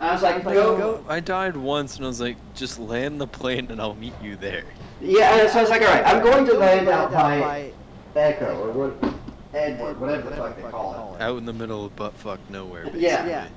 [0.00, 1.04] I was like, go.
[1.08, 4.36] I died once, and I was like, just land the plane, and I'll meet you
[4.36, 4.64] there.
[5.00, 7.72] Yeah, and so I was like, all right, I'm going to land out by
[8.14, 9.14] Echo or what,
[9.52, 11.20] Edward, whatever the fuck they call it.
[11.20, 13.02] Out in the middle of buttfuck nowhere, basically.
[13.02, 13.48] Yeah.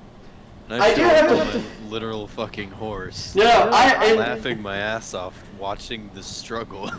[0.68, 3.34] And I I, do showed have up to- literal fucking horse.
[3.34, 6.90] No, no, I and laughing my ass off watching the struggle.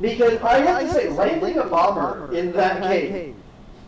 [0.00, 3.36] because I have to say, landing a bomber in that cave,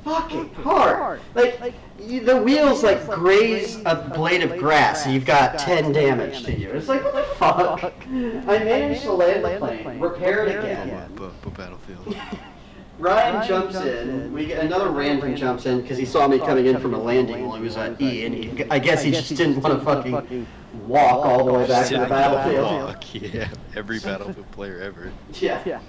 [0.04, 1.20] fucking hard.
[1.34, 6.44] Like you, the wheels like graze a blade of grass, and you've got ten damage
[6.44, 6.70] to you.
[6.70, 7.82] It's like what the fuck?
[8.06, 11.10] I managed to land the plane, repair it again.
[11.16, 12.16] but, but Battlefield.
[12.98, 14.32] Ryan jumps in.
[14.32, 17.46] We get another random jumps in because he saw me coming in from a landing
[17.46, 20.46] while he was at E, and he, I guess he just didn't want to fucking
[20.86, 22.84] walk all the way back to the battlefield.
[22.84, 25.12] walk, Yeah, every Battlefield player ever.
[25.34, 25.80] Yeah.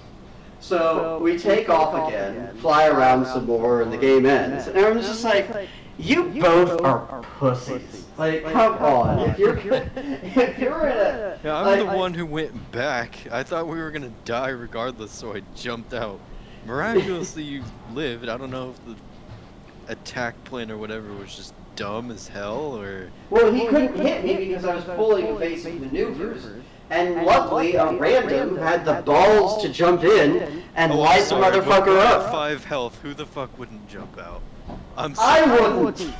[0.58, 4.66] So we take off again, fly around some more, and the game ends.
[4.66, 5.68] And I'm just like,
[5.98, 8.04] you both are pussies.
[8.18, 9.30] Like, come on.
[9.30, 13.16] If you're if you're in a Yeah, I'm like, the one who went back.
[13.30, 16.18] I thought we were gonna die regardless, so I jumped out.
[16.66, 17.62] Miraculously, you
[17.94, 18.28] lived.
[18.28, 23.10] I don't know if the attack plane or whatever was just dumb as hell, or
[23.30, 26.46] Well, he couldn't hit me because I was pulling evasive maneuvers.
[26.90, 31.60] And luckily, a random had the balls to jump in and oh, light I'm the
[31.60, 32.30] motherfucker up.
[32.30, 32.98] Five health.
[33.02, 34.40] Who the fuck wouldn't jump out?
[34.96, 35.84] I'm I sorry.
[35.84, 36.14] wouldn't.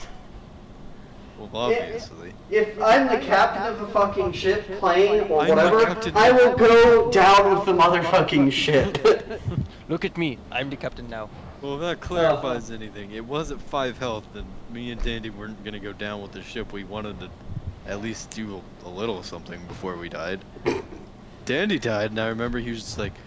[1.38, 2.32] Well, obviously.
[2.50, 5.86] If I'm the captain of a fucking ship, plane, or whatever.
[6.14, 8.98] I will go down with the motherfucking ship.
[9.88, 10.38] Look at me.
[10.50, 11.30] I'm the captain now.
[11.60, 15.62] Well, if that clarifies anything, it was at five health, and me and Dandy weren't
[15.64, 16.72] gonna go down with the ship.
[16.72, 17.30] We wanted to
[17.84, 20.44] at least do a, a little something before we died.
[21.44, 23.20] Dandy died, and I remember he was just like,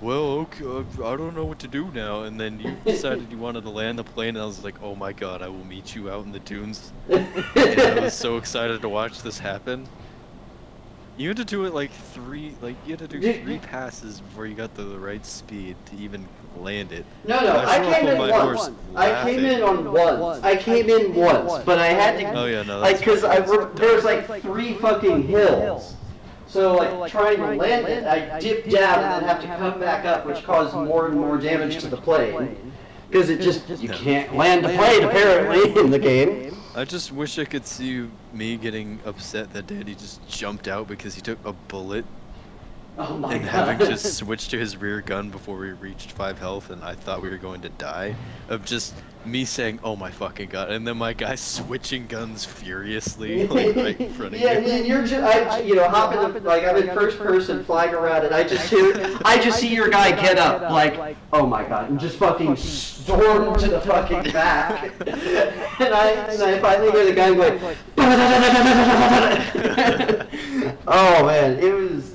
[0.00, 3.38] "Well, okay, uh, I don't know what to do now." And then you decided you
[3.38, 5.94] wanted to land the plane, and I was like, "Oh my god, I will meet
[5.94, 6.94] you out in the dunes."
[7.56, 9.90] And I was so excited to watch this happen.
[11.18, 14.20] You had to do it like three, like you had to do Did- three passes
[14.20, 16.26] before you got to the right speed to even
[16.58, 17.06] land it.
[17.26, 18.60] No, no, I I flew up came in my once.
[18.60, 19.86] horse I came in laughing.
[19.86, 20.44] on once.
[20.44, 23.38] I came in once, but I had to, Oh yeah, no, like, that's cause I,
[23.38, 25.94] re- there was like three fucking hills.
[26.48, 30.04] So like trying to land it, I dipped down and then have to come back
[30.04, 32.72] up, which caused more and more damage to the plane.
[33.10, 36.56] Cause it just, you can't land a plane apparently in the game.
[36.76, 41.14] I just wish I could see me getting upset that Dandy just jumped out because
[41.14, 42.06] he took a bullet
[42.98, 43.50] Oh my and god.
[43.50, 47.22] having to switch to his rear gun before we reached five health and I thought
[47.22, 48.16] we were going to die.
[48.48, 53.46] Of just me saying, "Oh my fucking god," and then my guy switching guns furiously
[53.48, 54.70] like right in front of yeah, you.
[54.70, 57.94] and you're just, I, you know, hop in the, like, I'm in first person flying
[57.94, 61.64] around, and I just hear, I just see your guy get up, like, oh my
[61.64, 64.92] god, and just fucking storm to the fucking back.
[65.06, 67.76] and I, and I finally hear the guy going,
[70.86, 72.14] oh man, it was,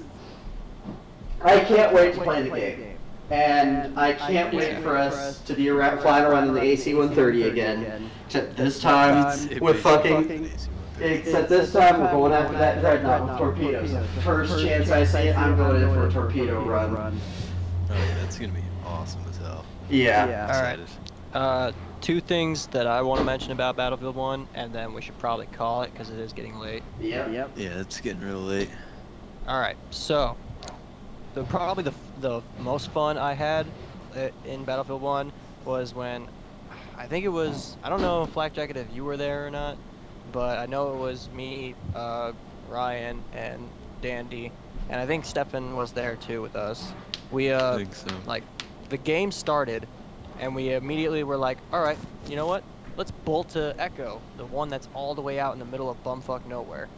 [1.42, 2.91] I can't wait to play the game.
[3.32, 8.10] And I can't wait for us to be around, flying around in the AC-130 again.
[8.26, 10.52] Except this time It with makes fucking.
[11.00, 13.96] Except this time we're going after that dreadnought with torpedoes.
[14.24, 16.96] First chance I see it, I'm going in for a torpedo run.
[17.90, 19.66] Oh yeah, that's gonna be awesome as hell.
[19.90, 20.50] Yeah.
[20.54, 20.80] All right.
[21.34, 21.72] Uh,
[22.02, 25.46] two things that I want to mention about Battlefield 1, and then we should probably
[25.48, 26.84] call it because it is getting late.
[27.00, 27.32] Yep.
[27.32, 27.52] Yep.
[27.56, 28.70] Yeah, it's getting real late.
[29.48, 30.36] All right, so
[31.34, 33.74] the probably the the most fun I had
[34.16, 35.34] uh, in Battlefield 1
[35.64, 36.30] was when
[36.96, 39.80] I think it was I don't know Flack Jacket if you were there or not,
[40.26, 42.34] but I know it was me, uh,
[42.64, 44.54] Ryan, and Dandy,
[44.90, 46.96] and I think Stefan was there too with us.
[47.30, 48.24] We I uh think so.
[48.26, 48.46] like
[48.90, 49.90] the game started
[50.38, 52.66] and we immediately were like all right you know what
[52.96, 56.02] let's bolt to echo the one that's all the way out in the middle of
[56.04, 56.90] bumfuck nowhere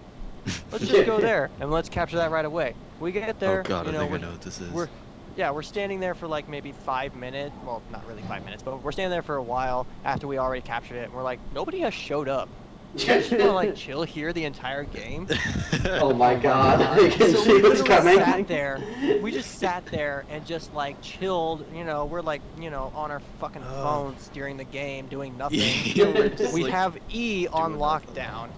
[0.71, 3.85] let's just go there and let's capture that right away we get there oh god,
[3.85, 4.71] you I know, think I know what this is.
[4.71, 4.89] we're
[5.35, 8.81] yeah we're standing there for like maybe five minutes well not really five minutes but
[8.83, 11.79] we're standing there for a while after we already captured it and we're like nobody
[11.79, 12.49] has showed up
[12.95, 15.27] you guys just gonna like chill here the entire game
[15.85, 18.17] Oh my god, I can so see we what's coming.
[18.17, 18.79] sat there.
[19.21, 21.65] We just sat there and just like chilled.
[21.73, 23.83] You know, we're like you know on our fucking Oh.
[23.83, 25.59] phones during the game doing nothing.
[25.59, 28.13] Yeah, we're just, we like, have E on doing nothing.
[28.15, 28.49] lockdown,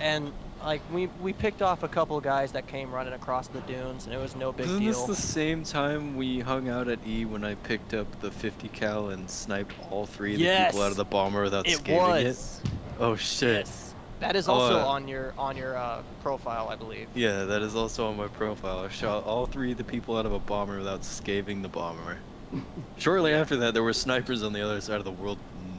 [0.00, 0.32] and
[0.64, 4.14] like we we picked off a couple guys that came running across the dunes, and
[4.14, 4.92] it was no big Isn't deal.
[4.92, 8.68] this the same time we hung out at E when I picked up the 50
[8.68, 12.26] cal and sniped all three of the people out of the bomber without it scaling
[12.26, 12.60] was.
[12.64, 12.70] it?
[12.98, 13.66] Oh shit.
[13.66, 13.94] Yes.
[14.20, 17.08] That is also uh, on your on your uh, profile, I believe.
[17.14, 18.80] Yeah, that is also on my profile.
[18.80, 22.18] I shot all three of the people out of a bomber without scaving the bomber.
[22.98, 25.38] Shortly after that, there were snipers on the other side of the world.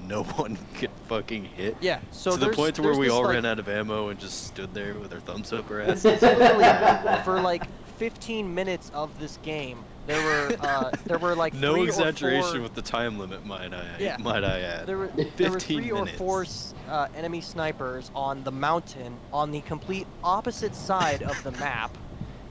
[0.09, 1.77] No one could fucking hit.
[1.81, 1.99] Yeah.
[2.11, 4.45] So to the point to where we all like, ran out of ammo and just
[4.45, 6.21] stood there with our thumbs up our asses.
[6.21, 7.63] literally for like
[7.97, 12.73] 15 minutes of this game there were uh, there were like no exaggeration four, with
[12.73, 13.85] the time limit, might I?
[13.99, 14.17] Yeah.
[14.19, 14.87] Might I add?
[14.87, 16.45] there were there were 15 three or four
[16.87, 21.95] uh, enemy snipers on the mountain on the complete opposite side of the map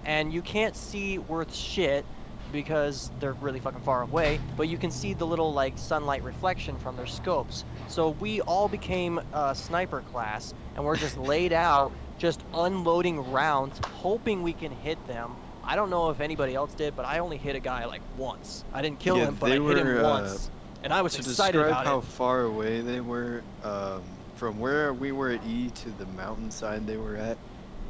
[0.05, 2.07] and you can't see worth shit
[2.51, 6.79] because they're really fucking far away but you can see the little like sunlight reflection
[6.79, 7.65] from their scopes.
[7.87, 13.79] So we all became a sniper class and we're just laid out just unloading rounds
[13.79, 15.39] hoping we can hit them.
[15.63, 18.65] I don't know if anybody else did but i only hit a guy like once.
[18.73, 20.51] I didn't kill Yeah, him but i they hit him were, uh, once
[20.83, 22.03] and i was to excited describe about how it.
[22.03, 26.99] far away they were um, from where we were at E to the mountainside they
[26.99, 27.41] were at,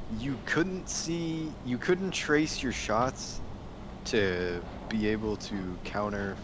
[0.09, 3.43] you couldn't see, you couldn't trace your shots
[4.10, 6.36] to be able to counter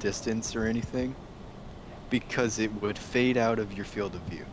[0.00, 1.14] distance or anything
[2.10, 4.44] because it would fade out of your field of view.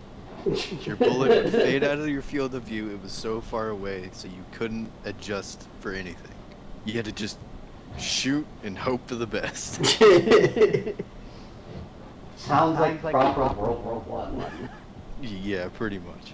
[0.85, 2.89] Your bullet would fade out of your field of view.
[2.89, 6.31] It was so far away, so you couldn't adjust for anything.
[6.85, 7.37] You had to just
[7.97, 9.83] shoot and hope for the best.
[12.37, 14.69] Sounds like like proper World War One.
[15.21, 16.33] Yeah, pretty much.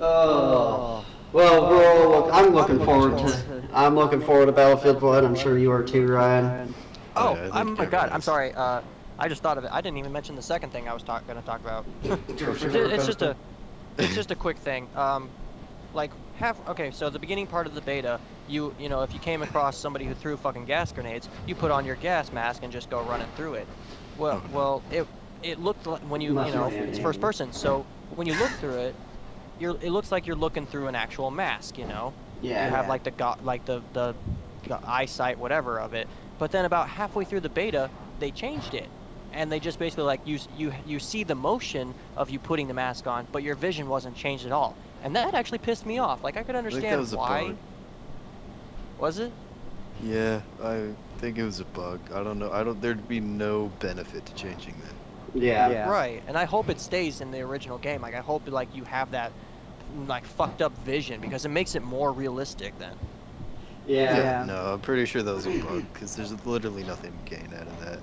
[0.00, 1.04] Oh.
[1.32, 3.62] Well, we're all look, I'm looking forward to.
[3.74, 5.24] I'm looking forward to Battlefield One.
[5.24, 6.74] I'm sure you are too, Ryan.
[7.16, 8.10] Oh, yeah, I think oh my God!
[8.10, 8.52] I'm sorry.
[8.54, 8.80] Uh,
[9.18, 9.70] I just thought of it.
[9.72, 11.84] I didn't even mention the second thing I was talk- going to talk about.
[12.28, 13.36] It's It's it's just a,
[13.98, 14.88] it's just a quick thing.
[14.94, 15.28] Um,
[15.92, 16.66] like half.
[16.68, 19.76] Okay, so the beginning part of the beta, you you know, if you came across
[19.76, 23.02] somebody who threw fucking gas grenades, you put on your gas mask and just go
[23.02, 23.66] running through it.
[24.16, 25.06] Well, well, it
[25.42, 27.84] it looked like when you you know it's first person, so
[28.14, 28.94] when you look through it,
[29.58, 32.14] you're it looks like you're looking through an actual mask, you know.
[32.40, 32.64] Yeah.
[32.66, 34.16] you have like the go- like the the
[34.68, 36.08] go- eyesight whatever of it
[36.38, 38.92] but then about halfway through the beta they changed it
[39.32, 42.74] and they just basically like you you you see the motion of you putting the
[42.74, 46.22] mask on but your vision wasn't changed at all and that actually pissed me off
[46.22, 47.58] like i could I think that understand was a why bug.
[48.96, 49.34] was it
[49.98, 52.10] Yeah, I think it was a bug.
[52.12, 52.50] I don't know.
[52.52, 52.80] I don't.
[52.80, 54.96] There'd be no benefit to changing that.
[55.34, 55.68] Yeah.
[55.68, 55.84] Yeah.
[55.84, 58.84] right and i hope it stays in the original game like i hope like you
[58.84, 59.34] have that
[60.06, 62.94] like fucked up vision because it makes it more realistic then
[63.86, 64.16] Yeah.
[64.16, 64.44] Yeah.
[64.44, 67.80] No, I'm pretty sure that was a bug because there's literally nothing gained out of
[67.84, 68.00] that.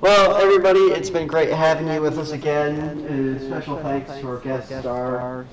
[0.00, 2.78] Well, everybody, it's been great having you with us again.
[2.80, 5.46] Uh, special thanks to our guest star,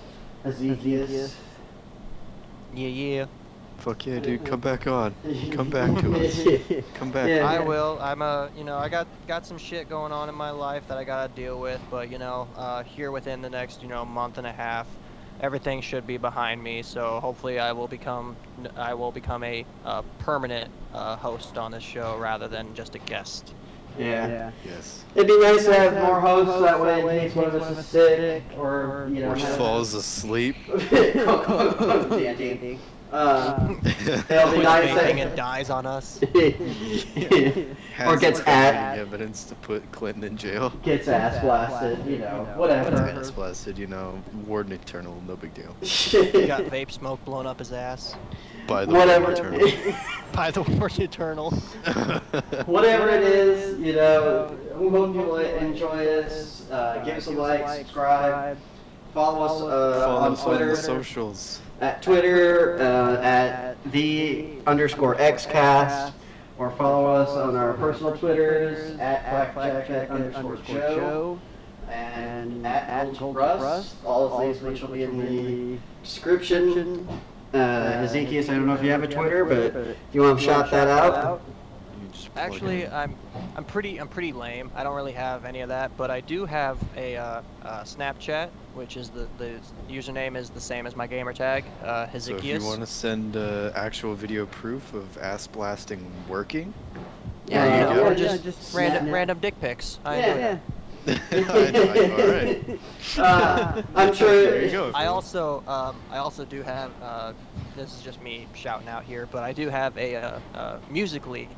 [0.46, 1.30] Ezekiel.
[2.74, 3.26] yeah yeah
[3.88, 4.44] Fuck yeah, dude.
[4.44, 5.16] Come back on.
[5.54, 6.84] Come back to us.
[6.96, 7.30] Come back.
[7.30, 7.50] Yeah.
[7.50, 7.98] I will.
[8.02, 10.98] I'm a, you know, I got got some shit going on in my life that
[10.98, 14.40] I gotta deal with, but you know, uh, here within the next, you know, month
[14.40, 14.88] and a half,
[15.40, 16.84] everything should be behind me.
[16.84, 18.36] So hopefully, I will become,
[18.76, 23.00] I will become a uh, permanent uh, host on this show rather than just a
[23.00, 23.54] guest.
[23.98, 24.28] Yeah.
[24.28, 24.52] Yeah.
[24.66, 25.06] Yes.
[25.16, 27.86] It'd be nice to have more hosts that way in case one of us is
[27.86, 30.58] sick or, you know, Or have- falls asleep.
[33.12, 34.12] Dandy.
[34.12, 36.20] Uh, It'll be Quits nice vaping to- and dies on us.
[37.94, 40.70] Has or gets like, at, evidence to put Clinton in jail.
[40.84, 42.92] gets ass blasted, you know, Whatever.
[42.92, 43.20] whatever.
[43.20, 45.76] Ass blasted, you know, Warden Eternal, no big deal.
[45.82, 48.16] He got vape smoke blown up his ass
[48.68, 49.32] By the Whatever.
[49.52, 49.96] Warden
[50.34, 51.54] by the Warden Eternal.
[51.54, 52.20] Eternal.
[52.66, 56.70] Whatever it is, you know, we hope you will enjoy this.
[56.70, 58.58] Uh, give us a like, subscribe,
[59.14, 60.72] follow us uh, Follow on us on Twitter.
[60.72, 61.62] the socials.
[61.80, 66.12] At Twitter uh, at the underscore xcast,
[66.58, 69.24] or follow us on our personal Twitters at
[69.54, 71.40] FlackJacket underscore Joe
[71.90, 73.96] and at Gold Rust.
[74.04, 77.08] All of these links will be in the description.
[77.54, 80.46] Uh, Ezekiel, I don't know if you have a Twitter, but if you want to
[80.46, 81.57] shout that out, You just plug
[82.38, 82.88] Actually.
[82.88, 83.18] I'm
[83.56, 84.72] I'm pretty I'm pretty lame.
[84.76, 88.52] I don't really have any of that, but I do have a uh, uh, Snapchat,
[88.74, 92.44] which is the the username is the same as my gamer tag, uh, so if
[92.44, 96.74] you want to send uh, actual video proof of ass blasting working,
[97.46, 100.00] yeah, Yeah, you yeah, know, or yeah, just, just random snap- random dick pics.
[100.06, 100.60] I Yeah, Yeah.
[101.08, 102.80] I- I- all right.
[103.18, 104.70] uh, I'm sure.
[104.70, 104.92] Go.
[104.94, 107.34] I also um, I also do have uh,
[107.76, 111.50] this is just me shouting out here, but I do have a uh, uh, Musical.ly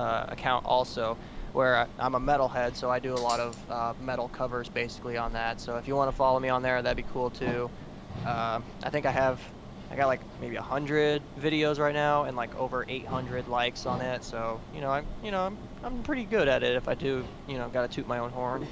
[0.00, 1.16] uh, account also
[1.52, 5.16] where I, I'm a metalhead, so I do a lot of uh, metal covers basically
[5.16, 5.60] on that.
[5.60, 7.68] So if you want to follow me on there, that'd be cool too.
[8.24, 9.40] Uh, I think I have
[9.90, 14.22] I got like maybe hundred videos right now and like over 800 likes on it.
[14.22, 17.24] So you know I'm you know I'm I'm pretty good at it if I do
[17.48, 18.66] you know gotta toot my own horn.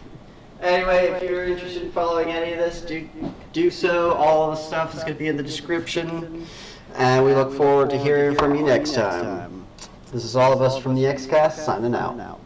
[0.61, 3.09] Anyway, if you're interested in following any of this, do
[3.53, 4.13] do so.
[4.15, 6.47] All the stuff is going to be in the description.
[6.97, 9.58] And we look forward to hearing from you next time.
[10.13, 12.41] This is all of us from the Xcast signing out.